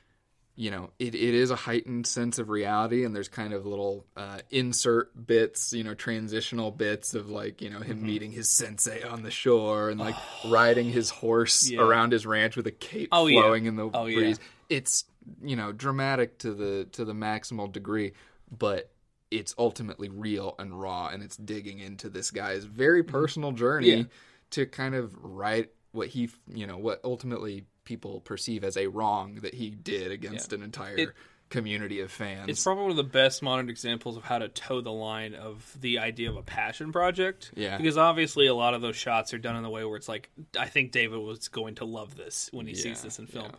[0.57, 4.06] you know it, it is a heightened sense of reality and there's kind of little
[4.15, 8.06] uh, insert bits you know transitional bits of like you know him Mm-hmm.
[8.07, 10.15] meeting his sensei on the shore and like
[10.48, 11.82] riding his horse Yeah.
[11.82, 13.41] around his ranch with a cape Oh, yeah.
[13.41, 14.18] flowing in the Oh, yeah.
[14.19, 15.03] breeze it's
[15.44, 18.14] you know dramatic to the to the maximal degree
[18.49, 18.91] but
[19.32, 23.99] it's ultimately real and raw and it's digging into this guy's very personal journey Mm-hmm.
[24.02, 24.06] Yeah.
[24.52, 29.36] to kind of write what he you know what ultimately people perceive as a wrong
[29.36, 31.10] that he did against an entire It-
[31.49, 32.49] community of fans.
[32.49, 35.78] It's probably one of the best modern examples of how to toe the line of
[35.80, 37.52] the idea of a passion project.
[37.56, 37.78] Yeah.
[37.78, 40.32] Because obviously, a lot of those shots are done in the way where it's like,
[40.60, 43.45] I think David was going to love this when he Yeah, sees this in film.
[43.52, 43.56] yeah.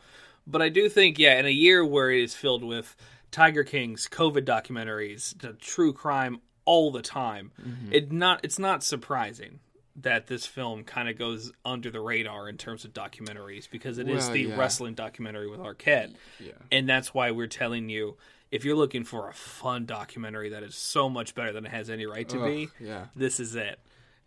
[0.49, 2.95] But I do think, yeah, in a year where it is filled with
[3.31, 7.93] Tiger Kings, COVID documentaries, the true crime all the time, Mm-hmm.
[7.93, 9.61] it not it's not surprising
[10.03, 14.09] that this film kind of goes under the radar in terms of documentaries because it
[14.09, 14.57] is Well, the yeah.
[14.57, 16.15] wrestling documentary with Arquette.
[16.39, 16.53] yeah.
[16.71, 18.17] And that's why we're telling you
[18.51, 21.91] if you're looking for a fun documentary that is so much better than it has
[21.91, 23.07] any right to be, yeah.
[23.17, 23.79] this is it.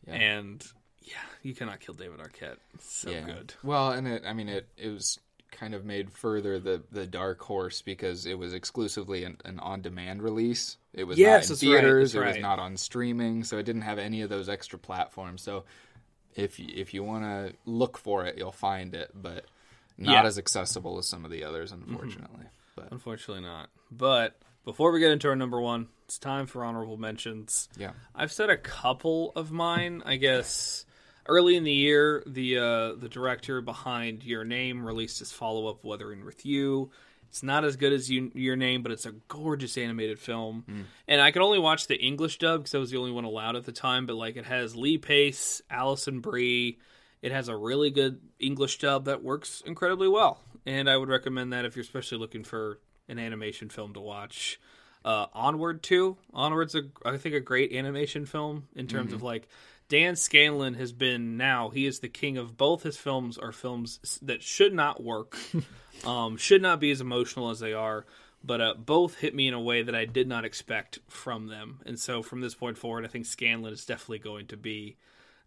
[0.08, 0.16] Yeah.
[0.16, 0.66] And
[1.04, 1.14] yeah,
[1.44, 2.58] you cannot kill David Arquette.
[2.74, 3.54] It's so good.
[3.64, 5.20] Well, and it I mean it it was
[5.52, 9.82] kind of made further the the dark horse because it was exclusively an, an on
[9.82, 10.78] demand release.
[10.94, 12.14] It was Yes, not in right, theaters.
[12.14, 15.41] that's It was not on streaming, so it didn't have any of those extra platforms.
[15.41, 15.66] So
[16.36, 19.45] if you, if you want to look for it, you'll find it, but
[19.98, 20.18] not Yeah.
[20.20, 20.28] Mm-hmm.
[20.28, 22.45] as accessible as some of the others, unfortunately.
[22.76, 23.70] But Unfortunately not.
[23.91, 27.70] But before we get into our number one, it's time for honorable mentions.
[27.78, 30.02] yeah, I've said a couple of mine.
[30.06, 30.86] I guess
[31.28, 35.84] early in the year, the uh, the director behind Your Name released his follow up,
[35.84, 36.90] Weathering with You.
[37.30, 40.88] It's not as good as you, Your Name, but it's a gorgeous animated film.
[41.08, 43.56] And I could only watch the English dub because I was the only one allowed
[43.56, 44.06] at the time.
[44.06, 46.80] But like, it has Lee Pace, Alison Brie.
[47.22, 51.54] It has a really good English dub that works incredibly well, and I would recommend
[51.54, 54.60] that if you're especially looking for an animation film to watch.
[55.04, 56.18] Uh, Onward too.
[56.34, 59.48] Onward's a I think a great animation film in terms of like
[59.90, 64.20] Dan Scanlon has been now he is the king of both his films are films
[64.22, 65.36] that should not work,
[66.06, 68.06] um, should not be as emotional as they are,
[68.44, 71.82] but uh, both hit me in a way that I did not expect from them,
[71.88, 74.98] and so from this point forward, I think Scanlon is definitely going to be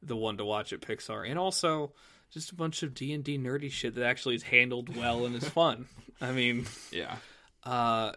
[0.03, 1.93] the one to watch at Pixar, and also
[2.33, 5.37] just a bunch of D and D nerdy shit that actually is handled well and
[5.37, 5.87] is fun.
[6.21, 7.17] I mean, yeah.
[7.63, 8.13] uh,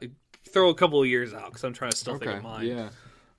[0.49, 2.65] throw a couple of years out because I'm trying to still think of mine.
[2.65, 2.89] Yeah.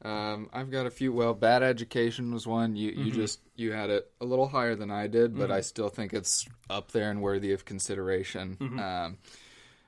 [0.03, 1.13] Um, I've got a few.
[1.13, 2.77] Well, bad education was one.
[2.77, 3.11] You Mm-hmm.
[3.13, 6.47] just you had it a little higher than I did, but I still think it's
[6.69, 8.57] up there and worthy of consideration.
[8.61, 8.79] Mm-hmm.
[8.79, 9.19] Um,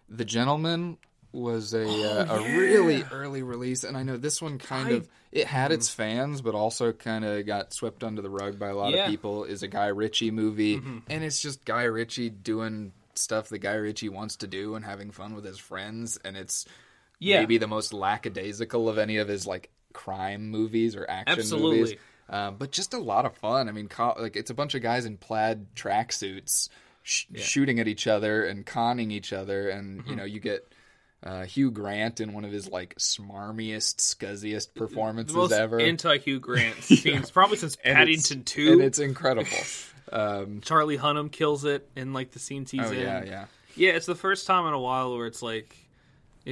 [0.08, 0.96] the Gentlemen
[1.30, 4.92] was a uh, Oh, a really early release, and I know this one kind I-
[4.92, 8.68] of it had its fans, but also kind of got swept under the rug by
[8.68, 9.04] a lot Yeah.
[9.04, 9.44] of people.
[9.44, 10.98] Is a Guy Ritchie movie, Mm-hmm.
[11.10, 15.10] and it's just Guy Ritchie doing stuff that Guy Ritchie wants to do and having
[15.10, 16.64] fun with his friends, and it's
[17.18, 17.40] Yeah.
[17.40, 21.78] maybe the most lackadaisical of any of his like crime movies or action Absolutely.
[21.80, 21.94] movies.
[22.30, 23.68] Um, but just a lot of fun.
[23.68, 26.68] I mean, co- like it's a bunch of guys in plaid tracksuits
[27.02, 30.10] sh- shooting at each other and conning each other, and Mm-hmm.
[30.10, 30.70] you know you get
[31.22, 35.80] uh, Hugh Grant in one of his like smarmiest, scuzziest the performances most ever.
[35.80, 38.72] anti Hugh Grant scenes probably since And Paddington Two.
[38.72, 39.48] and it's incredible.
[40.10, 43.00] Um, Charlie Hunnam kills it in like the scenes he's oh in.
[43.00, 43.44] yeah, yeah.
[43.76, 45.76] Yeah, it's the first time in a while where it's like,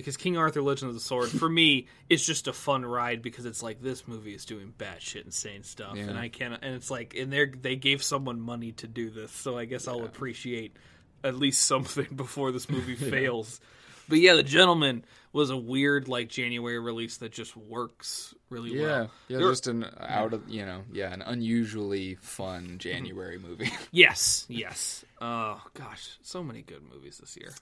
[0.00, 3.46] because King Arthur: Legend of the Sword for me is just a fun ride because
[3.46, 6.04] it's like this movie is doing batshit insane stuff, Yeah.
[6.04, 6.52] and I can't.
[6.62, 9.88] And it's like, and they they gave someone money to do this, so I guess
[9.88, 10.76] I'll appreciate
[11.24, 13.60] at least something before this movie fails.
[14.08, 18.82] But yeah, The Gentlemen was a weird like January release that just works really Yeah,
[18.82, 19.10] well.
[19.28, 22.76] yeah, There- just an out of you know, yeah, an unusually fun mm-hmm.
[22.78, 23.70] January movie.
[23.90, 25.04] Yes, yes.
[25.20, 27.52] Oh gosh, so many good movies this year.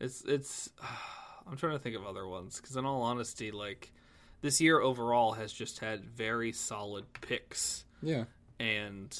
[0.00, 0.86] It's it's uh,
[1.48, 3.92] I'm trying to think of other ones because, in all honesty, like
[4.42, 8.24] this year overall has just had very solid picks, Yeah.
[8.58, 9.16] and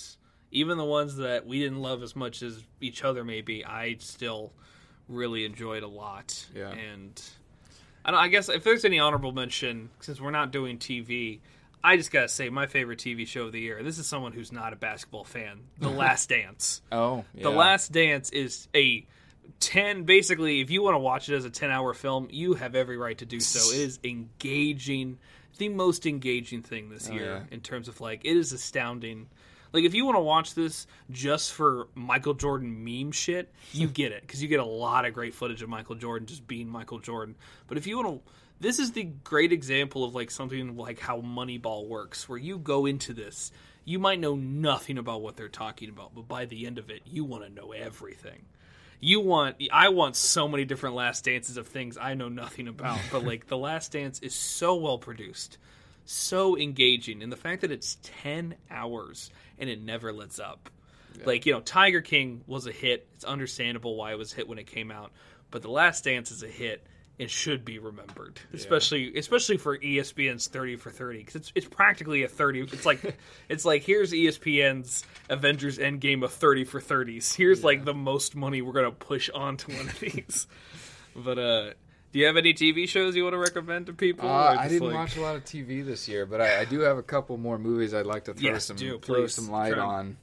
[0.50, 4.52] even the ones that we didn't love as much as each other, maybe I still
[5.08, 6.46] really enjoyed a lot.
[6.54, 6.70] Yeah.
[6.70, 7.20] and
[8.04, 11.40] I, don't, I guess if there's any honorable mention, since we're not doing TV.
[11.84, 13.80] I just gotta say, my favorite TV show of the year.
[13.84, 15.60] This is someone who's not a basketball fan.
[15.78, 16.82] The Last Dance.
[16.90, 17.44] Oh, yeah.
[17.44, 19.06] The Last Dance is a
[19.60, 22.74] 10 basically if you want to watch it as a 10 hour film you have
[22.74, 23.74] every right to do so.
[23.74, 25.18] It is engaging
[25.58, 27.54] the most engaging thing this oh, year yeah.
[27.54, 29.28] in terms of like it is astounding.
[29.72, 34.12] Like if you want to watch this just for michael jordan meme shit you get
[34.12, 36.98] it because you get a lot of great footage of michael jordan just being michael
[36.98, 37.34] jordan.
[37.66, 41.20] But if you want to this is the great example of like something like how
[41.20, 43.52] moneyball works where you go into this
[43.84, 47.02] you might know nothing about what they're talking about but by the end of it
[47.06, 48.44] you want to know everything
[49.00, 52.98] you want i want so many different last dances of things i know nothing about
[53.12, 55.58] but like the last dance is so well produced
[56.06, 60.70] so engaging and the fact that it's 10 hours and it never lets up.
[61.24, 63.08] Like you know tiger king was a hit.
[63.14, 65.12] It's understandable why it was a hit when it came out
[65.50, 66.86] but the last dance is a hit
[67.18, 68.38] and should be remembered.
[68.52, 73.16] Especially especially for espn's 30 for 30 because it's, it's practically a 30 it's like
[73.48, 78.60] it's like here's espn's avengers endgame of 30 for 30s here's like the most money
[78.62, 80.46] we're gonna push onto one of these.
[81.18, 81.70] But uh
[82.12, 84.28] do you have any tv shows you want to recommend to people?
[84.28, 86.80] Uh, I didn't like- watch a lot of TV this year, but I, I do
[86.80, 89.74] have a couple more movies I'd like to throw Yes, some do, throw some light
[89.74, 90.16] Try on.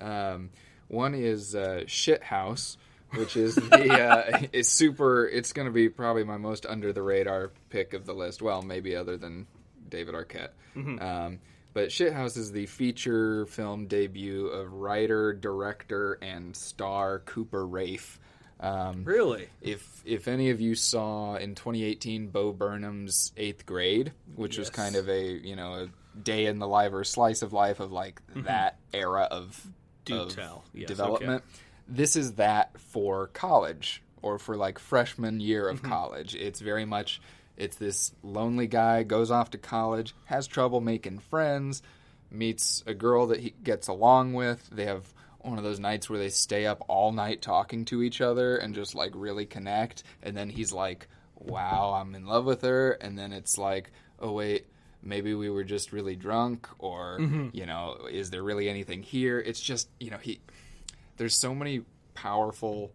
[0.00, 0.50] Um,
[0.88, 2.76] one is uh, Shit House,
[3.14, 5.26] which is the uh, it's super.
[5.26, 8.42] It's going to be probably my most under the radar pick of the list.
[8.42, 9.46] Well, maybe other than
[9.88, 10.50] David Arquette.
[10.76, 11.02] Mm-hmm.
[11.02, 11.38] Um,
[11.72, 18.18] but Shit House is the feature film debut of writer, director, and star Cooper Raiff.
[18.62, 24.58] Um, really if if any of you saw in 2018 Bo Burnham's Eighth Grade, which
[24.58, 25.88] was kind of a you know a
[26.20, 29.66] day in the life or slice of life of like that era of,
[30.04, 30.16] Mm-hmm.
[30.16, 30.64] Do of tell.
[30.72, 31.44] Yes, development,
[31.90, 35.84] this is that for college or for like freshman year Mm-hmm.
[35.84, 36.34] of college.
[36.34, 37.20] It's very much
[37.56, 41.82] it's this lonely guy goes off to college, has trouble making friends,
[42.30, 44.66] meets a girl that he gets along with.
[44.70, 48.20] They have one of those nights where they stay up all night talking to each
[48.20, 50.04] other and just like really connect.
[50.22, 52.92] And then he's like, wow, I'm in love with her.
[52.92, 53.90] And then it's like,
[54.20, 54.66] oh, wait,
[55.02, 57.18] maybe we were just really drunk or,
[57.52, 59.38] you know, is there really anything here?
[59.38, 60.40] It's just, you know, he,
[61.20, 61.82] there's so many
[62.14, 62.94] powerful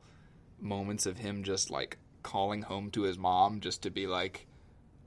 [0.59, 4.47] moments of him just like calling home to his mom just to be like,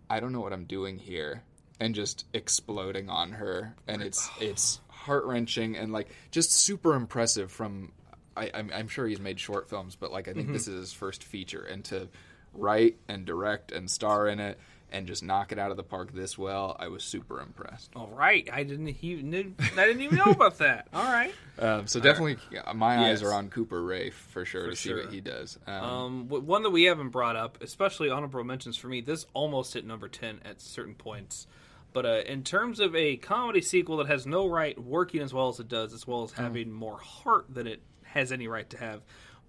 [0.09, 1.43] I don't know what I'm doing here,
[1.81, 7.51] and just exploding on her, and it's it's heart wrenching and like just super impressive.
[7.51, 7.90] From
[8.36, 10.74] I, I'm, I'm sure he's made short films, but like I think this mm-hmm.
[10.74, 12.09] is his first feature, and to
[12.55, 16.12] write and direct and star in it and just knock it out of the park
[16.12, 17.90] this well, I was super impressed.
[17.94, 20.89] All right, I didn't even I didn't even know about that.
[20.94, 21.32] All right.
[21.59, 23.23] Um, so definitely, yeah, my eyes Yes.
[23.23, 25.59] are on Cooper Raiff for sure For to see what he does.
[25.66, 29.01] Um, Um, one that we haven't brought up, especially honorable mentions for me.
[29.01, 31.47] This almost hit number ten at certain points,
[31.93, 35.48] but uh, in terms of a comedy sequel that has no right working as well
[35.48, 38.78] as it does, as well as having more heart than it has any right to
[38.78, 39.02] have,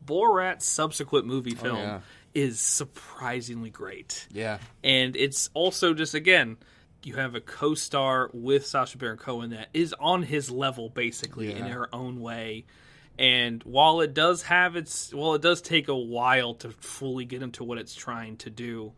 [0.06, 2.00] Borat's subsequent movie film yeah.
[2.34, 4.28] Is surprisingly great.
[4.32, 6.58] yeah, and it's also just again
[7.04, 11.66] you have a co-star with Sacha Baron Cohen that is on his level basically in
[11.68, 12.66] her own way.
[13.18, 17.42] And while it does have its, well, it does take a while to fully get
[17.42, 18.94] into what it's trying to do.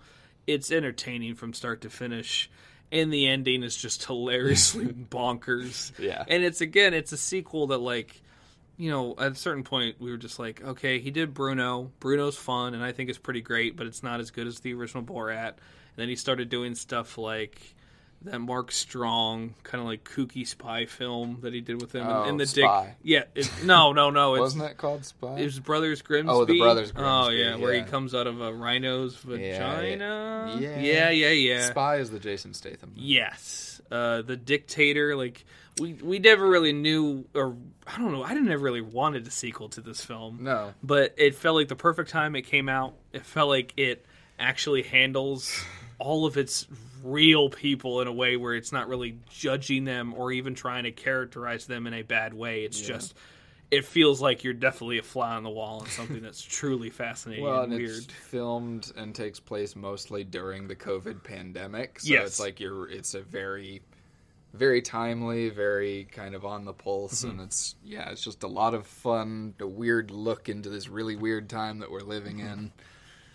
[0.47, 2.49] It's entertaining from start to finish,
[2.91, 5.91] and the ending is just hilariously bonkers.
[5.99, 6.23] Yeah.
[6.27, 8.21] and it's again, it's a sequel that like
[8.81, 11.91] you know, at a certain point, we were just like, okay, he did Bruno.
[11.99, 14.73] Bruno's fun, and I think it's pretty great, but it's not as good as the
[14.73, 15.49] original Borat.
[15.49, 17.61] And then he started doing stuff like
[18.23, 22.23] that Mark Strong, kind of like kooky spy film that he did with him, Oh,
[22.23, 22.85] and, the Spy.
[22.85, 22.95] Dick.
[23.03, 24.33] Yeah, it, no, no, no.
[24.35, 25.37] It's, wasn't it called Spy?
[25.39, 26.31] it was Brothers Grimsby.
[26.31, 30.57] Oh, the Brothers Oh Grimsby, yeah, where he comes out of a rhino's vagina.
[30.59, 30.79] yeah.
[30.79, 31.69] yeah, yeah, yeah.
[31.69, 32.93] Spy is the Jason Statham.
[32.95, 35.15] Yes, uh, the dictator.
[35.15, 35.43] Like
[35.79, 37.55] we we never really knew, or
[37.85, 38.23] I don't know.
[38.23, 40.39] I didn't ever really wanted a sequel to this film.
[40.41, 40.73] No.
[40.83, 42.93] but it felt like the perfect time it came out.
[43.13, 44.05] It felt like it
[44.39, 45.63] actually handles
[45.99, 46.67] all of its
[47.03, 50.91] real people in a way where it's not really judging them or even trying to
[50.91, 52.63] characterize them in a bad way.
[52.63, 53.13] It's just.
[53.71, 57.45] It feels like you're definitely a fly on the wall and something that's truly fascinating
[57.45, 57.97] Well, and and weird.
[58.03, 62.01] it's filmed and takes place mostly during the COVID pandemic.
[62.01, 62.27] So Yes.
[62.27, 63.81] it's like you're it's a very
[64.53, 67.29] very timely, very kind of on the pulse Mm-hmm.
[67.39, 71.15] and it's yeah, it's just a lot of fun, a weird look into this really
[71.15, 72.53] weird time that we're living Mm-hmm.
[72.53, 72.71] in.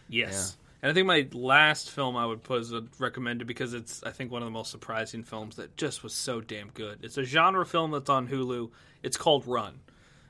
[0.09, 0.57] Yes.
[0.83, 4.11] And I think my last film I would put as a recommended because it's I
[4.11, 6.99] think one of the most surprising films that just was so damn good.
[7.03, 8.71] It's a genre film that's on Hulu.
[9.03, 9.81] It's called Run.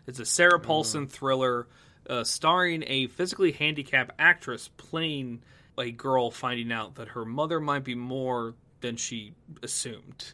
[0.06, 1.66] It's a Sarah Paulson thriller
[2.08, 5.42] uh, starring a physically handicapped actress playing
[5.78, 10.32] a girl finding out that her mother might be more than she assumed.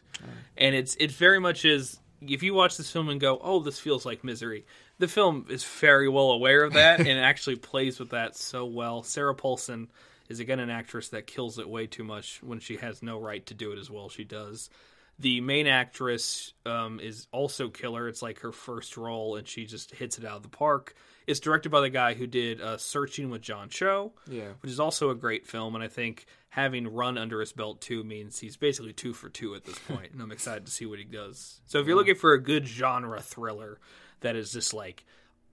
[0.57, 3.79] And it's it very much is if you watch this film and go, "Oh, this
[3.79, 4.65] feels like misery."
[4.99, 9.03] The film is very well aware of that and actually plays with that so well.
[9.03, 9.89] Sarah Paulson
[10.29, 13.45] is again an actress that kills it way too much when she has no right
[13.47, 14.69] to do it as well she does.
[15.19, 18.07] The main actress um, is also killer.
[18.07, 20.95] It's like her first role, and she just hits it out of the park.
[21.27, 24.49] It's directed by the guy who did uh, Searching with John Cho, Yeah.
[24.61, 25.75] which is also a great film.
[25.75, 29.55] And I think having Run under his belt too means he's basically two for two
[29.55, 30.11] at this point.
[30.11, 31.61] and I'm excited to see what he does.
[31.67, 33.79] So if you're looking for a good genre thriller
[34.21, 35.05] that is just like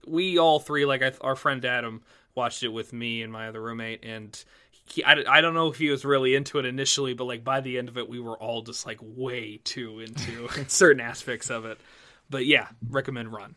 [0.07, 2.01] we all three, like I, our friend Adam,
[2.35, 4.43] watched it with me and my other roommate, and
[4.91, 7.61] he, I, I don't know if he was really into it initially, but like by
[7.61, 11.65] the end of it, we were all just like way too into certain aspects of
[11.65, 11.79] it.
[12.29, 13.55] But yeah, recommend Run.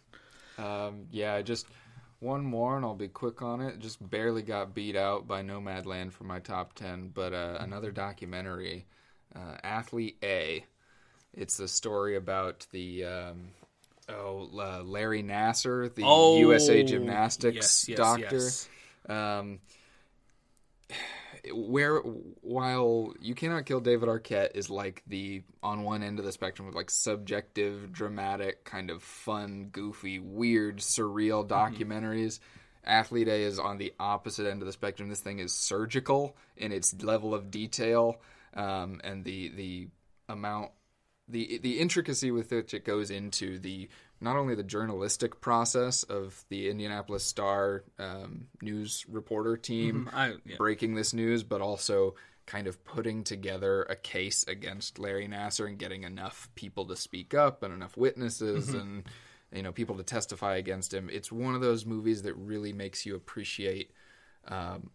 [0.59, 1.67] Um, yeah, just
[2.21, 3.79] one more, and I'll be quick on it.
[3.79, 8.87] Just barely got beat out by Nomadland for my top ten, but uh, another documentary,
[9.35, 10.65] uh, Athlete A.
[11.33, 13.49] It's a story about the um,
[14.09, 18.37] oh uh, Larry Nassar, the Oh, USA Gymnastics yes, yes, doctor.
[18.37, 18.69] yes.
[19.09, 19.59] Um,
[21.53, 26.33] where while you cannot kill David Arquette is like the on one end of the
[26.33, 32.41] spectrum of like subjective, dramatic, kind of fun, goofy, weird, surreal documentaries.
[32.85, 35.09] Athlete A is on the opposite end of the spectrum.
[35.09, 38.21] This thing is surgical in its level of detail
[38.55, 39.89] um, and the the
[40.29, 40.71] amount
[41.29, 43.89] the the intricacy with which it goes into the
[44.25, 50.57] not only the journalistic process of the Indianapolis Star um, news reporter team I, yeah.
[50.57, 52.15] breaking this news, but also
[52.47, 57.35] kind of putting together a case against Larry Nassar and getting enough people to speak
[57.35, 59.05] up and enough witnesses and
[59.53, 61.11] you know people to testify against him.
[61.13, 63.93] It's one of those movies that really makes you appreciate
[64.49, 64.91] um,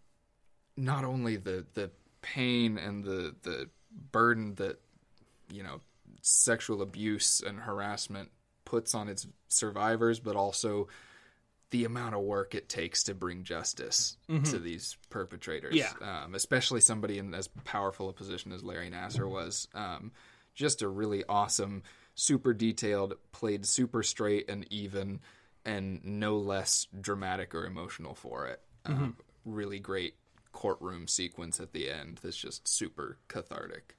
[0.75, 1.91] not only the the
[2.23, 3.69] pain and the the
[4.11, 4.79] burden that
[5.51, 5.81] you know
[6.21, 8.29] sexual abuse and harassment
[8.69, 10.87] puts on its survivors, but also
[11.71, 15.75] the amount of work it takes to bring justice to these perpetrators.
[15.75, 15.91] Yeah.
[16.01, 19.67] Um, especially somebody in as powerful a position as Larry Nassar was.
[19.73, 20.11] Um,
[20.53, 21.83] just a really awesome,
[22.15, 25.19] super detailed, played super straight and even,
[25.65, 28.61] and no less dramatic or emotional for it.
[28.85, 30.15] Um, really great
[30.51, 33.95] courtroom sequence at the end that's just super cathartic.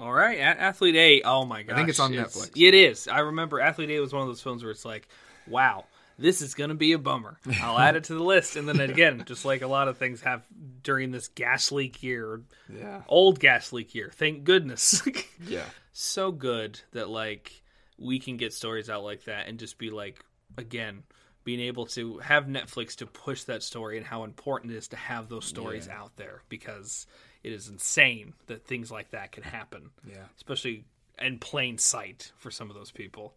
[0.00, 1.22] All right, Athlete A.
[1.22, 2.50] Oh my gosh, I think it's on Netflix.
[2.54, 3.08] It is.
[3.08, 5.08] I remember Athlete A was one of those films where it's like,
[5.46, 5.84] wow,
[6.18, 7.38] this is going to be a bummer.
[7.62, 10.20] I'll add it to the list, and then again, just like a lot of things
[10.22, 10.42] have
[10.82, 12.42] during this gas leak year,
[12.72, 13.02] Yeah.
[13.08, 14.10] old gas leak year.
[14.14, 15.02] Thank goodness.
[15.46, 15.64] Yeah.
[15.92, 17.62] so good that like
[17.98, 20.22] we can get stories out like that and just be like
[20.58, 21.02] again
[21.44, 24.96] being able to have Netflix to push that story and how important it is to
[24.96, 27.06] have those stories out there because
[27.46, 29.90] it is insane that things like that can happen.
[30.04, 30.24] Yeah.
[30.36, 30.84] Especially
[31.16, 33.34] in plain sight for some of those people.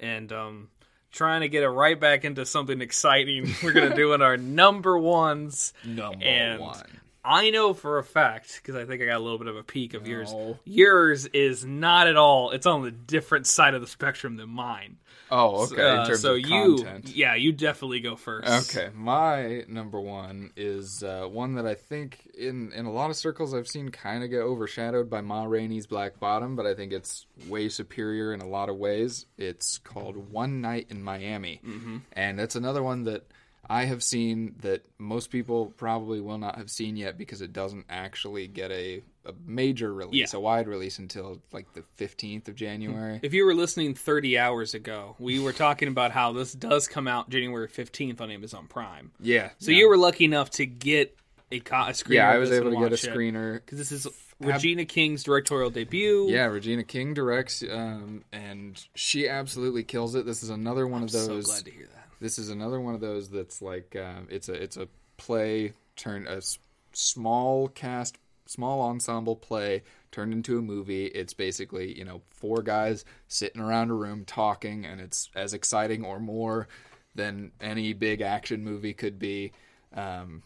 [0.00, 0.68] And um
[1.12, 3.54] trying to get it right back into something exciting.
[3.62, 5.72] We're going to do in our number ones.
[5.84, 6.84] Number And one.
[7.24, 9.62] I know for a fact because I think I got a little bit of a
[9.62, 10.34] peek of yours.
[10.64, 12.50] Yours is not at all.
[12.50, 14.96] It's on the different side of the spectrum than mine.
[15.30, 15.82] Oh, okay.
[15.82, 18.70] Uh, in terms so you, yeah, you definitely go first.
[18.70, 23.16] Okay, my number one is uh, one that I think in in a lot of
[23.16, 26.92] circles I've seen kind of get overshadowed by Ma Rainey's Black Bottom, but I think
[26.92, 29.26] it's way superior in a lot of ways.
[29.36, 31.98] It's called One Night in Miami, mm-hmm.
[32.12, 33.24] and that's another one that
[33.70, 37.84] I have seen that most people probably will not have seen yet because it doesn't
[37.90, 40.38] actually get a, a major release, Yeah.
[40.38, 43.20] a wide release until like the fifteenth of January.
[43.22, 47.06] If you were listening 30 hours ago, we were talking about how this does come
[47.06, 49.12] out January 15th on Amazon Prime.
[49.20, 51.16] yeah, So you were lucky enough to get
[51.52, 52.14] a, co- a screener.
[52.14, 53.54] yeah, I was able to get a screener.
[53.54, 54.06] because this is
[54.40, 56.26] Regina King's directorial debut.
[56.28, 60.24] Yeah, Regina King directs, um, and she absolutely kills it.
[60.26, 61.46] This is another one of so those.
[61.46, 62.08] glad to hear that.
[62.20, 66.26] This is another one of those that's like um, it's a it's a play turned
[66.28, 66.58] a s-
[66.92, 68.18] small cast,
[68.48, 71.06] small ensemble play turned into a movie.
[71.06, 76.04] It's basically you know four guys sitting around a room talking, and it's as exciting
[76.04, 76.68] or more
[77.14, 79.52] than any big action movie could be.
[79.94, 80.42] Um,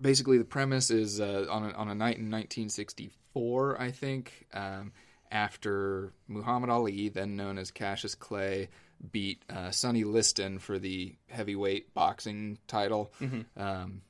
[0.00, 4.92] basically the premise is uh, on, a, on a night in 1964 i think um,
[5.30, 8.68] after muhammad ali then known as cassius clay
[9.12, 13.12] beat uh, sonny liston for the heavyweight boxing title
[13.56, 14.00] um,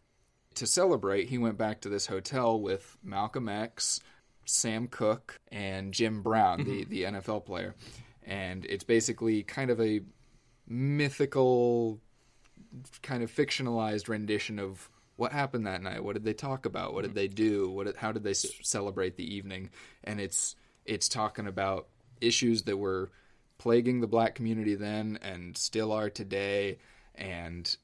[0.56, 4.00] to celebrate, he went back to this hotel with Malcolm X,
[4.44, 6.90] Sam Cooke, and Jim Brown, the, mm-hmm.
[6.90, 7.74] the NFL player.
[8.22, 10.00] And it's basically kind of a
[10.66, 12.00] mythical,
[13.02, 16.02] kind of fictionalized rendition of what happened that night.
[16.02, 16.94] What did they talk about?
[16.94, 17.16] What did mm-hmm.
[17.16, 17.70] they do?
[17.70, 17.96] What?
[17.96, 19.70] How did they s- celebrate the evening?
[20.02, 21.88] And it's it's talking about
[22.20, 23.10] issues that were
[23.58, 26.78] plaguing the black community then and still are today,
[27.14, 27.76] and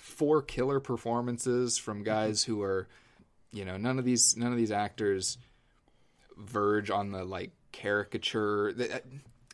[0.00, 2.04] four killer performances from mm-hmm.
[2.04, 2.88] guys who are,
[3.52, 5.38] you know, none of these none of these actors
[6.36, 8.72] verge on the like caricature.
[8.72, 8.98] They, uh,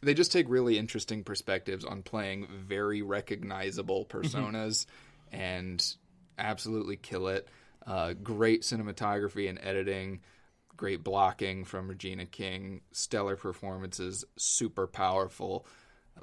[0.03, 4.19] they just take really interesting perspectives on playing very recognizable mm-hmm.
[4.19, 4.87] personas
[5.31, 5.85] and
[6.39, 7.49] absolutely kill it.
[7.87, 10.21] Uh, great cinematography and editing,
[10.77, 15.67] great blocking from Regina King, stellar performances, super powerful.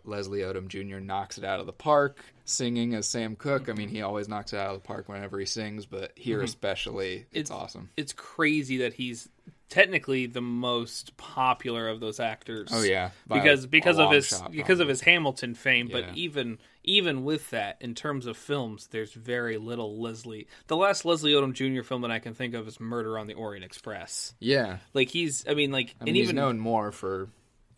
[0.03, 0.99] Leslie Odom Jr.
[0.99, 3.69] knocks it out of the park, singing as Sam Cooke.
[3.69, 6.37] I mean, he always knocks it out of the park whenever he sings, but here
[6.37, 6.45] mm-hmm.
[6.45, 7.89] especially, it's, It's- awesome.
[7.97, 9.29] It's crazy that he's
[9.69, 12.69] technically the most popular of those actors.
[12.73, 15.87] Oh yeah, by a- because a because of his shot, because of his Hamilton fame.
[15.87, 16.01] Yeah.
[16.01, 20.47] But even even with that, in terms of films, there's very little Leslie.
[20.67, 21.83] The last Leslie Odom Jr.
[21.83, 24.33] film that I can think of is Murder on the Orient Express.
[24.39, 24.77] yeah.
[24.93, 27.29] Like he's, I mean, like, I mean, and he's even known more for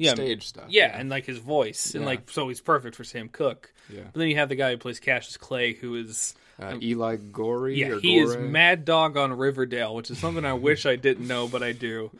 [0.02, 0.66] Yeah, stage stuff.
[0.70, 2.08] yeah, and like his voice, and Yeah.
[2.10, 3.74] like so he's perfect for Sam Cooke.
[3.90, 4.02] Yeah.
[4.06, 7.78] But then you have the guy who plays Cassius Clay, who is uh, Eli Goree.
[7.78, 8.44] yeah, or he is Gore?
[8.44, 12.12] Mad Dog on Riverdale, which is something I wish I didn't know, but I do.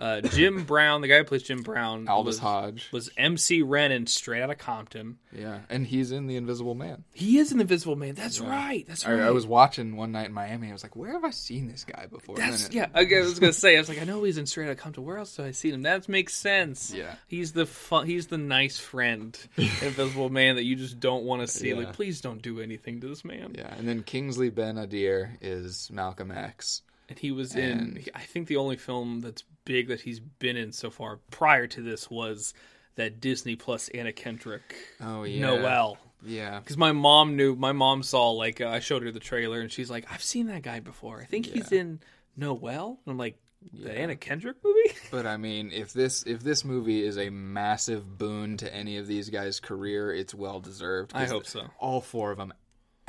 [0.00, 2.88] Uh, Jim Brown, the guy who plays Jim Brown, Aldis was, Hodge.
[2.90, 5.18] was MC Ren in Straight Outta Compton.
[5.30, 7.04] Yeah, and he's in The Invisible Man.
[7.12, 8.14] He is an Invisible Man.
[8.14, 8.86] That's right.
[8.88, 9.20] That's I, right.
[9.20, 10.70] I was watching one night in Miami.
[10.70, 12.86] I was like, "Where have I seen this guy before?" And That's then yeah.
[12.94, 13.76] I was gonna say.
[13.76, 15.04] I was like, I know he's in Straight Outta Compton.
[15.04, 15.82] Where else do I see him?
[15.82, 16.94] That makes sense.
[16.94, 17.16] Yeah.
[17.28, 18.06] He's the fun.
[18.06, 21.68] He's the nice friend, Invisible Man that you just don't want to see.
[21.68, 21.74] Yeah.
[21.76, 23.54] Like, please don't do anything to this man.
[23.54, 26.80] Yeah, and then Kingsley Ben Adir is Malcolm X.
[27.10, 28.04] And he was in.
[28.14, 31.82] I think the only film that's big that he's been in so far prior to
[31.82, 32.54] this was
[32.96, 35.98] that Disney Plus Anna Kendrick Oh yeah, Noel.
[36.22, 37.56] Yeah, Because my mom knew.
[37.56, 40.48] My mom saw like uh, I showed her the trailer and she's like, I've seen
[40.48, 41.18] that guy before.
[41.20, 42.00] I think he's in
[42.36, 42.98] Noel.
[43.06, 43.38] And I'm like,
[43.72, 44.94] the Anna Kendrick movie.
[45.10, 49.06] but I mean, if this if this movie is a massive boon to any of
[49.06, 51.12] these guys' career, it's well deserved.
[51.14, 51.68] I hope so.
[51.78, 52.52] All four of them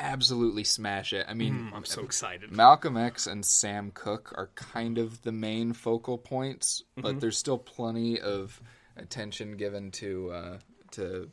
[0.01, 1.25] absolutely smash it.
[1.29, 2.51] I mean, I'm so excited.
[2.51, 7.01] Malcolm X and Sam Cooke are kind of the main focal points, Mm-hmm.
[7.01, 8.59] but there's still plenty of
[8.97, 10.57] attention given to uh,
[10.91, 11.29] to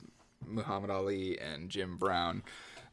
[0.46, 2.42] Muhammad Ali and Jim Brown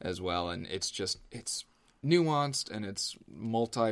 [0.02, 1.66] as well, and it's just it's
[2.04, 3.16] nuanced and it's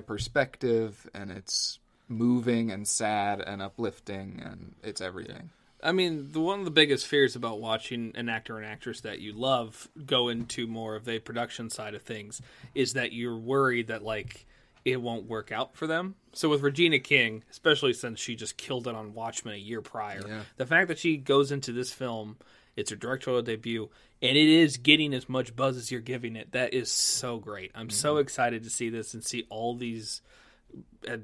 [0.03, 5.49] multi-perspective and it's moving and sad and uplifting and it's everything.
[5.83, 9.19] I mean, the one of the biggest fears about watching an actor and actress that
[9.19, 12.41] you love go into more of a production side of things
[12.73, 14.45] is that you're worried that like
[14.85, 16.15] it won't work out for them.
[16.33, 20.21] So with Regina King, especially since she just killed it on Watchmen a year prior,
[20.27, 20.41] Yeah.
[20.57, 22.37] the fact that she goes into this film,
[22.75, 23.89] it's her directorial debut,
[24.21, 26.51] and it is getting as much buzz as you're giving it.
[26.51, 27.71] That is so great.
[27.75, 28.21] I'm so mm-hmm.
[28.21, 30.21] excited to see this and see all these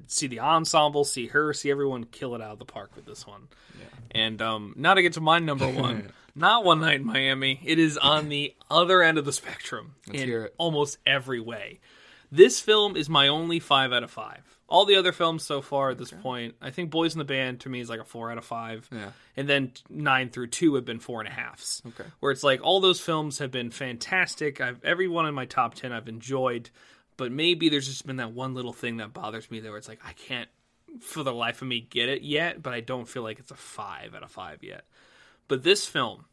[0.08, 3.26] see the ensemble, see her, see everyone kill it out of the park with this
[3.26, 3.48] one.
[4.12, 7.60] And um, now to get to my number one, not One Night in Miami.
[7.64, 10.56] It is on the other end of the spectrum in hear it.
[10.58, 11.80] almost every way.
[12.32, 14.44] This film is my only five out of five.
[14.68, 17.62] All the other films so far at this point, I think Boys in the Band
[17.62, 18.88] to me is like a four out of five.
[18.92, 19.12] Yeah.
[19.36, 21.82] And then nine through two have been four and a halves.
[21.88, 22.08] Okay.
[22.20, 24.62] Where it's like all those films have been fantastic.
[24.62, 26.70] I've every one in my top ten I've enjoyed,
[27.20, 29.90] but maybe there's just been that one little thing that bothers me there where it's
[29.90, 30.48] like I can't
[31.02, 33.56] for the life of me get it yet, but I don't feel like it's a
[33.56, 34.86] five out of five yet.
[35.50, 36.26] But this film,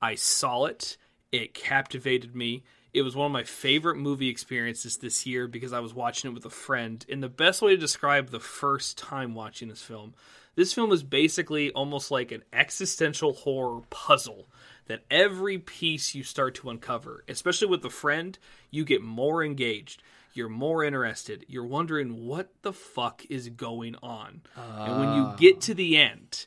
[0.00, 0.98] I saw it.
[1.32, 2.64] It captivated me.
[2.92, 6.34] It was one of my favorite movie experiences this year because I was watching it
[6.34, 7.04] with a friend.
[7.08, 10.12] And the best way to describe the first time watching this film,
[10.54, 14.48] this film is basically almost like an existential horror puzzle
[14.86, 18.38] that every piece you start to uncover, especially with the friend,
[18.70, 20.02] you get more engaged.
[20.36, 21.44] You're more interested.
[21.48, 24.42] You're wondering what the fuck is going on.
[24.56, 25.36] And when you ah.
[25.38, 26.46] get to the end,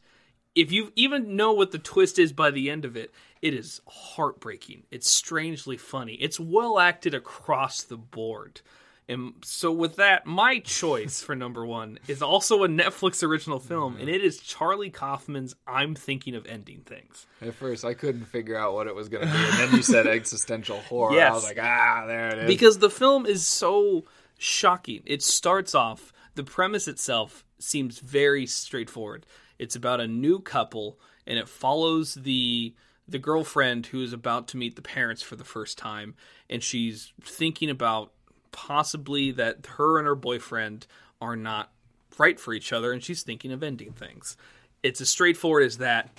[0.56, 3.82] if you even know what the twist is by the end of it, it is
[3.88, 4.84] heartbreaking.
[4.92, 6.14] It's strangely funny.
[6.16, 8.62] It's well acted across the board.
[9.10, 13.98] And so with that, my choice for number one is also a Netflix original film,
[14.00, 17.26] and it is Charlie Kaufman's I'm Thinking of Ending Things.
[17.42, 19.82] At first, I couldn't figure out what it was going to be, and then you
[19.82, 21.16] said existential horror.
[21.16, 21.32] Yes.
[21.32, 22.48] I was like, ah, there it is.
[22.48, 24.06] because the film is so
[24.38, 25.02] shocking.
[25.06, 29.26] It starts off the premise itself seems very straightforward.
[29.58, 32.74] It's about a new couple and it follows the
[33.08, 36.14] the girlfriend who is about to meet the parents for the first time
[36.48, 38.14] and she's thinking about
[38.52, 40.88] possibly that her and her boyfriend
[41.22, 41.72] are not
[42.18, 44.38] right for each other and she's thinking of ending things.
[44.84, 46.10] It's as straightforward as that,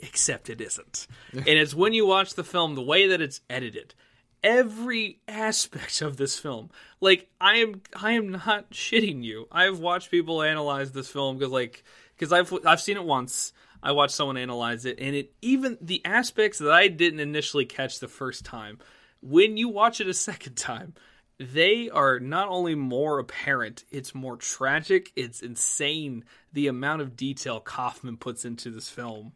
[0.00, 1.06] except it isn't.
[1.32, 3.94] and it's when you watch the film, the way that it's edited,
[4.42, 6.70] every aspect of this film.
[7.00, 9.48] Like I am I am not shitting you.
[9.50, 11.84] I've watched people analyze this film because like
[12.16, 13.52] because I've I've seen it once.
[13.80, 18.00] I watched someone analyze it and it even the aspects that I didn't initially catch
[18.00, 18.78] the first time
[19.20, 20.94] when you watch it a second time
[21.38, 27.60] they are not only more apparent, it's more tragic, it's insane the amount of detail
[27.60, 29.32] Kaufman puts into this film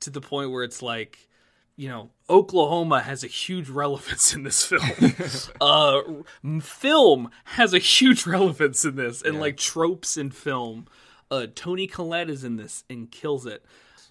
[0.00, 1.28] to the point where it's like
[1.74, 5.14] you know, Oklahoma has a huge relevance in this film.
[5.60, 6.02] uh,
[6.60, 9.40] film has a huge relevance in this, and Yeah.
[9.40, 10.86] like tropes in film.
[11.30, 13.64] Uh, Toni Collette is in this and kills it.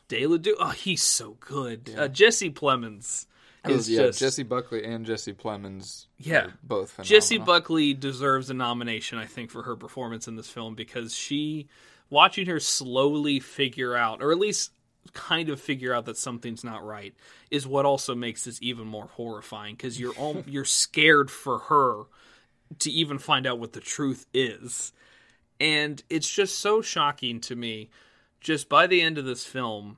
[0.07, 1.93] De La Du- oh, he's so good.
[1.95, 3.27] Uh, Jesse Plemons
[3.67, 6.07] is yeah, just Jessie Buckley and Jesse Plemons.
[6.17, 6.45] Yeah.
[6.45, 7.09] are both phenomenal.
[7.09, 11.67] Jessie Buckley deserves a nomination, I think, for her performance in this film because she,
[12.09, 14.71] watching her slowly figure out, or at least
[15.13, 17.13] kind of figure out that something's not right,
[17.51, 22.03] is what also makes this even more horrifying because you're all, you're scared for her
[22.79, 24.91] to even find out what the truth is,
[25.59, 27.89] and it's just so shocking to me.
[28.39, 29.97] Just by the end of this film,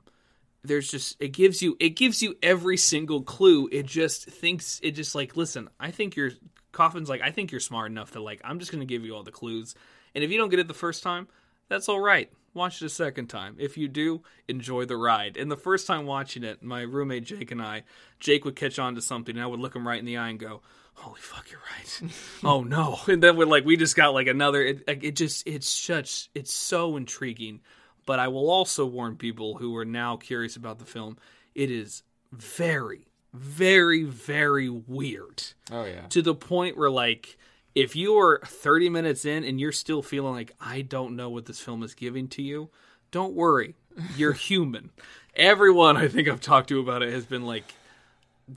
[0.64, 3.68] there's just it gives you it gives you every single clue.
[3.70, 6.32] It just thinks it just like listen i think you're
[6.72, 9.22] Kaufman's like i think you're smart enough that like i'm just to give you all
[9.22, 9.74] the clues.
[10.14, 11.28] And if you don't get it the first time
[11.68, 12.30] that's all right.
[12.52, 13.56] Watch it a second time.
[13.58, 15.36] If you do enjoy the ride.
[15.36, 17.82] And the first time watching it my roommate jake and i
[18.18, 20.30] jake would catch on to something and i would look him right in the eye
[20.30, 20.62] and go
[20.94, 22.12] holy fuck you're right.
[22.44, 22.98] Oh no.
[23.06, 26.52] And then we're like we just got like another it, it just it's such it's
[26.52, 27.60] so intriguing
[28.06, 31.16] but I will also warn people who are now curious about the film
[31.54, 32.02] it is
[32.32, 36.06] very, very, very weird Oh yeah.
[36.08, 37.36] to the point where, like,
[37.74, 41.46] if you are 30 minutes in and you're still feeling like, I don't know what
[41.46, 42.70] this film is giving to you,
[43.10, 43.74] don't worry.
[44.16, 44.90] You're human.
[45.36, 47.64] Everyone I think I've talked to about it has been like,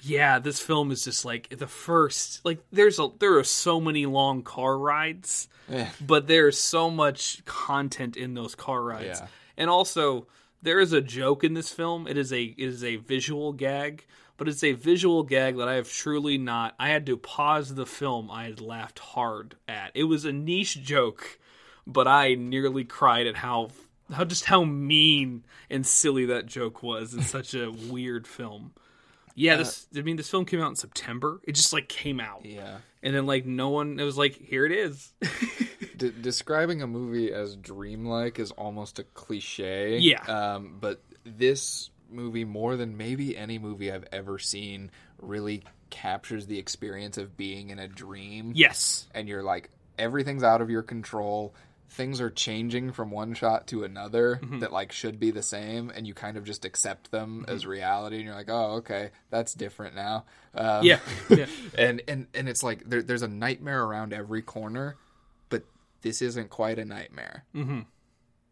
[0.02, 4.06] yeah, this film is just like the first like there's a there are so many
[4.06, 5.90] long car rides Yeah.
[6.06, 9.20] but there's so much content in those car rides.
[9.22, 9.28] Yeah.
[9.58, 10.28] And also
[10.62, 12.08] there is a joke in this film.
[12.08, 14.06] It is a it is a visual gag,
[14.38, 17.86] but it's a visual gag that I have truly not I had to pause the
[17.86, 18.30] film.
[18.30, 19.92] I had laughed hard at.
[19.96, 21.40] It was a niche joke,
[21.86, 23.70] but I nearly cried at how
[24.12, 28.74] how just how mean and silly that joke was in such a weird film.
[29.38, 31.40] Yeah, this I mean this film came out in September.
[31.44, 32.44] It just like came out.
[32.44, 32.78] Yeah.
[33.04, 35.14] And then like no one it was like here it is.
[35.98, 40.00] D- describing a movie as dreamlike is almost a cliche.
[40.00, 40.24] Yeah.
[40.24, 44.90] Um, but this movie, more than maybe any movie I've ever seen,
[45.22, 48.54] really captures the experience of being in a dream.
[48.56, 49.08] yes.
[49.14, 49.70] And you're like,
[50.00, 51.54] everything's out of your control.
[51.90, 54.60] Things are changing from one shot to another Mm-hmm.
[54.60, 58.18] that like should be the same, and you kind of just accept them as reality,
[58.18, 60.26] and you're like, oh, okay, that's different now.
[60.54, 61.00] Um, Yeah.
[61.30, 61.46] Yeah.
[61.78, 64.98] and and and it's like there, there's a nightmare around every corner,
[65.50, 65.64] but
[66.02, 67.46] this isn't quite a nightmare.
[67.56, 67.82] Mm-hmm.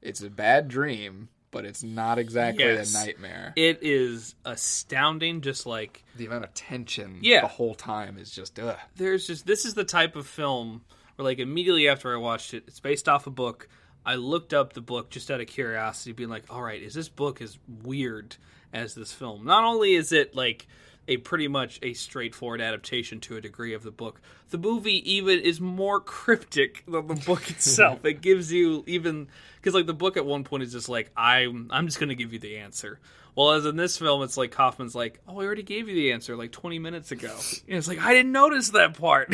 [0.02, 2.94] It's a bad dream, but it's not exactly Yes.
[2.96, 3.54] a nightmare.
[3.56, 7.42] It is astounding just like the amount of tension Yeah.
[7.42, 8.78] the whole time is just ugh.
[8.96, 10.84] there's just this is the type of film
[11.16, 13.68] where like immediately after I watched it, it's based off a book.
[14.06, 17.10] I looked up the book just out of curiosity, being like, all right, is this
[17.10, 18.36] book as weird
[18.72, 19.46] as this film?
[19.46, 20.68] Not only is it like
[21.08, 25.40] a pretty much a straightforward adaptation to a degree of the book, the movie even
[25.40, 28.06] is more cryptic than the book itself.
[28.06, 31.68] it gives you even because like the book at one point is just like I'm
[31.72, 33.00] I'm just gonna give you the answer.
[33.36, 36.14] Well, as in this film, it's like Kaufman's like, "Oh, I already gave you the
[36.14, 37.36] answer like 20 minutes ago."
[37.68, 39.30] And it's like I didn't notice that part.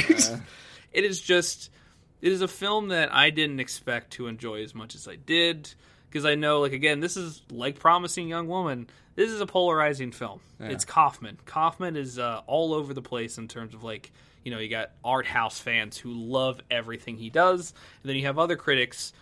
[0.91, 1.69] It is just,
[2.21, 5.73] it is a film that I didn't expect to enjoy as much as I did
[6.09, 8.87] because I know, like again, this is like Promising Young Woman.
[9.15, 10.39] This is a polarizing film.
[10.71, 11.37] It's Kaufman.
[11.45, 14.11] Kaufman is uh, all over the place in terms of like,
[14.43, 18.25] you know, you got art house fans who love everything he does, and then you
[18.25, 19.13] have other critics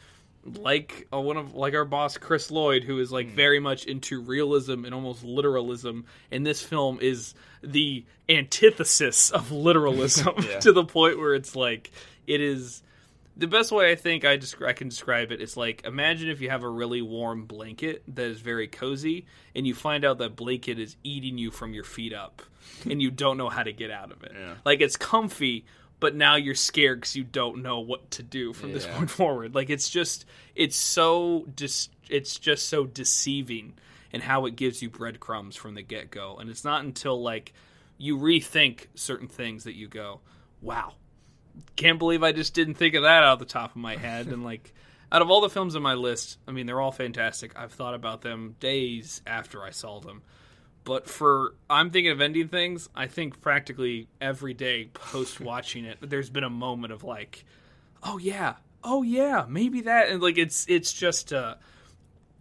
[0.46, 4.22] like uh, one of like our boss Chris Lloyd, who is like very much into
[4.22, 11.18] realism and almost literalism, and this film is the antithesis of literalism to the point
[11.18, 11.92] where it's like
[12.28, 12.82] it is
[13.36, 16.42] the best way I think I descri- I can describe it is like imagine if
[16.42, 19.26] you have a really warm blanket that is very cozy,
[19.56, 22.42] and you find out that blanket is eating you from your feet up,
[22.90, 24.34] and you don't know how to get out of it.
[24.66, 25.66] Like it's comfy,
[26.00, 29.56] but now you're scared because you don't know what to do from this point forward.
[29.56, 33.74] Like it's just it's so dis- it's just so deceiving
[34.12, 37.54] and how it gives you breadcrumbs from the get go, and it's not until like
[37.98, 40.22] you rethink certain things that you go,
[40.62, 40.94] wow
[41.76, 44.28] can't believe I just didn't think of that out of the top of my head.
[44.28, 44.74] and like,
[45.12, 47.58] out of all the films on my list, I mean, they're all fantastic.
[47.58, 50.22] I've thought about them days after I saw them.
[50.84, 55.98] But for I'm thinking of ending things, I think practically every day post watching it,
[56.02, 57.46] there's been a moment of like,
[58.02, 61.56] oh yeah, oh yeah, maybe that, and like it's it's just uh,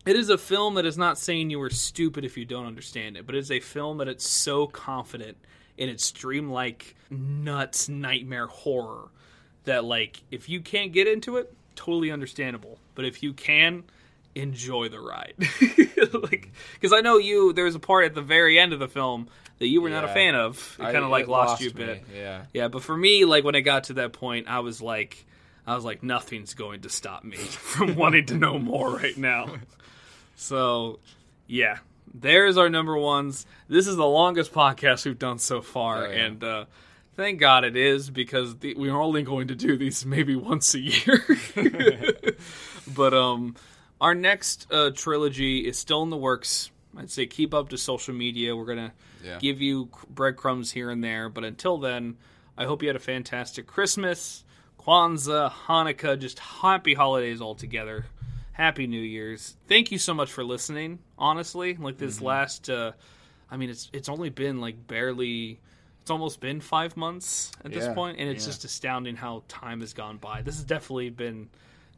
[0.07, 3.17] it is a film that is not saying you were stupid if you don't understand
[3.17, 5.37] it, but it's a film that it's so confident
[5.77, 9.11] in its dreamlike nuts nightmare horror
[9.65, 12.79] that like if you can't get into it, totally understandable.
[12.95, 13.85] But if you can,
[14.39, 15.35] enjoy the ride.
[16.31, 19.29] like because I know you there's a part at the very end of the film
[19.59, 20.77] that you were not a fan of.
[20.79, 22.05] It I- kind of like it lost, you a bit.
[22.15, 22.45] Yeah.
[22.53, 25.27] Yeah, but for me, like when it got to that point, I was like,
[25.67, 29.49] I was like, nothing's going to stop me from wanting to know more right now.
[30.41, 31.01] So,
[31.49, 31.79] yeah,
[32.15, 33.45] there's our number ones.
[33.69, 36.17] This is the longest podcast we've done so far, Oh, yeah.
[36.27, 36.65] and uh,
[37.17, 40.79] thank God it is because the, we're only going to do these maybe once a
[40.79, 41.25] year.
[42.95, 43.57] but um,
[44.01, 46.71] our next uh, trilogy is still in the works.
[46.97, 48.57] I'd say keep up to social media.
[48.57, 48.93] We're gonna
[49.25, 49.39] Yeah.
[49.39, 51.29] give you breadcrumbs here and there.
[51.29, 52.17] But until then,
[52.57, 54.45] I hope you had a fantastic Christmas,
[54.81, 58.07] Kwanzaa, Hanukkah, just happy holidays all together.
[58.53, 59.57] Happy New Year's.
[59.69, 60.99] Thank you so much for listening.
[61.17, 62.93] Honestly, like this last, uh,
[63.51, 65.61] I mean, it's it's only been like barely.
[66.03, 68.51] It's almost been five months at this point, and it's yeah.
[68.51, 70.41] just astounding how time has gone by.
[70.43, 71.51] This has definitely been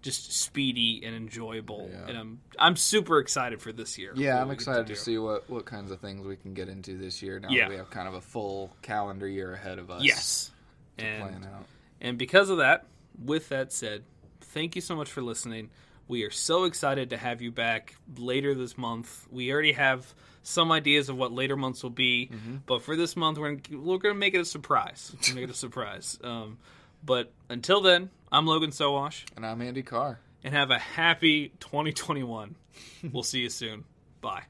[0.02, 2.06] just speedy and enjoyable, Yeah.
[2.08, 4.12] and I'm I'm super excited for this year.
[4.14, 4.98] Yeah, I'm excited to, do.
[4.98, 7.38] see what, what kinds of things we can get into this year.
[7.38, 7.64] Now Yeah.
[7.64, 10.02] that we have kind of a full calendar year ahead of us.
[10.02, 10.50] Yes,
[10.98, 11.66] to and plan out.
[12.00, 12.86] And because of that,
[13.22, 14.04] with that said,
[14.40, 15.68] thank you so much for listening.
[16.08, 19.26] We are so excited to have you back later this month.
[19.30, 20.12] We already have
[20.42, 22.30] some ideas of what later months will be,
[22.66, 25.14] but for this month, we're gonna, we're going to make it a surprise.
[25.34, 26.18] Make it a surprise.
[26.24, 26.56] Um,
[27.04, 30.20] but until then, I'm Logan Sowash, And I'm Andy Carr.
[30.44, 32.54] and have a happy 2021.
[33.12, 33.84] we'll see you soon.
[34.20, 34.42] Bye.